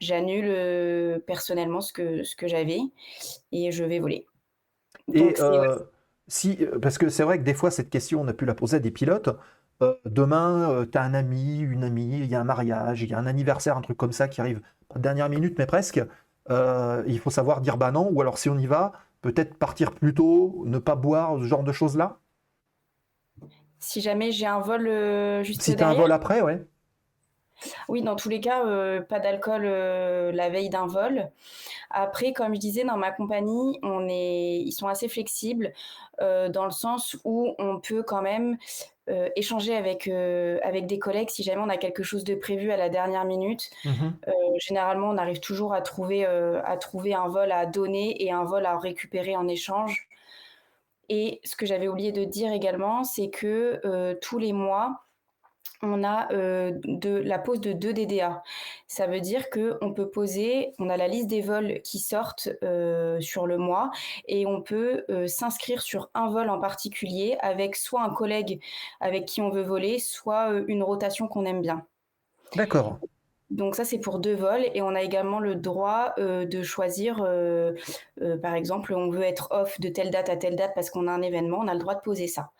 [0.00, 2.80] j'annule, personnellement ce que ce que j'avais
[3.52, 4.26] et je vais voler.
[5.12, 5.78] Et Donc ouais, euh,
[6.28, 8.54] si, euh, parce que c'est vrai que des fois, cette question, on a pu la
[8.54, 9.30] poser à des pilotes.
[9.82, 13.14] Euh, demain, tu as un ami, une amie, il y a un mariage, il y
[13.14, 14.60] a un anniversaire, un truc comme ça qui arrive,
[14.96, 16.02] dernière minute, mais presque.
[16.50, 19.92] Euh, il faut savoir dire bah non, ou alors si on y va, peut-être partir
[19.92, 22.18] plus tôt, ne pas boire, ce genre de choses-là.
[23.78, 26.64] si jamais j'ai un vol, heu, juste Si tu as un vol après, ouais.
[27.88, 31.30] Oui, dans tous les cas, heu, pas d'alcool, heu, la veille d'un vol.
[31.90, 35.72] Après, comme je disais, dans ma compagnie, on est ils sont assez flexibles,
[36.22, 38.58] heu, dans le sens où on peut quand même,
[39.36, 42.88] échanger avec, avec des collègues si jamais on a quelque chose de prévu à la
[42.88, 43.70] dernière minute.
[43.84, 44.20] Mhm.
[44.58, 48.66] Généralement, on arrive toujours à trouver, à trouver un vol à donner et un vol
[48.66, 50.08] à récupérer en échange.
[51.08, 55.06] Et ce que j'avais oublié de dire également, c'est que, tous les mois,
[55.82, 58.42] on a de la pose de deux DDA.
[58.86, 62.48] Ça veut dire qu'on peut poser, on a la liste des vols qui sortent
[63.20, 63.90] sur le mois
[64.28, 68.60] et on peut s'inscrire sur un vol en particulier avec soit un collègue
[69.00, 71.84] avec qui on veut voler, soit une rotation qu'on aime bien.
[72.56, 72.98] D'accord.
[73.50, 77.16] Donc ça, c'est pour deux vols et on a également le droit de choisir,
[78.42, 81.12] par exemple, on veut être off de telle date à telle date parce qu'on a
[81.12, 82.50] un événement, on a le droit de poser ça.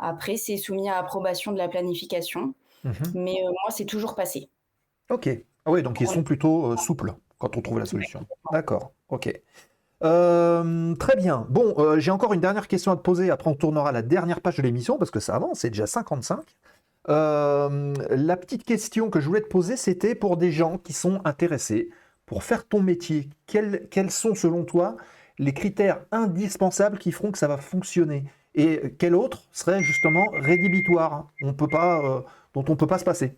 [0.00, 2.54] Après, c'est soumis à approbation de la planification.
[2.84, 2.94] Mhm.
[3.14, 4.48] Mais euh, moi, c'est toujours passé.
[5.10, 5.28] Ok.
[5.66, 8.26] Ah oui, donc ils sont plutôt euh, souples quand on trouve la solution.
[8.50, 8.92] D'accord.
[9.10, 9.32] Ok.
[10.02, 11.46] Euh, très bien.
[11.50, 13.30] Bon, j'ai encore une dernière question à te poser.
[13.30, 15.60] Après, on tournera la dernière page de l'émission parce que ça avance.
[15.60, 16.40] C'est déjà 55.
[17.06, 21.90] la petite question que je voulais te poser, c'était pour des gens qui sont intéressés
[22.24, 23.28] pour faire ton métier.
[23.46, 24.96] Quels, quels sont, selon toi,
[25.38, 28.24] les critères indispensables qui feront que ça va fonctionner?
[28.54, 32.20] Et quel autre serait justement rédhibitoire on peut pas, euh,
[32.54, 33.34] dont on ne peut pas se passer?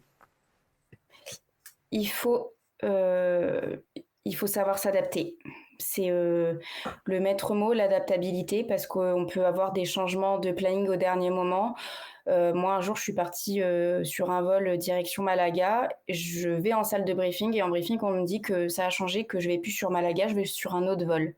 [1.90, 3.76] Il faut, euh,
[4.24, 5.36] il faut savoir s'adapter.
[5.78, 6.54] C'est euh,
[7.04, 11.74] le maître mot, l'adaptabilité, parce qu'on peut avoir des changements de planning au dernier moment.
[12.26, 13.60] moi, un jour, je suis partie
[14.04, 15.88] sur un vol direction Malaga.
[16.08, 18.90] Je vais en salle de briefing et en briefing, on me dit que ça a
[18.90, 21.34] changé, que je vais plus sur Malaga, je vais sur un autre vol.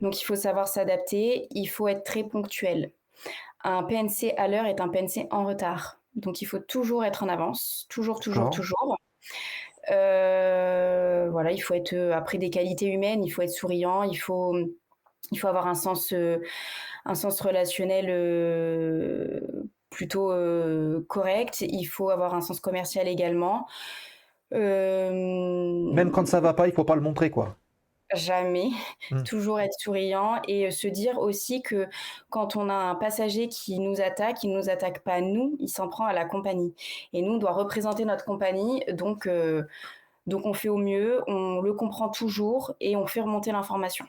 [0.00, 2.92] Donc il faut savoir s'adapter, il faut être très ponctuel.
[3.64, 6.00] Un PNC à l'heure est un PNC en retard.
[6.14, 8.96] Donc il faut toujours être en avance, toujours, toujours, toujours.
[9.90, 14.16] Euh, voilà, il faut être euh, après des qualités humaines, il faut être souriant, il
[14.16, 14.56] faut,
[15.32, 16.38] il faut avoir un sens, euh,
[17.04, 18.06] un sens relationnel
[19.90, 20.32] plutôt
[21.08, 21.62] correct.
[21.62, 23.66] Il faut avoir un sens commercial également.
[24.52, 27.56] Même quand ça va pas, il faut pas le montrer, quoi.
[28.14, 28.70] Jamais.
[29.10, 29.22] Mmh.
[29.22, 31.86] Toujours être souriant et se dire aussi que
[32.30, 35.68] quand on a un passager qui nous attaque, il ne nous attaque pas nous, il
[35.68, 36.74] s'en prend à la compagnie.
[37.12, 39.28] Et nous, on doit représenter notre compagnie, donc,
[40.26, 44.06] donc on fait au mieux, on le comprend toujours et on fait remonter l'information.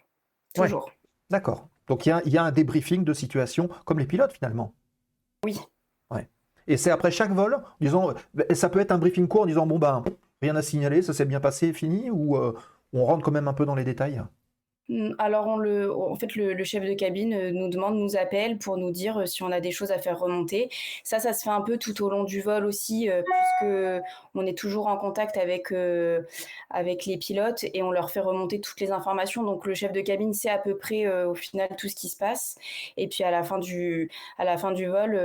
[0.53, 0.91] Toujours.
[1.29, 1.67] D'accord.
[1.87, 4.73] Donc il y, y, a un débriefing de situation comme les pilotes finalement.
[5.43, 5.59] Oui.
[6.11, 6.27] Ouais.
[6.67, 8.13] Et c'est après chaque vol, disons,
[8.53, 10.03] ça peut être un briefing court en disant bon ben
[10.41, 12.37] rien à signaler, ça s'est bien passé, fini, ou
[12.93, 14.21] on rentre quand même un peu dans les détails?
[14.89, 18.57] Mmh, alors, on le, en fait, le, chef de cabine euh, nous demande, nous appelle
[18.57, 20.69] pour nous dire euh, si on a des choses à faire remonter.
[21.03, 23.71] Ça, ça se fait un peu tout au long du vol aussi, euh, puisque
[24.33, 25.71] on est toujours en contact avec
[26.71, 29.43] avec les pilotes et on leur fait remonter toutes les informations.
[29.43, 32.17] Donc, le chef de cabine sait à peu près au final tout ce qui se
[32.17, 32.57] passe.
[32.97, 35.19] Et puis à la fin du à la fin du vol,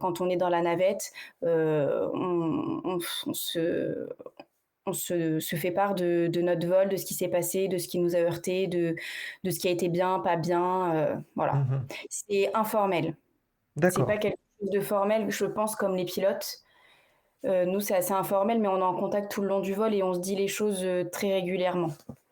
[0.00, 1.12] quand on est dans la navette,
[1.42, 2.98] on,
[3.32, 4.08] se
[4.86, 7.98] on se, fait part de, notre vol, de ce qui s'est passé, de ce qui
[7.98, 8.96] nous a heurté, de,
[9.42, 10.94] de ce qui a été bien, pas bien.
[10.94, 11.54] Euh, voilà.
[11.54, 13.16] Mmh c'est informel.
[13.80, 16.60] C'est pas quelque chose de formel, je pense, comme les pilotes.
[17.44, 19.94] Euh, nous, c'est assez informel, mais on est en contact tout le long du vol
[19.94, 21.88] et on se dit les choses euh, très régulièrement.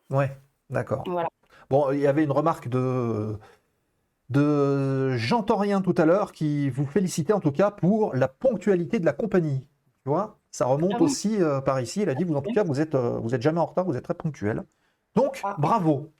[0.09, 0.31] Ouais,
[0.69, 1.03] d'accord.
[1.05, 1.29] Voilà.
[1.69, 3.37] Bon, il y avait une remarque de,
[4.29, 8.99] de Jean Torrien tout à l'heure qui vous félicitait en tout cas pour la ponctualité
[8.99, 9.67] de la compagnie.
[10.03, 10.39] Tu vois?
[10.53, 12.03] Ça remonte ah aussi euh, par ici.
[12.03, 13.85] Il a dit, vous en tout cas, vous êtes, euh, vous êtes jamais en retard,
[13.85, 14.63] vous êtes très ponctuel.
[15.15, 15.55] Donc, ah.
[15.57, 16.11] bravo.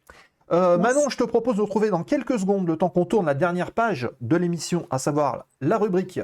[0.52, 3.36] Euh, Manon, je te propose de retrouver dans quelques secondes, le temps qu'on tourne la
[3.36, 6.20] dernière page de l'émission, à savoir la rubrique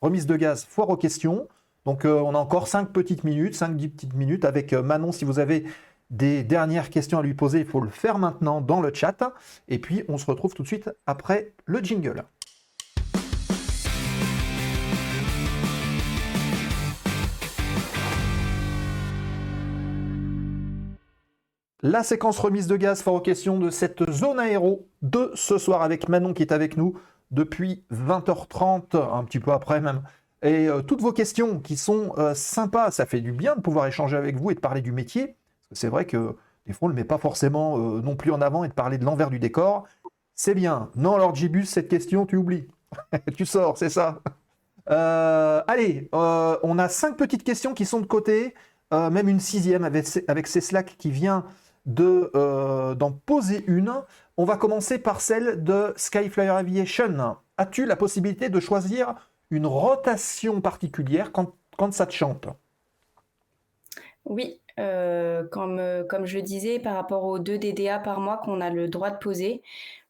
[0.00, 1.46] remise de gaz, foire aux questions.
[1.84, 5.12] Donc, on a encore 5 petites minutes, 5-10 petites minutes avec Manon.
[5.12, 5.64] Si vous avez
[6.10, 9.32] des dernières questions à lui poser, il faut le faire maintenant dans le chat.
[9.68, 12.24] Et puis, on se retrouve tout de suite après le jingle.
[21.84, 25.82] La séquence remise de gaz fort aux questions de cette zone aéro de ce soir
[25.82, 26.96] avec Manon qui est avec nous
[27.32, 30.02] depuis 20h30, un petit peu après même.
[30.42, 33.88] Et euh, toutes vos questions qui sont euh, sympas, ça fait du bien de pouvoir
[33.88, 35.34] échanger avec vous et de parler du métier.
[35.72, 36.36] C'est vrai que
[36.68, 38.74] des fois on ne le met pas forcément euh, non plus en avant et de
[38.74, 39.88] parler de l'envers du décor.
[40.36, 40.88] C'est bien.
[40.94, 42.68] Non, alors Jibus, cette question, tu oublies.
[43.36, 44.20] tu sors, c'est ça.
[44.86, 48.54] allez, on a cinq petites questions qui sont de côté,
[48.92, 51.44] même une sixième avec, avec Ceslac qui vient
[51.88, 53.92] euh, d'en poser une.
[54.36, 57.36] On va commencer par celle de Skyflyer Aviation.
[57.56, 59.14] As-tu la possibilité de choisir
[59.50, 62.46] une rotation particulière quand, quand ça te chante?
[64.24, 68.60] Oui, euh, comme, comme je le disais, par rapport aux deux DDA par mois qu'on
[68.60, 69.62] a le droit de poser,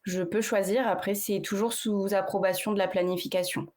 [0.03, 0.87] je peux choisir.
[0.87, 3.67] Après, c'est toujours sous approbation de la planification.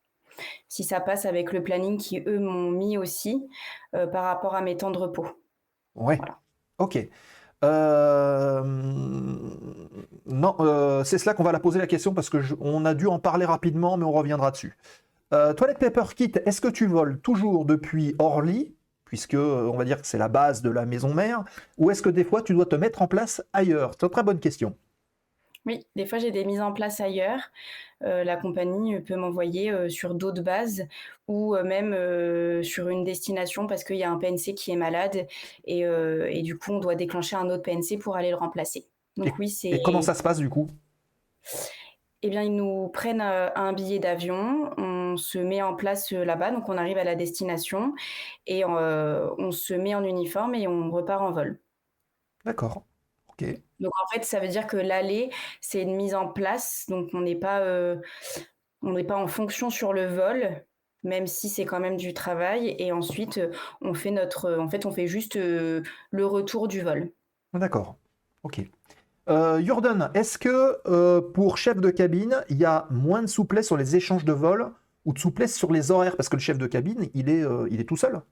[0.68, 3.48] Si ça passe avec le planning qui, eux, m'ont mis aussi
[3.94, 5.27] euh, par rapport à mes temps de repos.
[5.94, 6.18] Ouais.
[6.78, 6.98] Ok.
[7.64, 8.62] Euh,
[10.26, 13.06] non, euh, c'est cela qu'on va la poser la question parce que on a dû
[13.06, 14.76] en parler rapidement, mais on reviendra dessus.
[15.32, 18.74] Euh, Toilette Paper Kit, est-ce que tu voles toujours depuis Orly,
[19.04, 21.44] puisque euh, on va dire que c'est la base de la maison mère,
[21.78, 23.92] ou est-ce que des fois tu dois te mettre en place ailleurs?
[23.92, 24.76] C'est une très bonne question.
[25.66, 27.40] Oui, des fois j'ai des mises en place ailleurs.
[28.05, 30.86] Euh, la compagnie peut m'envoyer euh, sur d'autres bases
[31.28, 35.26] ou euh, même sur une destination parce qu'il y a un PNC qui est malade
[35.64, 38.86] et, et, du coup on doit déclencher un autre PNC pour aller le remplacer.
[39.16, 39.70] Donc oui, c'est.
[39.70, 40.68] Et comment ça se passe du coup?
[42.22, 46.68] Eh bien, ils nous prennent un billet d'avion, on se met en place là-bas, donc
[46.68, 47.94] on arrive à la destination
[48.47, 51.60] et on se met en uniforme et on repart en vol.
[52.44, 52.84] D'accord.
[53.38, 55.30] Donc en fait, ça veut dire que l'aller,
[55.60, 56.86] c'est une mise en place.
[56.88, 57.96] Donc on n'est pas, euh,
[58.82, 60.64] on n'est pas en fonction sur le vol,
[61.02, 62.74] même si c'est quand même du travail.
[62.78, 63.40] Et ensuite,
[63.80, 67.10] on fait notre, en fait, on fait juste euh, le retour du vol.
[67.52, 67.96] D'accord.
[68.42, 68.60] Ok.
[69.28, 73.76] Euh, Jordan, est-ce que pour chef de cabine, il y a moins de souplesse sur
[73.76, 74.72] les échanges de vol
[75.04, 76.16] ou de souplesse sur les horaires?
[76.16, 78.22] Parce que le chef de cabine, il est, il est tout seul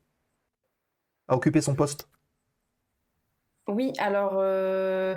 [1.27, 2.09] à occuper son poste.
[3.67, 5.15] Oui, alors euh,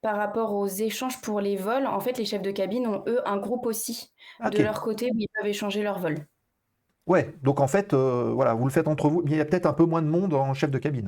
[0.00, 3.20] par rapport aux échanges pour les vols, en fait, les chefs de cabine ont, eux,
[3.28, 4.12] un groupe aussi
[4.52, 6.26] de leur côté où ils peuvent échanger leurs vols.
[7.06, 9.44] Ouais, donc en fait, euh, voilà, vous le faites entre vous, mais il y a
[9.44, 11.06] peut-être un peu moins de monde en chef de cabine.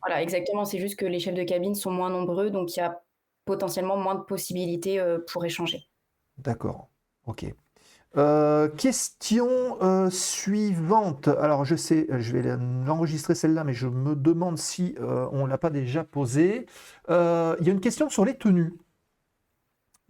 [0.00, 0.22] Voilà, mm.
[0.22, 0.64] exactement.
[0.64, 3.00] C'est juste que les chefs de cabine sont moins nombreux, donc il y a
[3.44, 5.88] potentiellement moins de possibilités euh, pour échanger.
[6.38, 6.88] D'accord.
[7.26, 7.46] Ok.
[8.16, 9.48] Euh, question
[9.82, 11.26] euh, suivante.
[11.28, 15.50] Alors, je sais, je vais l'enregistrer celle-là, mais je me demande si euh, on ne
[15.50, 16.66] l'a pas déjà posée.
[17.08, 18.74] Il y a une question sur les tenues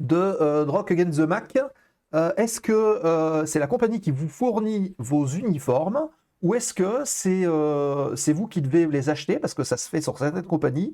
[0.01, 1.59] de Rock Against the Mac.
[2.13, 6.09] est-ce que c'est la compagnie qui vous fournit vos uniformes
[6.43, 10.19] ou est-ce que c'est vous qui devez les acheter parce que ça se fait sur
[10.19, 10.93] certaines compagnies?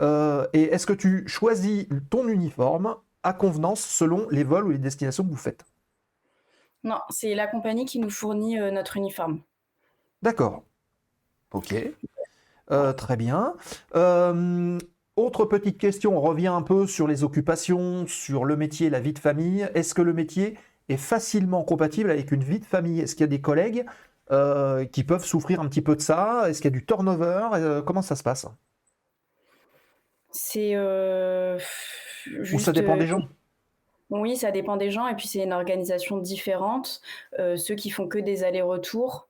[0.00, 5.24] Et est-ce que tu choisis ton uniforme à convenance selon les vols ou les destinations
[5.24, 5.64] que vous faites?
[6.82, 9.40] Non, c'est la compagnie qui nous fournit euh, notre uniforme.
[10.22, 10.62] D'accord.
[11.52, 11.74] Ok.
[12.70, 13.54] Euh, très bien.
[13.94, 14.78] Euh,
[15.16, 19.12] autre petite question, on revient un peu sur les occupations, sur le métier, la vie
[19.12, 19.68] de famille.
[19.74, 20.56] Est-ce que le métier
[20.88, 23.00] est facilement compatible avec une vie de famille?
[23.00, 23.84] Est-ce qu'il y a des collègues
[24.92, 26.48] qui peuvent souffrir un petit peu de ça?
[26.48, 27.82] Est-ce qu'il y a du turnover?
[27.84, 28.46] Comment ça se passe?
[30.30, 30.76] C'est.
[30.78, 33.28] Ou ça dépend des gens?
[34.10, 37.00] Oui, ça dépend des gens et puis c'est une organisation différente.
[37.38, 39.28] Euh, ceux qui font que des allers-retours,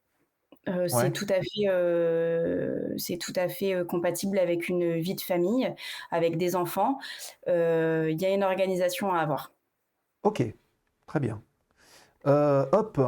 [0.69, 5.21] euh, c'est tout à fait, euh, c'est tout à fait compatible avec une vie de
[5.21, 5.73] famille,
[6.11, 6.99] avec des enfants.
[7.47, 9.53] Il y a une organisation à avoir.
[10.23, 10.43] Ok,
[11.07, 11.43] très bien.
[12.25, 13.01] hop,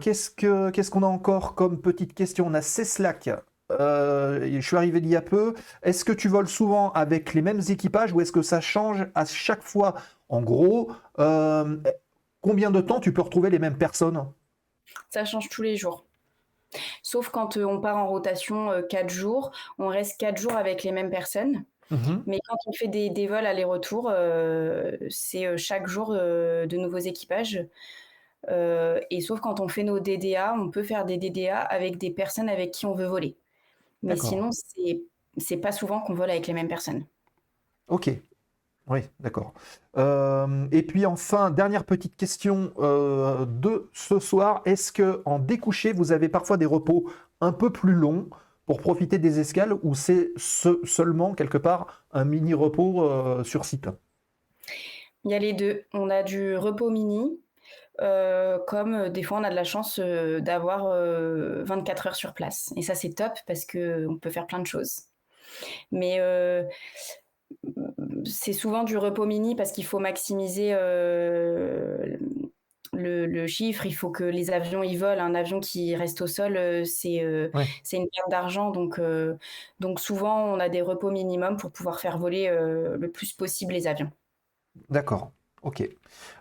[0.00, 2.46] qu'est-ce que qu'est-ce qu'on a encore comme petite question?
[2.46, 3.30] On a Ceslac.
[3.70, 5.54] je suis arrivé il y a peu.
[5.82, 9.24] Est-ce que tu voles souvent avec les mêmes équipages ou est-ce que ça change à
[9.24, 9.94] chaque fois?
[10.32, 11.76] En gros, euh,
[12.40, 14.26] combien de temps tu peux retrouver les mêmes personnes?
[15.10, 16.06] Ça change tous les jours.
[17.02, 20.84] Sauf quand euh, on part en rotation 4 euh, jours, on reste 4 jours avec
[20.84, 21.64] les mêmes personnes.
[21.90, 22.22] Mhm.
[22.26, 24.10] Mais quand on fait des, vols aller-retour,
[25.10, 27.66] c'est chaque jour de nouveaux équipages.
[28.48, 32.48] et sauf quand on fait nos DDA, on peut faire des DDA avec des personnes
[32.48, 33.36] avec qui on veut voler.
[34.02, 34.48] Mais sinon,
[35.36, 37.04] c'est pas souvent qu'on vole avec les mêmes personnes.
[37.88, 38.08] Ok,
[38.88, 39.54] oui, d'accord.
[39.96, 44.62] Euh, et puis enfin, dernière petite question euh, de ce soir.
[44.64, 47.10] Est-ce que en découché, vous avez parfois des repos
[47.40, 48.28] un peu plus longs
[48.66, 53.88] pour profiter des escales ou c'est seulement quelque part un mini repos euh, sur site?
[55.24, 55.84] Il y a les deux.
[55.92, 57.38] On a du repos mini,
[57.98, 62.72] comme des fois on a de la chance d'avoir 24 heures sur place.
[62.76, 65.02] Et ça c'est top parce qu'on peut faire plein de choses.
[65.92, 66.18] Mais
[68.24, 72.16] c'est souvent du repos mini parce qu'il faut maximiser euh,
[72.92, 73.86] le, chiffre.
[73.86, 75.24] Il faut que les avions y volent.
[75.24, 77.50] Un avion qui reste au sol, euh, euh,
[77.82, 78.70] c'est une perte d'argent.
[78.70, 79.00] Donc,
[79.80, 83.86] donc souvent, on a des repos minimums pour pouvoir faire voler le plus possible les
[83.86, 84.10] avions.
[84.88, 85.32] D'accord.
[85.62, 85.88] Ok.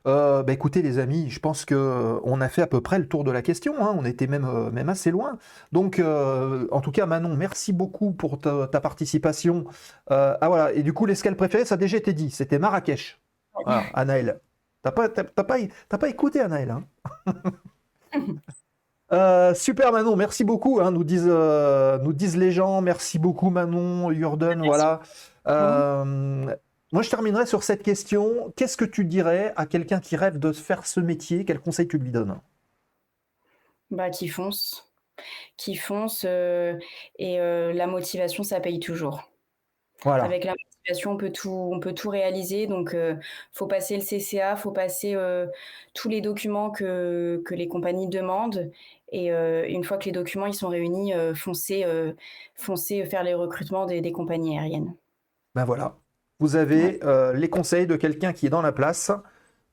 [0.07, 2.98] Euh, bah, écoutez les amis, je pense que euh, on a fait à peu près
[2.98, 3.76] le tour de la question.
[3.80, 3.93] Hein.
[3.95, 5.38] On était même, euh, même assez loin.
[5.72, 9.65] Donc, en tout cas, Manon, merci beaucoup pour ta, participation.
[10.10, 10.73] ah voilà.
[10.73, 12.31] Et du coup, l'escale préférée, ça a déjà été dit.
[12.31, 13.22] C'était Marrakech.
[13.65, 14.39] Ah, Anaël.
[14.84, 16.72] T'as pas, pas, pas, écouté Anaël.
[16.72, 16.84] Hein
[19.53, 20.80] super Manon, merci beaucoup.
[20.81, 22.81] Hein, nous, disent, nous disent les gens.
[22.81, 24.65] Merci beaucoup Manon, Jordan.
[24.65, 25.02] Voilà.
[26.91, 28.51] Moi, je terminerai sur cette question.
[28.57, 31.45] Qu'est-ce que tu dirais à quelqu'un qui rêve de faire ce métier?
[31.45, 32.39] Quel conseil tu lui donnes?
[33.91, 34.91] Bah, qui fonce.
[35.55, 36.26] Qui fonce.
[36.27, 36.77] Euh,
[37.18, 39.31] et euh, la motivation, ça paye toujours.
[40.03, 40.26] Voilà.
[40.26, 42.68] Avec la l'activation, on peut tout, on peut tout réaliser.
[42.68, 43.19] Donc, il
[43.53, 45.15] faut passer le CCA, faut passer
[45.93, 48.72] tous les documents que, que les compagnies demandent.
[49.11, 51.85] Et une fois que les documents ils sont réunis, foncez,
[52.55, 54.95] foncez faire les recrutements des, des compagnies aériennes.
[55.53, 55.97] Ben voilà,
[56.41, 56.99] vous avez
[57.34, 59.11] les conseils de quelqu'un qui est dans la place.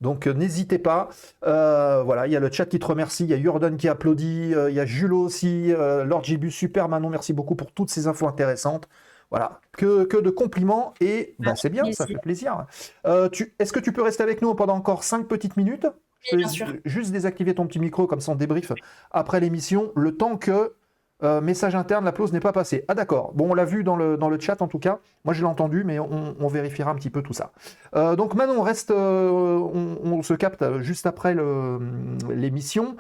[0.01, 1.09] Donc euh, n'hésitez pas.
[1.45, 3.89] Euh, voilà, il y a le chat qui te remercie, il y a Jordan qui
[3.89, 5.73] applaudit, euh, il y a Julo aussi,
[6.05, 8.89] Lord Gibus, super Manon, merci beaucoup pour toutes ces infos intéressantes.
[9.31, 12.65] Voilà, que, que de compliments et bah, c'est bien, ça fait plaisir.
[13.05, 15.87] Est-ce que tu peux rester avec nous pendant encore 5 petites minutes?
[16.33, 18.73] Je vais juste désactiver ton petit micro comme ça on débrief
[19.11, 20.75] après l'émission, le temps que
[21.25, 22.85] euh, message interne, la clause n'est pas passée.
[22.87, 23.33] Ah d'accord.
[23.35, 25.01] Bon, on l'a vu dans le, dans le chat en tout cas.
[25.25, 27.53] Moi, je l'ai entendu, mais on, vérifiera un petit peu tout ça.
[27.97, 31.37] Euh, donc maintenant, on reste, euh, on, se capte juste après
[32.29, 32.97] l'émission.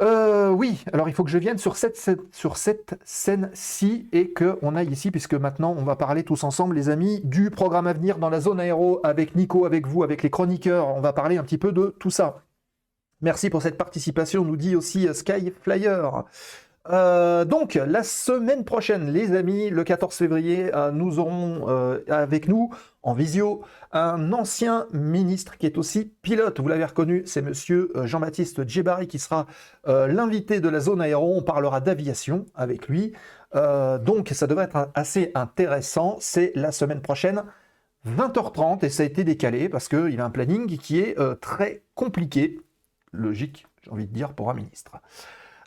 [0.00, 1.98] oui, alors il faut que je vienne sur cette,
[2.30, 6.90] sur cette scène-ci et qu'on aille ici, puisque maintenant on va parler tous ensemble, les
[6.90, 10.30] amis, du programme à venir dans la zone aéro avec Nico, avec vous, avec les
[10.30, 10.88] chroniqueurs.
[10.88, 12.42] On va parler un petit peu de tout ça.
[13.22, 16.24] Merci pour cette participation, nous dit aussi Sky Flyer.
[16.90, 22.48] Euh, donc, la semaine prochaine, les amis, le 14 février, euh, nous aurons euh, avec
[22.48, 22.70] nous
[23.04, 26.58] en visio un ancien ministre qui est aussi pilote.
[26.58, 29.46] Vous l'avez reconnu, c'est monsieur Jean-Baptiste Djebari qui sera
[29.84, 31.36] l'invité de la zone aéro.
[31.36, 33.12] On parlera d'aviation avec lui.
[33.54, 36.16] donc, ça devrait être assez intéressant.
[36.20, 37.42] C'est la semaine prochaine.
[38.06, 42.60] 20h30 et ça a été décalé parce qu'il a un planning qui est très compliqué,
[43.10, 44.92] logique, j'ai envie de dire, pour un ministre.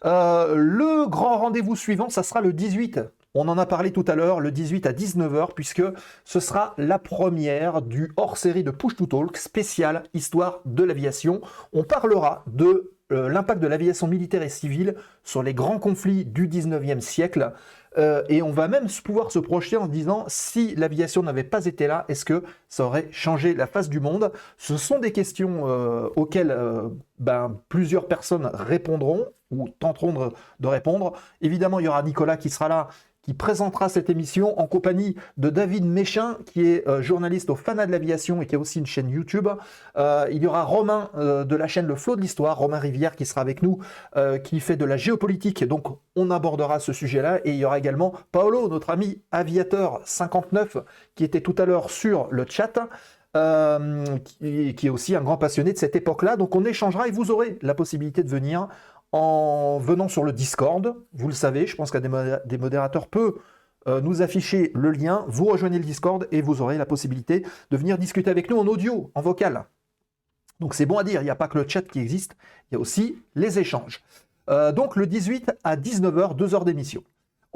[0.04, 3.00] Euh, le grand rendez-vous suivant, ça sera le 18.
[3.34, 5.84] On en a parlé tout à l'heure, le 18 à 19h, puisque
[6.24, 11.42] ce sera la première du hors-série de Push to Talk spécial Histoire de l'aviation.
[11.74, 16.48] On parlera de euh, l'impact de l'aviation militaire et civile sur les grands conflits du
[16.48, 17.52] 19e siècle.
[17.98, 21.88] Euh, et on va même pouvoir se projeter en disant si l'aviation n'avait pas été
[21.88, 24.32] là, est-ce que ça aurait changé la face du monde?
[24.58, 26.90] Ce sont des questions euh, auxquelles euh,
[27.20, 31.14] ben, plusieurs personnes répondront ou tenteront de, répondre.
[31.42, 32.88] Évidemment, il y aura Nicolas qui sera là
[33.26, 37.88] qui présentera cette émission en compagnie de David Méchin, qui est euh, journaliste au Fana
[37.88, 39.48] de l'aviation et qui a aussi une chaîne YouTube.
[39.98, 43.16] Euh, il y aura Romain euh, de la chaîne Le Flot de l'Histoire, Romain Rivière,
[43.16, 43.80] qui sera avec nous,
[44.44, 45.64] qui fait de la géopolitique.
[45.64, 47.40] Donc, on abordera ce sujet-là.
[47.46, 50.78] Et il y aura également Paolo, notre ami aviateur 59,
[51.16, 52.80] qui était tout à l'heure sur le chat.
[54.24, 56.38] qui, qui, est aussi un grand passionné de cette époque-là.
[56.38, 58.68] Donc on échangera et vous aurez la possibilité de venir
[59.12, 60.96] en venant sur le Discord.
[61.14, 63.36] Vous le savez, je pense qu'un des modérateurs peut
[63.88, 65.26] euh, nous afficher le lien.
[65.28, 68.68] Vous rejoignez le Discord et vous aurez la possibilité de venir discuter avec nous en
[68.68, 69.66] audio, en vocal.
[70.60, 72.36] Donc c'est bon à dire, il n'y a pas que le chat qui existe,
[72.70, 74.02] il y a aussi les échanges.
[74.50, 77.04] Euh, donc le 18 à 19h, 2 heures d'émission.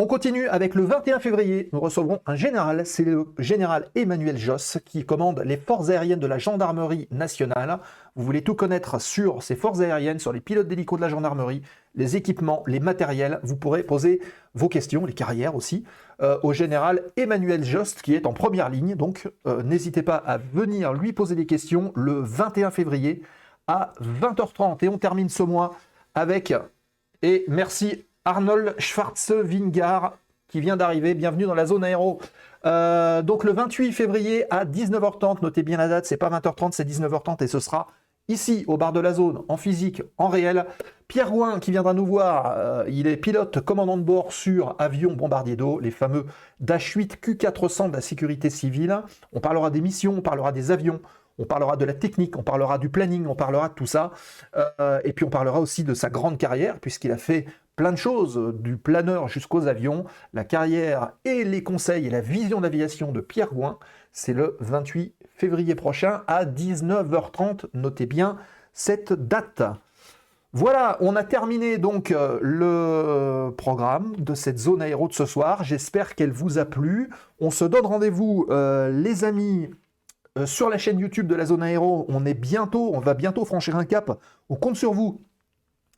[0.01, 1.67] On continue avec le 21 février.
[1.73, 6.25] Nous recevrons un général, c'est le général Emmanuel Josse qui commande les forces aériennes de
[6.25, 7.79] la gendarmerie nationale.
[8.15, 11.63] Vous voulez tout connaître sur ces forces aériennes, sur les pilotes d'hélico de la gendarmerie,
[11.95, 13.41] les équipements, les matériels.
[13.43, 14.21] Vous pourrez poser
[14.53, 15.83] vos questions, les carrières aussi,
[16.21, 18.95] euh, au général Emmanuel Josse qui est en première ligne.
[18.95, 23.21] Donc euh, n'hésitez pas à venir lui poser des questions le 21 février
[23.67, 24.85] à 20h30.
[24.85, 25.75] Et on termine ce mois
[26.15, 26.53] avec,
[27.21, 29.99] et merci Arnold Schwarzenegger
[30.49, 31.15] qui vient d'arriver.
[31.15, 32.19] Bienvenue dans la zone aéro.
[32.63, 36.87] Euh, donc le 28 février à 19h30, notez bien la date, c'est pas 20h30, c'est
[36.87, 37.87] 19h30 et ce sera
[38.27, 40.67] ici au bar de la zone, en physique, en réel.
[41.07, 45.13] Pierre Gouin qui viendra nous voir, euh, il est pilote commandant de bord sur avion
[45.13, 46.25] bombardier d'eau, les fameux
[46.59, 49.01] Dash 8 Q400 de la sécurité civile.
[49.33, 50.99] On parlera des missions, on parlera des avions,
[51.39, 54.11] on parlera de la technique, on parlera du planning, on parlera de tout ça.
[54.55, 57.47] Euh, et puis on parlera aussi de sa grande carrière, puisqu'il a fait
[57.79, 60.03] plein de choses, du planeur jusqu'aux avions,
[60.33, 63.79] la carrière et les conseils et la vision d'aviation de Pierre Gouin.
[64.11, 67.67] C'est le 28 février prochain à 19h30.
[67.73, 68.35] Notez bien
[68.73, 69.63] cette date.
[70.51, 75.63] Voilà, on a terminé donc euh, le programme de cette zone aéro de ce soir.
[75.63, 77.09] J'espère qu'elle vous a plu.
[77.39, 79.69] On se donne rendez-vous, euh, les amis,
[80.37, 82.05] euh, sur la chaîne YouTube de la zone aéro.
[82.09, 84.19] On est bientôt, on va bientôt franchir un cap.
[84.49, 85.21] On compte sur vous.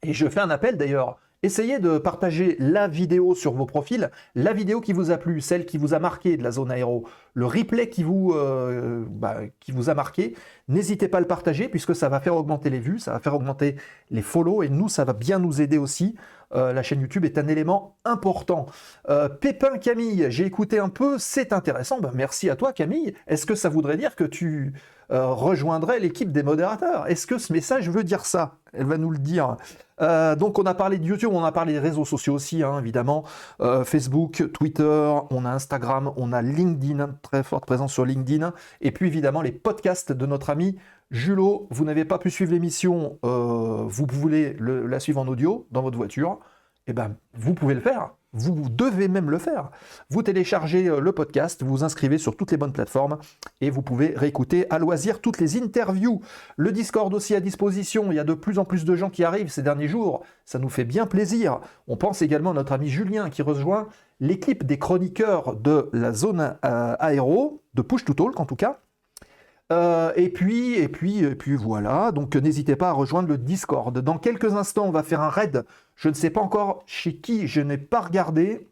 [0.04, 4.54] Et je fais un appel d'ailleurs Essayez de partager la vidéo sur vos profils, la
[4.54, 7.48] vidéo qui vous a plu, celle qui vous a marqué de la zone aéro, le
[7.48, 9.40] replay qui vous, euh, bah,
[9.88, 10.36] a marqué.
[10.68, 13.34] N'hésitez pas à le partager puisque ça va faire augmenter les vues, ça va faire
[13.34, 13.76] augmenter
[14.12, 16.16] les follow et nous, ça va bien nous aider aussi.
[16.54, 18.68] la chaîne YouTube est un élément important.
[19.40, 22.02] Pépin Camille, j'ai écouté un peu, c'est intéressant.
[22.02, 23.16] Ben, merci à toi Camille.
[23.26, 24.74] Est-ce que ça voudrait dire que tu
[25.12, 28.56] rejoindrais l'équipe des modérateurs Est-ce que ce message veut dire ça?
[28.74, 29.58] Elle va nous le dire.
[30.00, 33.26] donc on a parlé de YouTube, on a parlé des réseaux sociaux aussi, hein, évidemment.
[33.84, 38.54] Facebook, Twitter, on a Instagram, on a LinkedIn, très forte présence sur LinkedIn.
[38.80, 40.78] Et puis évidemment les podcasts de notre ami
[41.12, 45.82] Julot, vous n'avez pas pu suivre l'émission, euh, vous voulez la suivre en audio dans
[45.82, 46.40] votre voiture,
[46.88, 48.12] eh ben, vous pouvez le faire.
[48.34, 49.72] Vous devez même le faire.
[50.10, 53.18] Vous téléchargez euh, le podcast, vous vous inscrivez sur toutes les bonnes plateformes
[53.60, 56.22] et vous pouvez réécouter à loisir toutes les interviews.
[56.56, 58.10] Le Discord aussi à disposition.
[58.10, 60.24] Il y a de plus en plus de gens qui arrivent ces derniers jours.
[60.46, 61.60] Ça nous fait bien plaisir.
[61.88, 63.90] On pense également à notre ami Julien qui rejoint
[64.22, 68.80] l'équipe des chroniqueurs de la zone euh, aéro, de Push to Talk en tout cas.
[69.72, 72.12] Euh, et puis, et puis, et puis voilà.
[72.12, 73.98] Donc n'hésitez pas à rejoindre le Discord.
[73.98, 75.66] Dans quelques instants, on va faire un raid.
[76.02, 77.48] Je ne sais pas encore chez qui.
[77.48, 78.72] Je n'ai pas regardé.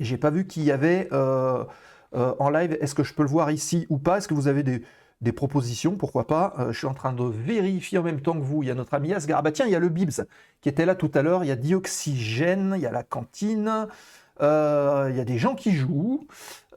[0.00, 1.62] J'ai pas vu qu'il y avait euh,
[2.14, 2.78] euh, en live.
[2.80, 4.16] Est-ce que je peux le voir ici ou pas?
[4.16, 5.96] Est-ce que vous avez des, propositions?
[5.96, 6.54] Pourquoi pas?
[6.70, 8.62] Je suis en train de vérifier en même temps que vous.
[8.62, 9.40] Il y a notre ami Asgar.
[9.40, 10.24] Ah bah tiens, il y a le Bibs
[10.62, 11.44] qui était là tout à l'heure.
[11.44, 12.72] Il y a Dioxygène.
[12.76, 13.86] Il y a la cantine.
[14.40, 16.26] Il y a des gens qui jouent.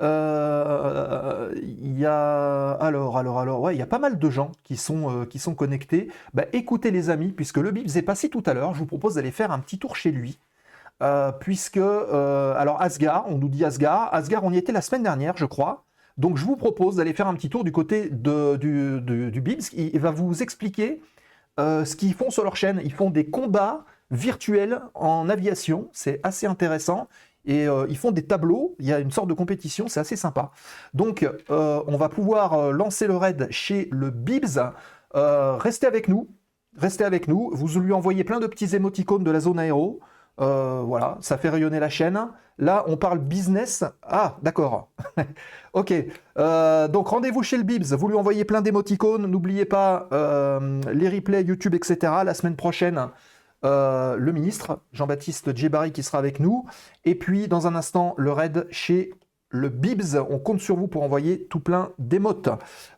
[0.01, 4.51] Euh, il y a alors alors alors ouais il y a pas mal de gens
[4.63, 6.09] qui sont euh, qui sont connectés.
[6.33, 8.73] Bah, écoutez les amis puisque le Bibs est passé tout à l'heure.
[8.73, 10.39] Je vous propose d'aller faire un petit tour chez lui.
[11.03, 15.37] Euh, puisque alors Asgard, on nous dit Asgard, Asgard on y était la semaine dernière
[15.37, 15.83] je crois.
[16.17, 19.61] Donc je vous propose d'aller faire un petit tour du côté de, du, du, Bibs.
[19.73, 21.01] Il, va vous expliquer
[21.57, 22.81] ce qu'ils font sur leur chaîne.
[22.83, 25.89] Ils font des combats virtuels en aviation.
[25.93, 27.07] C'est assez intéressant
[27.45, 30.15] et euh, ils font des tableaux, il y a une sorte de compétition, c'est assez
[30.15, 30.51] sympa.
[30.93, 34.59] Donc euh, on va pouvoir euh, lancer le raid chez le Bibs.
[35.13, 36.29] restez avec nous,
[36.77, 39.99] restez avec nous, vous lui envoyez plein de petits émoticônes de la zone aéro.
[40.37, 42.27] voilà, ça fait rayonner la chaîne.
[42.57, 43.83] Là, on parle business.
[44.03, 44.91] Ah, d'accord.
[45.73, 45.93] ok.
[46.35, 47.85] donc, rendez-vous chez le Bibs.
[47.85, 49.25] Vous lui envoyez plein d'émoticônes.
[49.25, 50.07] N'oubliez pas
[50.93, 52.13] les replays YouTube, etc.
[52.23, 53.09] La semaine prochaine,
[53.63, 56.65] euh, le ministre, Jean-Baptiste Djebari, qui sera avec nous.
[57.05, 59.13] Et puis, dans un instant, le raid chez
[59.49, 60.15] le Bibs.
[60.29, 62.49] On compte sur vous pour envoyer tout plein d'émotes.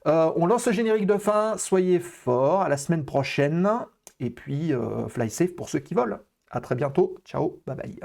[0.07, 1.57] Euh, on lance le générique de fin.
[1.57, 2.61] Soyez forts.
[2.61, 3.69] À la semaine prochaine.
[4.19, 6.19] Et puis, euh, fly safe pour ceux qui volent.
[6.49, 7.15] À très bientôt.
[7.25, 7.61] Ciao.
[7.65, 7.95] Bye bye.